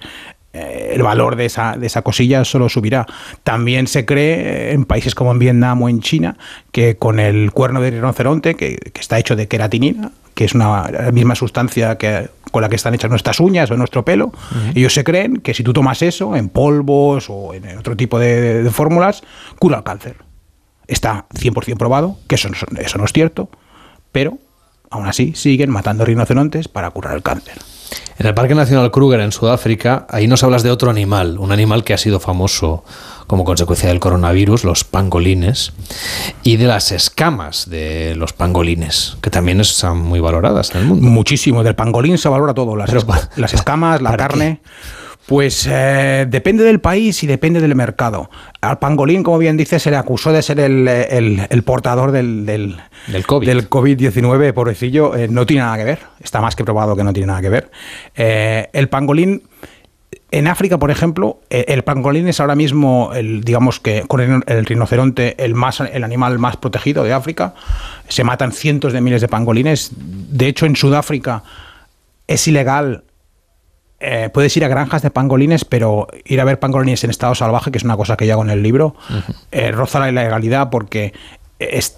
[0.53, 3.07] eh, el valor de esa, de esa cosilla solo subirá.
[3.43, 6.37] También se cree en países como en Vietnam o en China
[6.73, 10.91] que con el cuerno de rinoceronte, que, que está hecho de queratinina, que es una,
[10.91, 14.33] la misma sustancia que, con la que están hechas nuestras uñas o nuestro pelo,
[14.75, 18.41] ellos se creen que si tú tomas eso en polvos o en otro tipo de,
[18.41, 19.23] de- de fórmulas,
[19.59, 20.17] cura el cáncer.
[20.87, 23.49] Está 100% probado que eso, no- eso no es cierto,
[24.13, 24.39] pero
[24.91, 27.55] aún así siguen matando rinocerontes para curar el cáncer.
[28.19, 31.85] En el Parque Nacional Kruger en Sudáfrica, ahí nos hablas de otro animal, un animal
[31.85, 32.85] que ha sido famoso
[33.27, 35.73] como consecuencia del coronavirus, los pangolines,
[36.43, 41.07] y de las escamas de los pangolines, que también están muy valoradas en el mundo.
[41.09, 42.91] Muchísimo, del pangolín se valora todo, las,
[43.37, 44.61] las escamas, la carne.
[45.27, 48.31] Pues eh, depende del país y depende del mercado.
[48.61, 52.47] Al pangolín, como bien dice, se le acusó de ser el, el- el portador del,
[52.47, 52.77] del,
[53.09, 53.45] del COVID.
[53.45, 55.17] Del COVID-19, pobrecillo.
[55.17, 55.99] Eh, no tiene nada que ver.
[56.23, 57.73] Está más que probado que no tiene nada que ver.
[58.15, 59.43] Eh, el pangolín.
[60.33, 64.67] En África, por ejemplo, eh, el pangolín es ahora mismo, el, digamos que con el,
[64.67, 67.55] rinoceronte, el, más, el animal más protegido de África.
[68.09, 69.93] Se matan cientos de miles de pangolines.
[69.97, 71.43] De hecho, en Sudáfrica
[72.27, 73.05] es ilegal
[73.99, 77.71] eh, puedes ir a granjas de pangolines, pero ir a ver pangolines en estado salvaje,
[77.71, 78.95] que es una cosa que yo hago en el libro,
[79.53, 81.15] eh, roza la ilegalidad porque
[81.59, 81.97] es-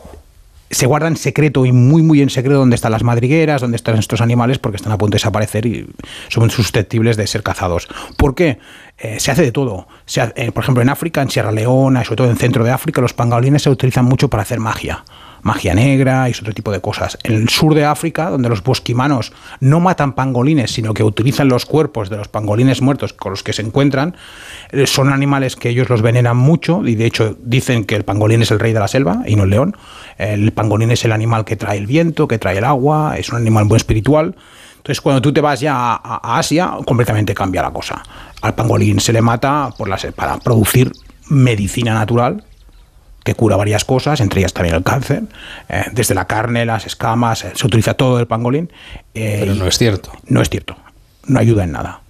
[0.71, 3.99] se guarda en secreto y muy, muy en secreto dónde están las madrigueras, dónde están
[3.99, 5.87] estos animales, porque están a punto de desaparecer y
[6.29, 7.89] son susceptibles de ser cazados.
[8.17, 8.59] ¿Por qué?
[9.01, 9.87] Eh, se hace de todo.
[10.35, 13.15] Eh, por ejemplo, en África, en Sierra Leona sobre todo en centro de África, los
[13.15, 15.05] pangolines se utilizan mucho para hacer magia.
[15.43, 17.17] Magia negra y otro tipo de cosas.
[17.23, 21.65] En el sur de África, donde los bosquimanos no matan pangolines, sino que utilizan los
[21.65, 24.17] cuerpos de los pangolines muertos con los que se encuentran,
[24.73, 28.43] eh, son animales que ellos los veneran mucho y de hecho dicen que el pangolín
[28.43, 29.77] es el rey de la selva y no el león.
[30.17, 33.37] El pangolín es el animal que trae el viento, que trae el agua, es un
[33.37, 34.35] animal muy espiritual.
[34.89, 38.03] Entonces, cuando tú te vas ya a, a Asia, completamente cambia la cosa.
[38.41, 40.91] Al pangolín se le mata por las, para producir
[41.29, 42.43] medicina natural
[43.23, 45.25] que cura varias cosas, entre ellas también el cáncer,
[45.69, 48.73] eh, desde la carne, las escamas, eh, se utiliza todo el pangolín.
[49.13, 50.11] eh, Pero no es cierto.
[50.27, 50.75] No es cierto,
[51.27, 52.01] no ayuda en nada.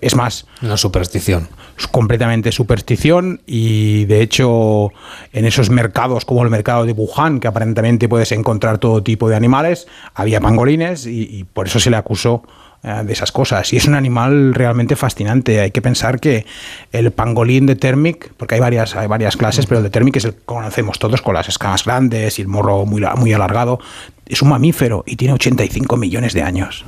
[0.00, 1.48] Es más, Una superstición.
[1.78, 4.92] es completamente superstición y de hecho
[5.32, 9.36] en esos mercados como el mercado de Wuhan, que aparentemente puedes encontrar todo tipo de
[9.36, 12.42] animales, había pangolines y, y por eso se le acusó
[12.84, 13.72] eh, de esas cosas.
[13.72, 15.60] Y es un animal realmente fascinante.
[15.60, 16.46] Hay que pensar que
[16.92, 20.26] el pangolín de Thermic, porque hay varias, hay varias clases, pero el de Thermic es
[20.26, 23.80] el que conocemos todos con las escamas grandes y el morro muy, muy alargado,
[24.26, 26.84] es un mamífero y tiene 85 millones de años.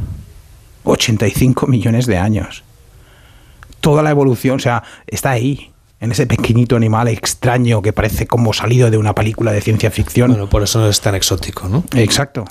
[0.84, 2.62] 85 millones de años
[3.80, 5.70] toda la evolución, o sea, está ahí,
[6.00, 10.30] en ese pequeñito animal extraño que parece como salido de una película de ciencia ficción.
[10.30, 11.84] Bueno, por eso no es tan exótico, ¿no?
[11.94, 12.44] Exacto.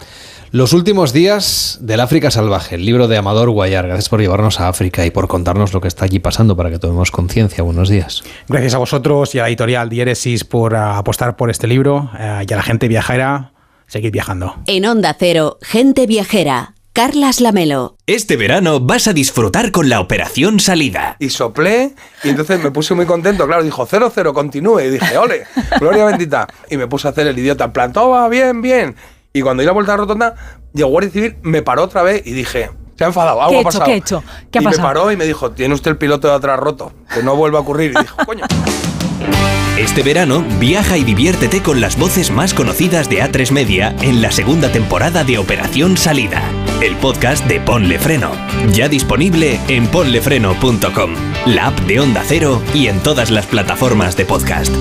[0.52, 3.86] Los últimos días del África Salvaje, el libro de Amador Guayar.
[3.86, 6.80] Gracias por llevarnos a África y por contarnos lo que está allí pasando para que
[6.80, 7.64] tomemos conciencia.
[7.64, 8.24] Buenos días.
[8.48, 12.46] Gracias a vosotros y a la editorial Diéresis por ah, apostar por este libro eh,
[12.48, 13.52] y a la gente viajera,
[13.88, 14.56] seguid viajando.
[14.66, 17.96] En Onda Cero, Gente Viajera, Carlas Lamelo.
[18.08, 21.16] Este verano vas a disfrutar con la operación salida.
[21.18, 21.94] Y soplé
[22.26, 23.48] y entonces me puse muy contento.
[23.48, 24.82] Claro, dijo 0-0, continúe.
[24.82, 25.46] Y dije, ole,
[25.80, 26.46] gloria bendita.
[26.70, 27.64] Y me puse a hacer el idiota.
[27.64, 28.98] En plan, todo va bien, bien.
[29.32, 30.36] Y cuando di la vuelta a la rotonda,
[30.74, 33.62] llegó Guardia Civil, me paró otra vez y dije, se ha enfadado, algo ¿Qué ha
[33.62, 33.66] hecho?
[33.70, 33.86] pasado.
[33.86, 34.24] ¿Qué he hecho?
[34.52, 34.82] ¿Qué ha y pasado?
[34.82, 37.60] me paró y me dijo, tiene usted el piloto de atrás roto, que no vuelva
[37.60, 37.94] a ocurrir.
[37.96, 38.44] Y dijo, coño.
[39.78, 44.32] Este verano viaja y diviértete con las voces más conocidas de A3 Media en la
[44.34, 46.42] segunda temporada de Operación Salida,
[46.82, 48.32] el podcast de Ponle Freno.
[48.72, 51.12] Ya disponible en ponlefreno.com,
[51.48, 54.74] la app de Onda Cero y en todas las plataformas de podcast.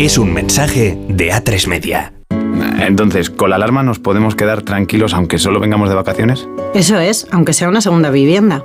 [0.00, 2.12] Es un mensaje de A3 Media.
[2.80, 6.48] Entonces, ¿con la alarma nos podemos quedar tranquilos aunque solo vengamos de vacaciones?
[6.74, 8.64] Eso es, aunque sea una segunda vivienda.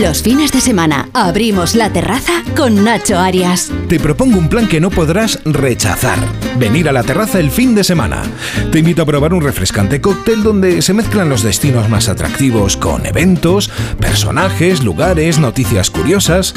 [0.00, 3.70] Los fines de semana abrimos la terraza con Nacho Arias.
[3.88, 6.18] Te propongo un plan que no podrás rechazar.
[6.58, 8.24] Venir a la terraza el fin de semana.
[8.72, 13.06] Te invito a probar un refrescante cóctel donde se mezclan los destinos más atractivos con
[13.06, 16.54] eventos, personajes, lugares, noticias curiosas.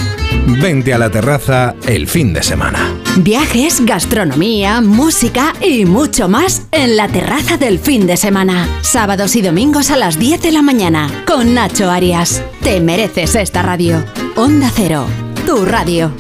[0.60, 2.92] Vente a la terraza el fin de semana.
[3.20, 8.68] Viajes, gastronomía, música y mucho más en la terraza del fin de semana.
[8.84, 12.44] Sábados y domingos a las 10 de la mañana con Nacho Arias.
[12.62, 14.04] Te mereces esta radio.
[14.36, 15.08] Onda Cero,
[15.48, 16.12] tu radio.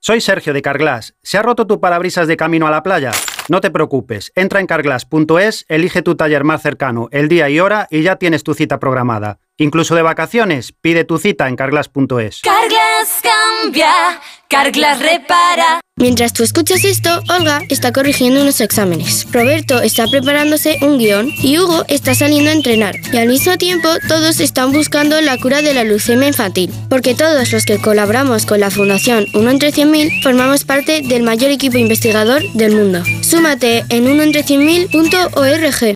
[0.00, 1.14] Soy Sergio de Carglass.
[1.22, 3.10] ¿Se ha roto tu parabrisas de camino a la playa?
[3.50, 7.86] No te preocupes, entra en carglass.es, elige tu taller más cercano, el día y hora
[7.90, 9.38] y ya tienes tu cita programada.
[9.58, 12.42] Incluso de vacaciones, pide tu cita en carglass.es.
[12.42, 15.80] Carglass cambia, Carglass repara.
[15.98, 19.26] Mientras tú escuchas esto, Olga está corrigiendo unos exámenes.
[19.32, 22.96] Roberto está preparándose un guion y Hugo está saliendo a entrenar.
[23.10, 26.70] Y al mismo tiempo, todos están buscando la cura de la leucemia infantil.
[26.90, 31.50] Porque todos los que colaboramos con la Fundación 1 entre 100.000 formamos parte del mayor
[31.50, 33.02] equipo investigador del mundo.
[33.22, 35.95] Súmate en 1entre100.000.org.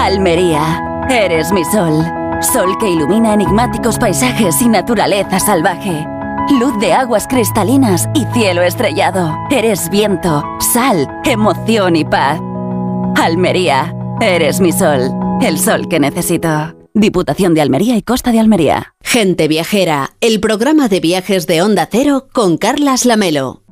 [0.00, 2.02] Almería, eres mi sol.
[2.40, 6.06] Sol que ilumina enigmáticos paisajes y naturaleza salvaje.
[6.58, 9.36] Luz de aguas cristalinas y cielo estrellado.
[9.50, 12.40] Eres viento, sal, emoción y paz.
[13.14, 15.10] Almería, eres mi sol.
[15.42, 16.74] El sol que necesito.
[16.94, 18.94] Diputación de Almería y Costa de Almería.
[19.02, 23.64] Gente Viajera, el programa de viajes de Onda Cero con Carlas Lamelo.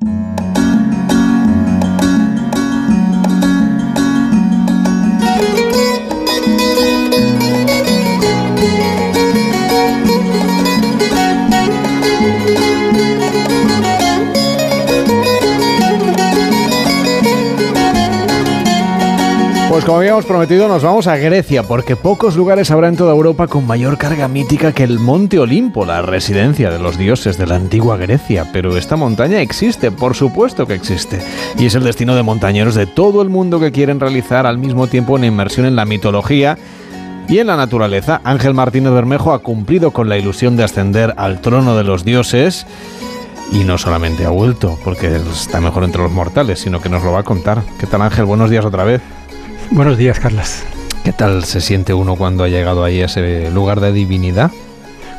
[19.69, 23.45] Pues como habíamos prometido, nos vamos a Grecia, porque pocos lugares habrá en toda Europa
[23.45, 27.57] con mayor carga mítica que el Monte Olimpo, la residencia de los dioses de la
[27.57, 28.47] antigua Grecia.
[28.51, 31.19] Pero esta montaña existe, por supuesto que existe,
[31.55, 34.87] y es el destino de montañeros de todo el mundo que quieren realizar al mismo
[34.87, 36.57] tiempo una inmersión en la mitología
[37.27, 38.21] y en la naturaleza.
[38.23, 42.65] Ángel Martínez Bermejo ha cumplido con la ilusión de ascender al trono de los dioses.
[43.51, 47.11] Y no solamente ha vuelto, porque está mejor entre los mortales, sino que nos lo
[47.11, 47.61] va a contar.
[47.79, 48.25] ¿Qué tal Ángel?
[48.25, 49.01] Buenos días otra vez.
[49.71, 50.65] Buenos días, Carlas.
[51.03, 54.51] ¿Qué tal se siente uno cuando ha llegado ahí a ese lugar de divinidad?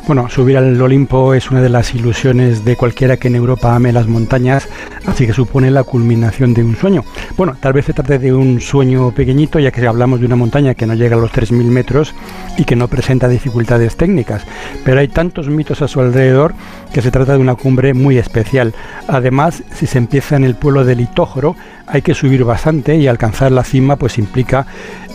[0.07, 3.93] Bueno, subir al Olimpo es una de las ilusiones de cualquiera que en Europa ame
[3.93, 4.67] las montañas,
[5.05, 7.05] así que supone la culminación de un sueño.
[7.37, 10.73] Bueno, tal vez se trate de un sueño pequeñito, ya que hablamos de una montaña
[10.73, 12.13] que no llega a los 3.000 metros
[12.57, 14.43] y que no presenta dificultades técnicas,
[14.83, 16.55] pero hay tantos mitos a su alrededor
[16.91, 18.73] que se trata de una cumbre muy especial.
[19.07, 21.55] Además, si se empieza en el pueblo de Litójoro,
[21.91, 24.65] hay que subir bastante y alcanzar la cima pues implica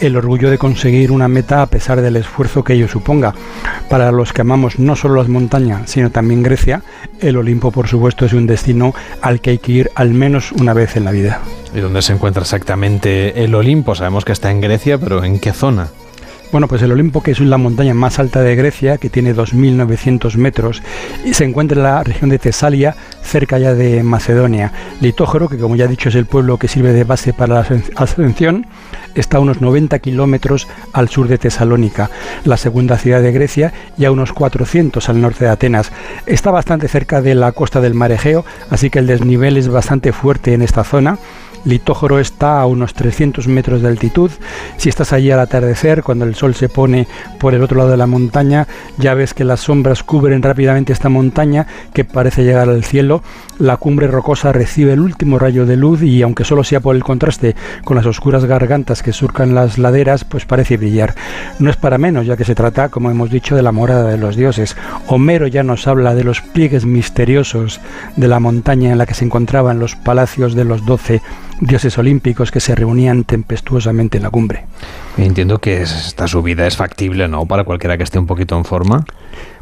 [0.01, 3.35] el orgullo de conseguir una meta a pesar del esfuerzo que ello suponga.
[3.89, 6.83] Para los que amamos no solo las montañas, sino también Grecia,
[7.21, 10.75] el Olimpo por supuesto es un destino al que hay que ir al menos una
[10.75, 11.41] vez en la vida.
[11.75, 13.95] ¿Y dónde se encuentra exactamente el Olimpo?
[13.95, 15.89] Sabemos que está en Grecia, pero ¿en qué zona?
[16.53, 20.37] Bueno, pues el Olimpo, que es la montaña más alta de Grecia, que tiene 2.900
[20.37, 20.81] metros,
[21.25, 24.73] y se encuentra en la región de Tesalia, cerca ya de Macedonia.
[25.01, 27.67] Litógoro, que como ya he dicho es el pueblo que sirve de base para la
[27.97, 28.67] ascensión,
[29.17, 32.11] está a unos 90 kilómetros al sur de Tesalónica,
[32.45, 35.91] la segunda ciudad de Grecia, y a unos 400 al norte de Atenas.
[36.27, 40.13] Está bastante cerca de la costa del mar Egeo, así que el desnivel es bastante
[40.13, 41.19] fuerte en esta zona.
[41.65, 44.31] Litójoro está a unos 300 metros de altitud.
[44.77, 47.07] Si estás allí al atardecer, cuando el sol se pone
[47.39, 48.67] por el otro lado de la montaña,
[48.99, 53.23] ya ves que las sombras cubren rápidamente esta montaña que parece llegar al cielo.
[53.59, 57.03] La cumbre rocosa recibe el último rayo de luz y aunque solo sea por el
[57.03, 61.15] contraste con las oscuras gargantas que surcan las laderas, pues parece brillar.
[61.59, 64.19] No es para menos, ya que se trata, como hemos dicho, de la morada de
[64.19, 64.77] los dioses.
[65.07, 67.81] Homero ya nos habla de los pliegues misteriosos
[68.17, 71.23] de la montaña en la que se encontraban los palacios de los doce
[71.61, 74.67] dioses olímpicos que se reunían tempestuosamente en la cumbre.
[75.17, 77.47] Entiendo que esta subida es factible, ¿no?
[77.47, 79.05] Para cualquiera que esté un poquito en forma.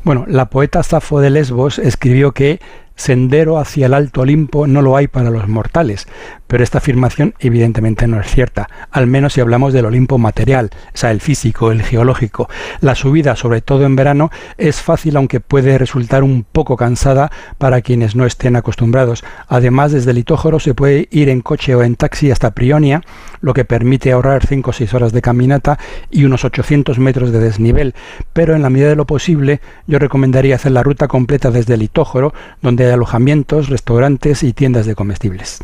[0.04, 2.60] Bueno, la poeta Safo de Lesbos escribió que
[2.96, 6.06] sendero hacia el alto Olimpo no lo hay para los mortales,
[6.46, 10.96] pero esta afirmación evidentemente no es cierta, al menos si hablamos del Olimpo material, o
[10.96, 12.48] sea, el físico, el geológico.
[12.80, 17.82] La subida, sobre todo en verano, es fácil aunque puede resultar un poco cansada para
[17.82, 19.24] quienes no estén acostumbrados.
[19.48, 23.02] Además, desde Litójoro se puede ir en coche o en taxi hasta Prionia,
[23.40, 25.78] lo que permite ahorrar 5 o 6 horas de caminata
[26.10, 27.94] y unos 800 metros de desnivel,
[28.32, 29.60] pero en la medida de lo posible
[29.98, 35.60] recomendaría hacer la ruta completa desde Litójoro, donde hay alojamientos, restaurantes y tiendas de comestibles.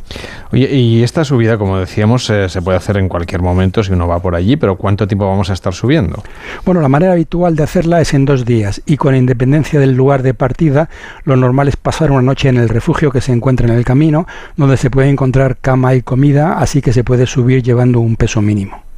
[0.53, 4.09] Oye, y esta subida, como decíamos, eh, se puede hacer en cualquier momento si uno
[4.09, 6.23] va por allí, pero ¿cuánto tiempo vamos a estar subiendo?
[6.65, 10.23] Bueno, la manera habitual de hacerla es en dos días y con independencia del lugar
[10.23, 10.89] de partida,
[11.25, 14.27] lo normal es pasar una noche en el refugio que se encuentra en el camino,
[14.57, 18.43] donde se puede encontrar cama y comida, así que se puede subir llevando un peso
[18.43, 18.90] mínimo.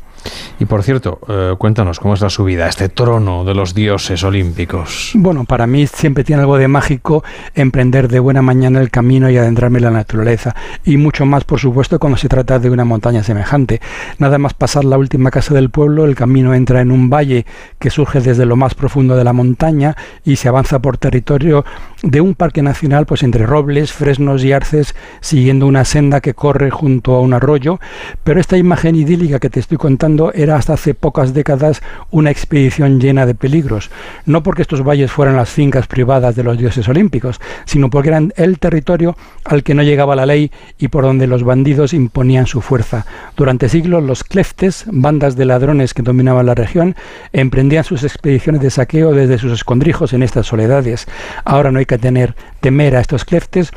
[0.58, 4.22] Y por cierto, eh, cuéntanos cómo es la subida a este trono de los dioses
[4.22, 5.12] olímpicos.
[5.14, 7.24] Bueno, para mí siempre tiene algo de mágico
[7.54, 10.54] emprender de buena mañana el camino y adentrarme en la naturaleza.
[10.84, 13.80] Y mucho más, por supuesto, cuando se trata de una montaña semejante.
[14.18, 17.46] Nada más pasar la última casa del pueblo, el camino entra en un valle
[17.78, 21.64] que surge desde lo más profundo de la montaña y se avanza por territorio
[22.02, 26.70] de un parque nacional, pues entre robles, fresnos y arces, siguiendo una senda que corre
[26.70, 27.80] junto a un arroyo.
[28.24, 33.00] Pero esta imagen idílica que te estoy contando era hasta hace pocas décadas una expedición
[33.00, 33.90] llena de peligros,
[34.26, 38.32] no porque estos valles fueran las fincas privadas de los dioses olímpicos, sino porque eran
[38.36, 42.60] el territorio al que no llegaba la ley y por donde los bandidos imponían su
[42.60, 43.06] fuerza.
[43.36, 46.94] Durante siglos los cleftes, bandas de ladrones que dominaban la región,
[47.32, 51.06] emprendían sus expediciones de saqueo desde sus escondrijos en estas soledades.
[51.44, 53.72] Ahora no hay que tener temer a estos cleftes,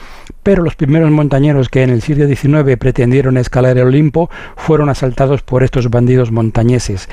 [0.46, 5.42] pero los primeros montañeros que en el siglo XIX pretendieron escalar el Olimpo fueron asaltados
[5.42, 7.10] por estos bandidos montañeses.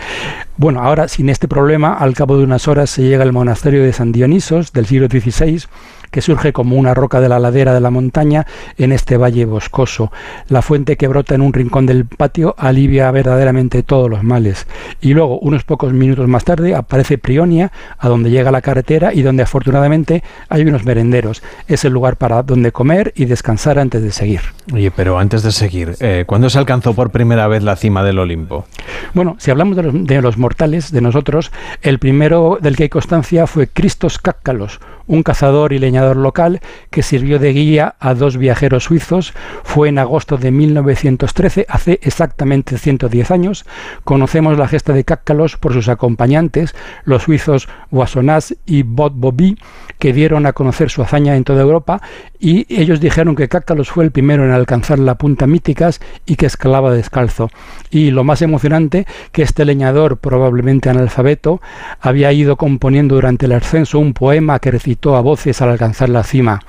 [0.59, 3.95] Bueno, ahora sin este problema, al cabo de unas horas se llega al monasterio de
[3.95, 5.65] San Dionisos del siglo XVI,
[6.13, 10.13] que surge como una roca de la ladera de la montaña en este valle boscoso.
[10.49, 14.69] La fuente que brota en un rincón del patio alivia verdaderamente todos los males.
[15.01, 19.23] Y luego, unos pocos minutos más tarde, aparece Prionia, a donde llega la carretera y
[19.23, 21.43] donde afortunadamente hay unos merenderos.
[21.67, 24.41] Es el lugar para donde comer y descansar antes de seguir.
[24.73, 28.19] Oye, pero antes de seguir, eh, ¿cuándo se alcanzó por primera vez la cima del
[28.19, 28.67] Olimpo?
[29.15, 32.89] Bueno, si hablamos de los, de los mortales, de nosotros, el primero del que hay
[32.91, 34.81] constancia fue Cristos Cáccalos,
[35.13, 36.61] un cazador y leñador local
[36.91, 39.35] que sirvió de guía a dos viajeros suizos.
[39.63, 43.67] Fue en agosto de 1913, hace exactamente 110 años.
[44.05, 46.75] Conocemos la gesta de Cáccalos por sus acompañantes,
[47.05, 49.59] los suizos Boissonnas y Bot Bobby,
[49.99, 52.01] que dieron a conocer su hazaña en toda Europa
[52.41, 56.47] y ellos dijeron que Cáccalos fue el primero en alcanzar la punta Míticas y que
[56.47, 57.51] escalaba descalzo.
[57.91, 61.61] Y lo más emocionante, que este leñador, probablemente analfabeto,
[62.01, 66.23] había ido componiendo durante el ascenso un poema que recitó a voces al alcanzar la
[66.23, 66.61] cima.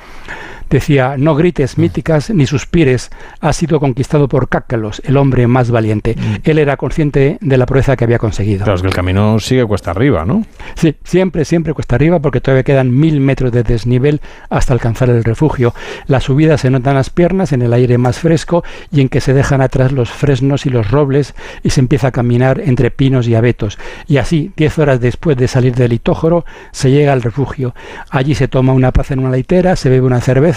[0.69, 6.15] Decía, no grites míticas ni suspires, has sido conquistado por Cácalos, el hombre más valiente.
[6.43, 8.63] Él era consciente de la proeza que había conseguido.
[8.63, 10.45] Claro, es que el camino sigue cuesta arriba, ¿no?
[10.75, 15.23] Sí, siempre, siempre cuesta arriba porque todavía quedan mil metros de desnivel hasta alcanzar el
[15.23, 15.73] refugio.
[16.07, 19.33] La subida se notan las piernas en el aire más fresco y en que se
[19.33, 23.35] dejan atrás los fresnos y los robles y se empieza a caminar entre pinos y
[23.35, 23.77] abetos.
[24.07, 27.75] Y así, diez horas después de salir del Itójoro, se llega al refugio.
[28.09, 30.52] Allí se toma una paz en una litera, se bebe una cerveza,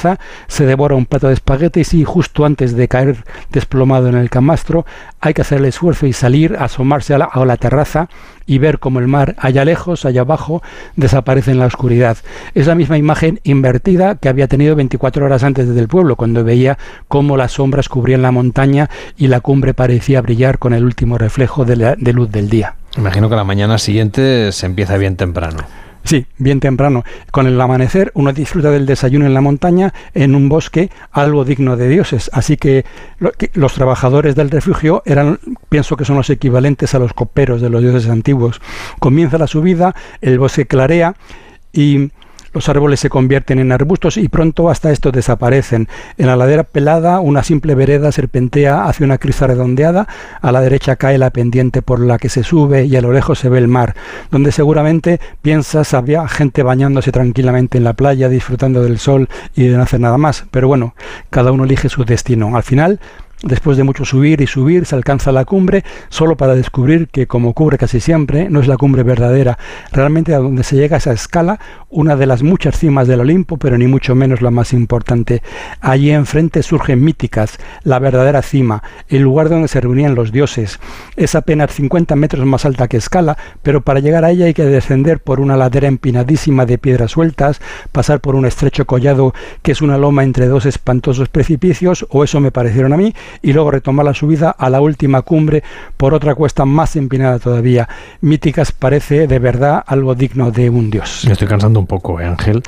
[0.49, 4.87] se devora un plato de espaguetis y justo antes de caer desplomado en el camastro
[5.21, 8.09] hay que hacer el esfuerzo y salir, asomarse a la, la terraza
[8.47, 10.63] y ver como el mar allá lejos, allá abajo,
[10.95, 12.17] desaparece en la oscuridad.
[12.55, 16.45] Es la misma imagen invertida que había tenido 24 horas antes desde el pueblo, cuando
[16.45, 16.79] veía
[17.09, 21.65] cómo las sombras cubrían la montaña y la cumbre parecía brillar con el último reflejo
[21.65, 22.77] de, la, de luz del día.
[22.97, 25.59] Imagino que la mañana siguiente se empieza bien temprano.
[26.07, 27.05] Sí, bien temprano.
[27.33, 31.77] Con el amanecer uno disfruta del desayuno en la montaña, en un bosque, algo digno
[31.77, 32.31] de dioses.
[32.33, 32.85] Así que,
[33.19, 37.61] lo, que los trabajadores del refugio eran, pienso que son los equivalentes a los coperos
[37.61, 38.61] de los dioses antiguos.
[39.01, 41.17] Comienza la subida, el bosque clarea
[41.73, 42.13] y
[42.57, 45.89] los árboles se convierten en arbustos y pronto hasta estos desaparecen.
[46.17, 50.09] En la ladera pelada, una simple vereda serpentea hacia una crista redondeada.
[50.41, 53.41] A la derecha cae la pendiente por la que se sube y a lo lejos
[53.41, 53.95] se ve el mar,
[54.31, 59.77] donde seguramente piensas había gente bañándose tranquilamente en la playa, disfrutando del sol y de
[59.77, 60.47] no hacer nada más.
[60.51, 60.95] Pero bueno,
[61.29, 62.57] cada uno elige su destino.
[62.57, 63.01] Al final,
[63.43, 67.51] Después de mucho subir y subir, se alcanza la cumbre, solo para descubrir que, como
[67.51, 69.59] ocurre casi siempre, no es la cumbre verdadera.
[69.93, 71.61] Realmente a donde se llega a esa escala,
[71.91, 75.43] una de las muchas cimas del Olimpo, pero ni mucho menos la más importante.
[75.81, 80.81] Allí enfrente surgen míticas, la verdadera cima, el lugar donde se reunían los dioses.
[81.17, 84.65] Es apenas 50 metros más alta que escala, pero para llegar a ella hay que
[84.65, 87.61] descender por una ladera empinadísima de piedras sueltas,
[87.93, 92.41] pasar por un estrecho collado que es una loma entre dos espantosos precipicios, o eso
[92.41, 95.63] me parecieron a mí, y luego retomar la subida a la última cumbre
[95.97, 97.89] por otra cuesta más empinada todavía.
[98.21, 101.23] Míticas parece de verdad algo digno de un dios.
[101.27, 102.63] Me estoy cansando un poco, ¿eh, Ángel.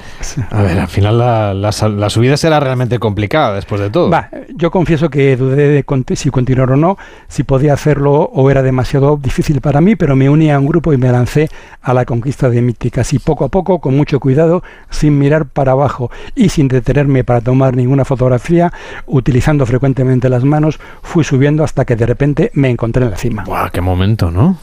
[0.50, 4.10] A ver, al final la, la, la, subida será realmente complicada después de todo.
[4.10, 6.98] Va, yo confieso que dudé de si continuar o no,
[7.28, 10.92] si podía hacerlo o era demasiado difícil para mí, pero me uní a un grupo
[10.92, 11.48] y me lancé
[11.82, 13.12] a la conquista de Míticas.
[13.12, 17.40] Y poco a poco, con mucho cuidado, sin mirar para abajo y sin detenerme para
[17.40, 18.72] tomar ninguna fotografía,
[19.06, 23.44] utilizando frecuentemente las manos, fui subiendo hasta que de repente me encontré en la cima.
[23.44, 24.58] ¡Guau, qué momento, ¿no?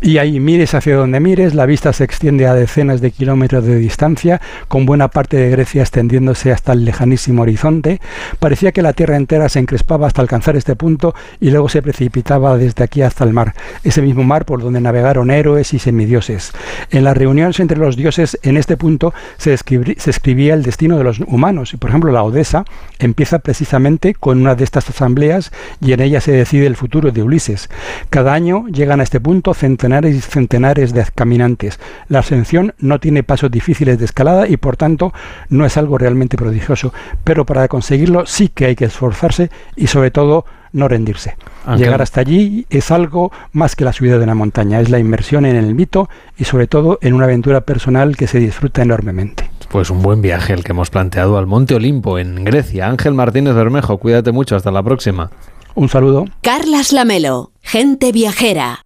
[0.00, 3.76] Y ahí mires hacia donde mires, la vista se extiende a decenas de kilómetros de
[3.76, 8.00] distancia, con buena parte de Grecia extendiéndose hasta el lejanísimo horizonte.
[8.38, 12.58] Parecía que la tierra entera se encrespaba hasta alcanzar este punto y luego se precipitaba
[12.58, 13.54] desde aquí hasta el mar,
[13.84, 16.52] ese mismo mar por donde navegaron héroes y semidioses.
[16.90, 20.98] En las reuniones entre los dioses, en este punto se, escribí, se escribía el destino
[20.98, 21.72] de los humanos.
[21.74, 22.64] Y por ejemplo, la Odesa
[22.98, 27.22] empieza precisamente con una de estas asambleas y en ella se decide el futuro de
[27.22, 27.68] Ulises.
[28.10, 31.78] Cada año llegan a este punto centenares y centenares de caminantes.
[32.08, 35.12] La ascensión no tiene pasos difíciles de escalada y por tanto
[35.48, 36.92] no es algo realmente prodigioso,
[37.24, 41.36] pero para conseguirlo sí que hay que esforzarse y sobre todo no rendirse.
[41.64, 41.86] Ángel.
[41.86, 45.46] Llegar hasta allí es algo más que la subida de una montaña, es la inmersión
[45.46, 49.50] en el mito y sobre todo en una aventura personal que se disfruta enormemente.
[49.70, 52.88] Pues un buen viaje el que hemos planteado al Monte Olimpo, en Grecia.
[52.88, 55.30] Ángel Martínez Bermejo, cuídate mucho, hasta la próxima.
[55.74, 56.24] Un saludo.
[56.40, 58.85] Carlas Lamelo, gente viajera.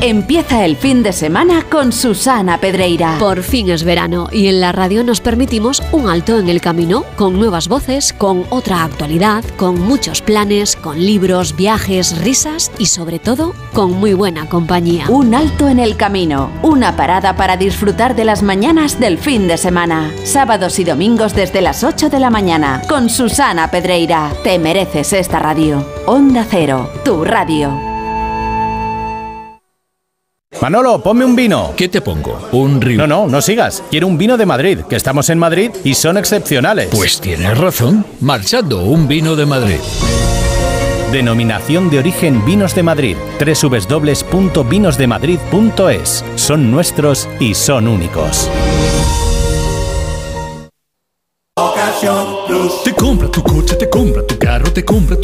[0.00, 3.16] Empieza el fin de semana con Susana Pedreira.
[3.18, 7.04] Por fin es verano y en la radio nos permitimos un alto en el camino,
[7.16, 13.18] con nuevas voces, con otra actualidad, con muchos planes, con libros, viajes, risas y sobre
[13.18, 15.06] todo con muy buena compañía.
[15.08, 19.56] Un alto en el camino, una parada para disfrutar de las mañanas del fin de
[19.56, 20.12] semana.
[20.24, 24.32] Sábados y domingos desde las 8 de la mañana con Susana Pedreira.
[24.42, 25.86] Te mereces esta radio.
[26.06, 27.93] Onda Cero, tu radio.
[30.60, 31.72] Manolo, ponme un vino.
[31.76, 32.48] ¿Qué te pongo?
[32.52, 32.98] Un río.
[32.98, 33.82] No, no, no sigas.
[33.90, 36.88] Quiero un vino de Madrid, que estamos en Madrid y son excepcionales.
[36.90, 38.06] Pues tienes razón.
[38.20, 39.78] Marchando, un vino de Madrid.
[41.12, 43.16] Denominación de origen Vinos de Madrid.
[43.38, 46.24] www.vinosdemadrid.es.
[46.36, 48.50] Son nuestros y son únicos.
[52.84, 55.23] Te compra tu coche, te compra tu carro, te compra tu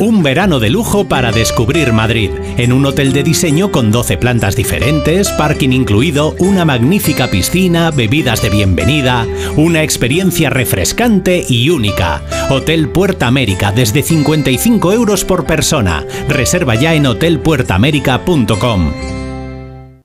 [0.00, 4.54] Un verano de lujo para descubrir Madrid, en un hotel de diseño con 12 plantas
[4.54, 9.26] diferentes, parking incluido, una magnífica piscina, bebidas de bienvenida,
[9.56, 12.22] una experiencia refrescante y única.
[12.48, 16.06] Hotel Puerta América desde 55 euros por persona.
[16.28, 18.92] Reserva ya en hotelpuertaamerica.com.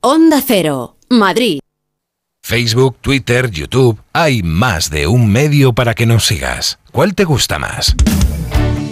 [0.02, 1.60] Onda Cero, Madrid.
[2.42, 6.80] Facebook, Twitter, YouTube, hay más de un medio para que nos sigas.
[6.92, 7.96] ¿Cuál te gusta más?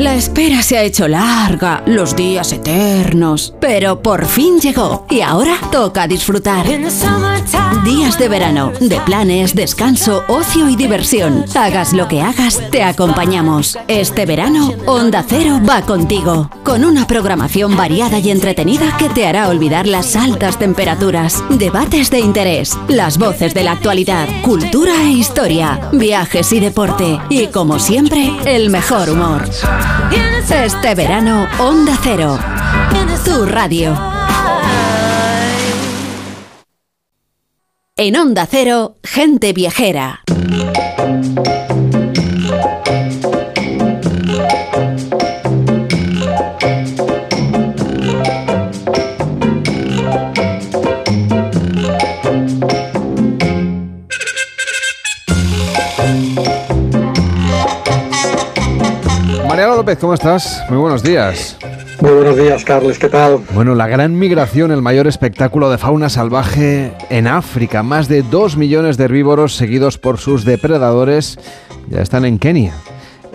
[0.00, 5.58] La espera se ha hecho larga, los días eternos, pero por fin llegó y ahora
[5.70, 6.64] toca disfrutar.
[7.84, 11.44] Días de verano, de planes, descanso, ocio y diversión.
[11.54, 13.78] Hagas lo que hagas, te acompañamos.
[13.88, 19.48] Este verano, Onda Cero va contigo, con una programación variada y entretenida que te hará
[19.48, 25.90] olvidar las altas temperaturas, debates de interés, las voces de la actualidad, cultura e historia,
[25.92, 29.44] viajes y deporte y, como siempre, el mejor humor.
[30.50, 32.38] Este verano, Onda Cero.
[33.24, 33.96] Tu radio.
[37.96, 40.22] En Onda Cero, gente viajera.
[59.90, 60.62] López, ¿cómo estás?
[60.68, 61.58] Muy buenos días.
[62.00, 63.40] Muy buenos días, Carles, ¿qué tal?
[63.52, 67.82] Bueno, la gran migración, el mayor espectáculo de fauna salvaje en África.
[67.82, 71.40] Más de 2 millones de herbívoros seguidos por sus depredadores
[71.88, 72.72] ya están en Kenia,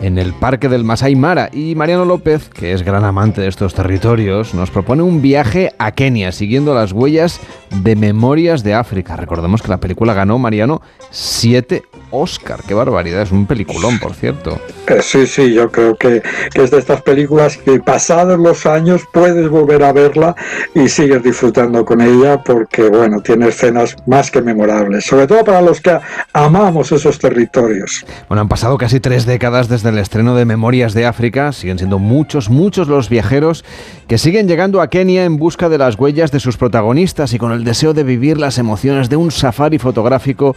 [0.01, 1.49] en el parque del Masai Mara.
[1.51, 5.91] Y Mariano López, que es gran amante de estos territorios, nos propone un viaje a
[5.91, 7.41] Kenia, siguiendo las huellas
[7.83, 9.17] de Memorias de África.
[9.17, 11.83] Recordemos que la película ganó, Mariano, 7
[12.15, 12.61] Oscar.
[12.67, 14.59] Qué barbaridad, es un peliculón, por cierto.
[14.87, 16.21] Eh, sí, sí, yo creo que,
[16.53, 20.35] que es de estas películas que pasados los años puedes volver a verla
[20.73, 25.61] y sigues disfrutando con ella porque, bueno, tiene escenas más que memorables, sobre todo para
[25.61, 25.97] los que
[26.33, 28.05] amamos esos territorios.
[28.27, 31.51] Bueno, han pasado casi tres décadas desde el estreno de Memorias de África.
[31.51, 33.63] Siguen siendo muchos, muchos los viajeros
[34.07, 37.51] que siguen llegando a Kenia en busca de las huellas de sus protagonistas y con
[37.51, 40.55] el deseo de vivir las emociones de un safari fotográfico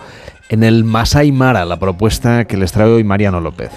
[0.48, 3.70] en el Masai Mara, la propuesta que les trae hoy Mariano López.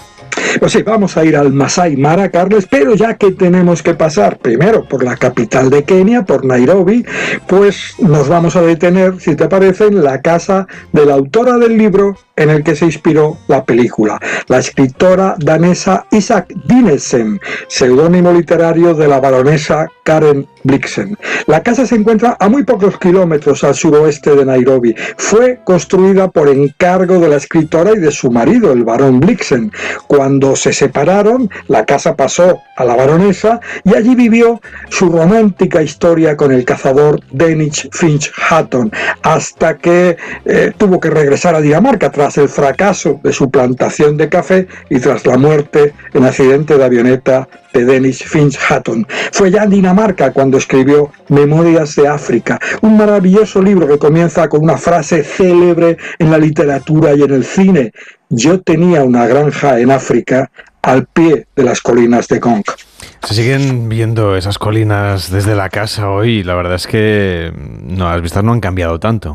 [0.58, 4.38] Pues sí, vamos a ir al Masai Mara, Carles, pero ya que tenemos que pasar
[4.38, 7.04] primero por la capital de Kenia, por Nairobi,
[7.46, 11.78] pues nos vamos a detener, si te parece, en la casa de la autora del
[11.78, 14.18] libro en el que se inspiró la película,
[14.48, 21.16] la escritora danesa Isaac Dinesen, seudónimo literario de la baronesa Karen Blixen.
[21.46, 24.94] La casa se encuentra a muy pocos kilómetros al suroeste de Nairobi.
[25.16, 29.72] Fue construida por encargo de la escritora y de su marido, el barón Blixen.
[30.06, 36.36] Cuando se separaron, la casa pasó a la baronesa y allí vivió su romántica historia
[36.36, 38.90] con el cazador Dennis Finch Hatton,
[39.22, 44.28] hasta que eh, tuvo que regresar a Dinamarca tras el fracaso de su plantación de
[44.28, 49.06] café y tras la muerte en accidente de avioneta de Dennis Finch Hatton.
[49.32, 54.62] Fue ya en Dinamarca cuando escribió Memorias de África, un maravilloso libro que comienza con
[54.62, 57.92] una frase célebre en la literatura y en el cine.
[58.28, 60.50] Yo tenía una granja en África
[60.82, 62.64] al pie de las colinas de Gong.
[63.24, 66.42] Se siguen viendo esas colinas desde la casa hoy.
[66.42, 69.32] La verdad es que no, las vistas no han cambiado tanto.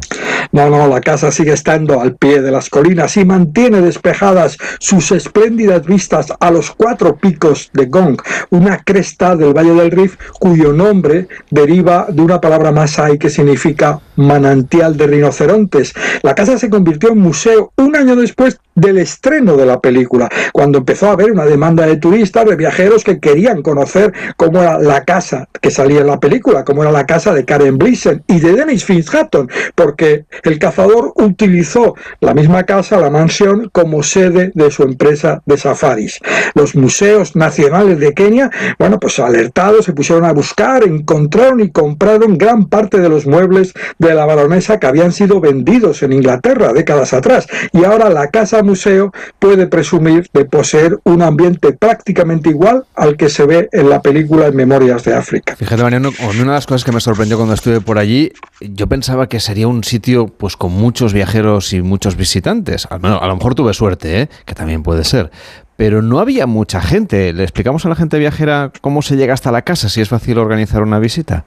[0.51, 5.11] No, no, la casa sigue estando al pie de las colinas y mantiene despejadas sus
[5.11, 10.71] espléndidas vistas a los cuatro picos de Gong, una cresta del Valle del Rif cuyo
[10.73, 15.93] nombre deriva de una palabra masai que significa manantial de rinocerontes.
[16.23, 20.77] La casa se convirtió en museo un año después del estreno de la película, cuando
[20.77, 23.76] empezó a haber una demanda de turistas, de viajeros que querían conocer
[24.35, 27.77] cómo era la casa que salía en la película, cómo era la casa de Karen
[27.77, 34.03] Blissen y de Dennis Finch-Hatton, porque el cazador utilizó la misma casa, la mansión, como
[34.03, 36.19] sede de su empresa de safaris.
[36.55, 38.49] Los museos nacionales de Kenia,
[38.79, 43.73] bueno, pues alertados, se pusieron a buscar, encontraron y compraron gran parte de los muebles
[43.99, 47.47] de la baronesa que habían sido vendidos en Inglaterra décadas atrás.
[47.71, 53.29] Y ahora la casa museo puede presumir de poseer un ambiente prácticamente igual al que
[53.29, 55.55] se ve en la película Memorias de África.
[55.55, 58.31] Fíjate, Mariano, una de las cosas que me sorprendió cuando estuve por allí,
[58.61, 62.87] yo pensaba que sería un sitio pues con muchos viajeros y muchos visitantes.
[62.89, 64.29] a lo mejor tuve suerte, ¿eh?
[64.45, 65.31] que también puede ser
[65.77, 67.31] pero no había mucha gente.
[67.31, 70.39] ¿Le explicamos a la gente viajera cómo se llega hasta la casa, si es fácil
[70.39, 71.45] organizar una visita?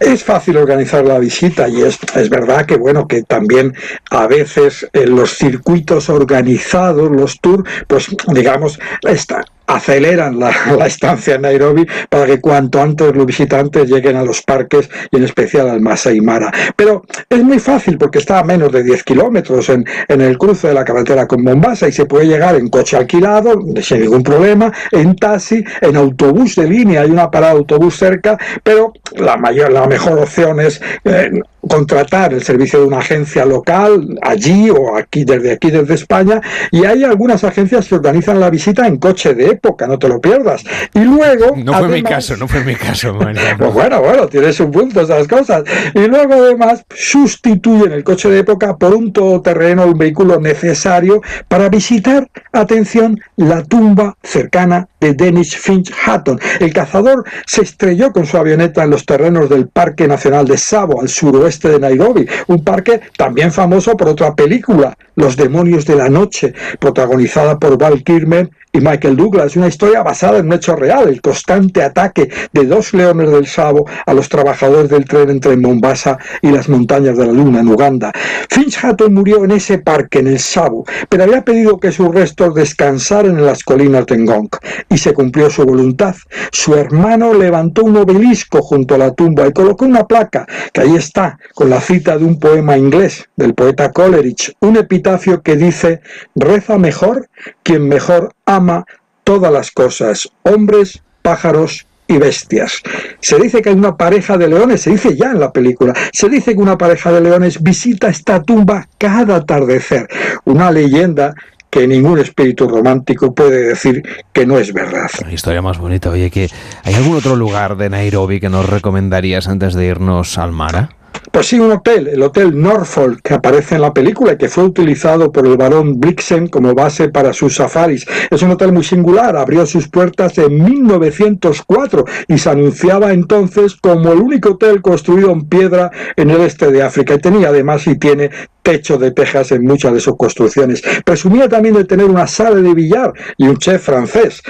[0.00, 3.74] Es fácil organizar la visita y es, es verdad que bueno, que también
[4.10, 10.50] a veces en los circuitos organizados, los tours, pues digamos, está, aceleran la,
[10.86, 15.24] estancia en Nairobi para que cuanto antes los visitantes lleguen a los parques y en
[15.24, 16.50] especial al Masai Mara.
[16.74, 20.68] Pero es muy fácil porque está a menos de 10 kilómetros en, en el cruce
[20.68, 24.72] de la carretera con Mombasa y se puede llegar en coche alquilado sin ningún problema,
[24.92, 29.72] en taxi, en autobús de línea, hay una parada de autobús cerca, pero la mayor,
[29.72, 31.30] la mejor opción es eh,
[31.68, 36.40] contratar el servicio de una agencia local allí o aquí desde aquí desde España
[36.70, 40.20] y hay algunas agencias que organizan la visita en coche de época, no te lo
[40.20, 40.64] pierdas.
[40.94, 43.16] Y luego no fue mi caso, no fue mi caso.
[43.58, 45.64] pues bueno, bueno, tienes un punto esas cosas.
[45.94, 51.68] Y luego además sustituyen el coche de época por un todoterreno, un vehículo necesario para
[51.68, 56.38] visitar, atención, la tumba cercana de Dennis Finch Hatton.
[56.60, 61.00] El cazador se estrelló con su avioneta en los terrenos del Parque Nacional de Savo,
[61.00, 66.08] al suroeste de Nairobi, un parque también famoso por otra película, Los Demonios de la
[66.08, 71.08] Noche, protagonizada por Val Kilmer y Michael Douglas, una historia basada en un hecho real,
[71.08, 76.18] el constante ataque de dos leones del Savo a los trabajadores del tren entre Mombasa
[76.42, 78.12] y las montañas de la Luna en Uganda.
[78.50, 82.54] Finch Hatton murió en ese parque, en el Savo, pero había pedido que sus restos
[82.54, 84.50] descansaran en las colinas de Ngong,
[84.88, 86.14] y se cumplió su voluntad.
[86.50, 90.96] Su hermano levantó un obelisco junto a la tumba y colocó una placa, que ahí
[90.96, 96.00] está, con la cita de un poema inglés del poeta Coleridge, un epitafio que dice,
[96.34, 97.28] reza mejor
[97.62, 98.84] quien mejor ama
[99.24, 102.82] todas las cosas, hombres, pájaros y bestias.
[103.20, 106.28] Se dice que hay una pareja de leones, se dice ya en la película, se
[106.28, 110.08] dice que una pareja de leones visita esta tumba cada atardecer.
[110.46, 111.34] Una leyenda
[111.70, 115.08] que ningún espíritu romántico puede decir que no es verdad.
[115.24, 116.10] La historia más bonita.
[116.10, 116.48] Oye, que
[116.84, 120.97] ¿hay algún otro lugar de Nairobi que nos recomendarías antes de irnos al mar?
[121.32, 124.64] Pues sí, un hotel, el Hotel Norfolk, que aparece en la película y que fue
[124.64, 128.06] utilizado por el barón Blixen como base para sus safaris.
[128.30, 134.12] Es un hotel muy singular, abrió sus puertas en 1904 y se anunciaba entonces como
[134.12, 137.14] el único hotel construido en piedra en el este de África.
[137.14, 138.30] Y tenía además y tiene
[138.68, 140.82] techo de tejas en muchas de sus construcciones.
[141.02, 144.42] Presumía también de tener una sala de billar y un chef francés.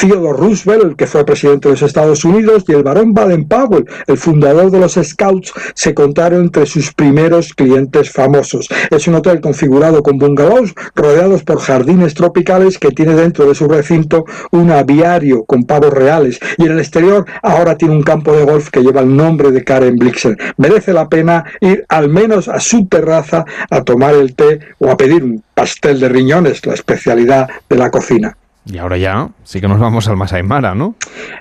[0.00, 4.16] Theodore Roosevelt, el que fue presidente de los Estados Unidos, y el barón Baden-Powell, el
[4.16, 5.94] fundador de los Scouts, se
[6.28, 8.68] entre sus primeros clientes famosos.
[8.90, 13.66] Es un hotel configurado con bungalows rodeados por jardines tropicales que tiene dentro de su
[13.68, 18.44] recinto un aviario con pavos reales y en el exterior ahora tiene un campo de
[18.44, 20.36] golf que lleva el nombre de Karen Blixen.
[20.58, 24.96] Merece la pena ir al menos a su terraza a tomar el té o a
[24.96, 28.36] pedir un pastel de riñones, la especialidad de la cocina.
[28.72, 30.94] Y ahora ya sí que nos vamos al Masai Mara, ¿no?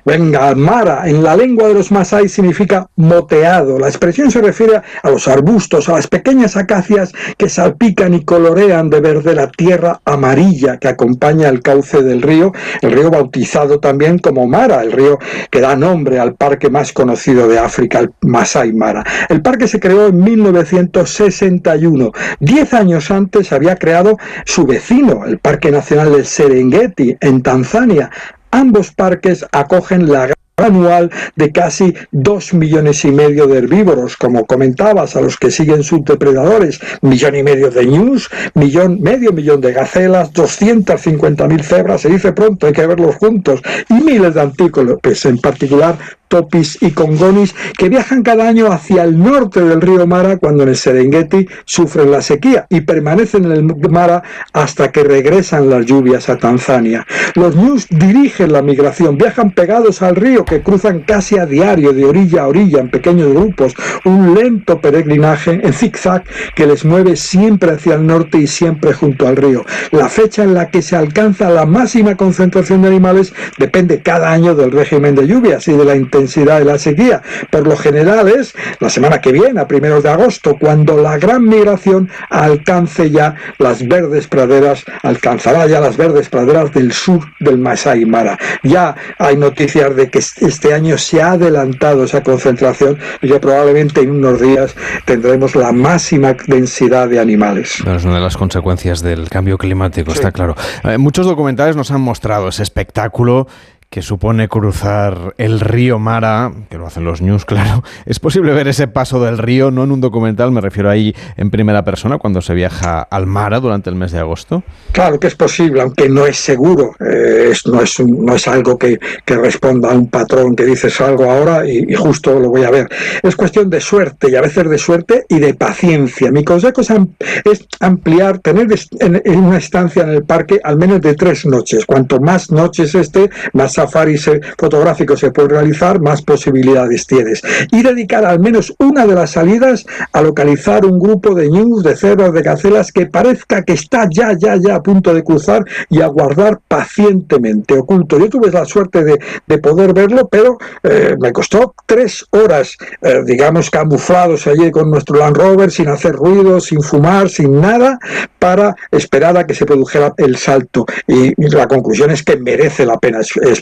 [0.04, 3.78] Venga, Mara, en la lengua de los Masai significa moteado.
[3.78, 8.90] La expresión se refiere a los arbustos, a las pequeñas acacias que salpican y colorean
[8.90, 12.52] de verde la tierra amarilla que acompaña el cauce del río,
[12.82, 15.20] el río bautizado también como Mara, el río
[15.52, 19.04] que da nombre al parque más conocido de África, el Masai Mara.
[19.30, 22.12] El parque se creó en 1961.
[22.40, 28.10] Diez años antes había creado su vecino, el Parque Nacional del Serengeti, en Tanzania.
[28.52, 30.30] Ambos parques acogen la
[30.64, 35.84] anual de casi dos millones y medio de herbívoros, como comentabas, a los que siguen
[35.84, 42.02] sus depredadores, millón y medio de ñus, millón, medio millón de gacelas, 250 mil cebras,
[42.02, 45.98] se dice pronto, hay que verlos juntos, y miles de antílopes, en particular
[46.30, 50.70] topis y congonis que viajan cada año hacia el norte del río Mara cuando en
[50.70, 54.24] el Serengeti sufren la sequía y permanecen en el Mara
[54.54, 57.06] hasta que regresan las lluvias a Tanzania.
[57.36, 62.06] Los ñus dirigen la migración, viajan pegados al río que cruzan casi a diario de
[62.06, 63.74] orilla a orilla en pequeños grupos,
[64.06, 66.24] un lento peregrinaje en zigzag
[66.56, 69.66] que les mueve siempre hacia el norte y siempre junto al río.
[69.92, 74.54] La fecha en la que se alcanza la máxima concentración de animales depende cada año
[74.54, 77.22] del régimen de lluvias y de la intensidad de la sequía.
[77.50, 81.46] Por lo general es la semana que viene, a primeros de agosto, cuando la gran
[81.46, 88.06] migración alcance ya las verdes praderas, alcanzará ya las verdes praderas del sur del Masai
[88.06, 88.38] Mara.
[88.64, 94.02] Ya hay noticias de que este año se ha adelantado esa concentración y que probablemente
[94.02, 94.76] en unos días
[95.06, 97.82] tendremos la máxima densidad de animales.
[97.86, 100.56] es una de las consecuencias del cambio climático, está claro.
[100.84, 103.48] Eh, muchos documentales nos han mostrado ese espectáculo
[103.90, 107.84] que supone cruzar el río Mara, que lo hacen los news, claro.
[108.06, 111.50] Es posible ver ese paso del río, no en un documental, me refiero ahí en
[111.50, 114.64] primera persona, cuando se viaja al Mara durante el mes de agosto.
[114.92, 116.92] Claro que es posible, aunque no es seguro.
[117.00, 121.68] Eh, no, es no es algo que, responda a un patrón que dices algo ahora
[121.68, 122.90] y, justo lo voy a ver.
[123.24, 126.32] Es cuestión de suerte y a veces de suerte y de paciencia.
[126.32, 128.68] Mi consejo es, ampliar, tener
[129.00, 131.86] en, una estancia en el parque al menos de tres noches.
[131.86, 137.42] Cuanto más noches esté, más safaris fotográficos se puede realizar, más posibilidades tienes.
[137.72, 141.96] Y dedicar al menos una de las salidas a localizar un grupo de news, de
[141.96, 146.02] cebras, de gacelas que parezca que está ya, ya, ya a punto de cruzar y
[146.02, 148.20] aguardar pacientemente oculto.
[148.20, 153.70] Yo tuve la suerte de, poder verlo, pero eh, me costó tres horas, eh, digamos,
[153.70, 158.00] camuflados allí con nuestro Land Rover, sin hacer ruido, sin fumar, sin nada,
[158.40, 160.86] para esperar a que se produjera el salto.
[161.08, 163.20] Y, la conclusión es que merece la pena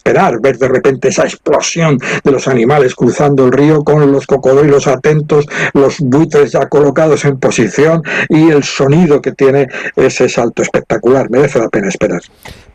[0.08, 4.88] esperar ver de repente esa explosión de los animales cruzando el río con los cocodrilos
[4.88, 9.68] atentos, los buitres ya colocados en posición y el sonido que tiene
[9.98, 11.30] ese salto espectacular.
[11.30, 12.22] Merece la pena esperar.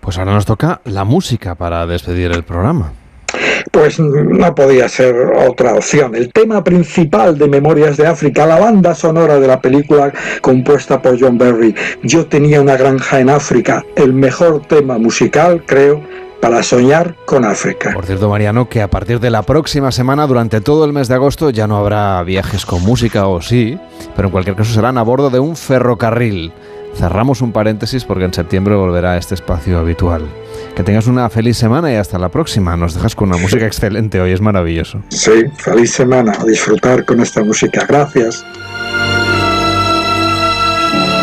[0.00, 2.92] Pues ahora nos toca la música para despedir el programa.
[3.70, 5.14] Pues no podía ser
[5.48, 6.14] otra opción.
[6.14, 11.18] El tema principal de Memorias de África, la banda sonora de la película compuesta por
[11.18, 11.74] John Berry.
[12.02, 16.02] Yo tenía una granja en África, el mejor tema musical, creo,
[16.42, 17.92] para soñar con África.
[17.94, 21.14] Por cierto, Mariano, que a partir de la próxima semana, durante todo el mes de
[21.14, 23.78] agosto, ya no habrá viajes con música o sí,
[24.16, 26.52] pero en cualquier caso serán a bordo de un ferrocarril.
[26.96, 30.26] Cerramos un paréntesis porque en septiembre volverá a este espacio habitual.
[30.74, 32.76] Que tengas una feliz semana y hasta la próxima.
[32.76, 35.00] Nos dejas con una música excelente hoy, es maravilloso.
[35.10, 36.32] Sí, feliz semana.
[36.40, 37.86] A disfrutar con esta música.
[37.88, 38.44] Gracias.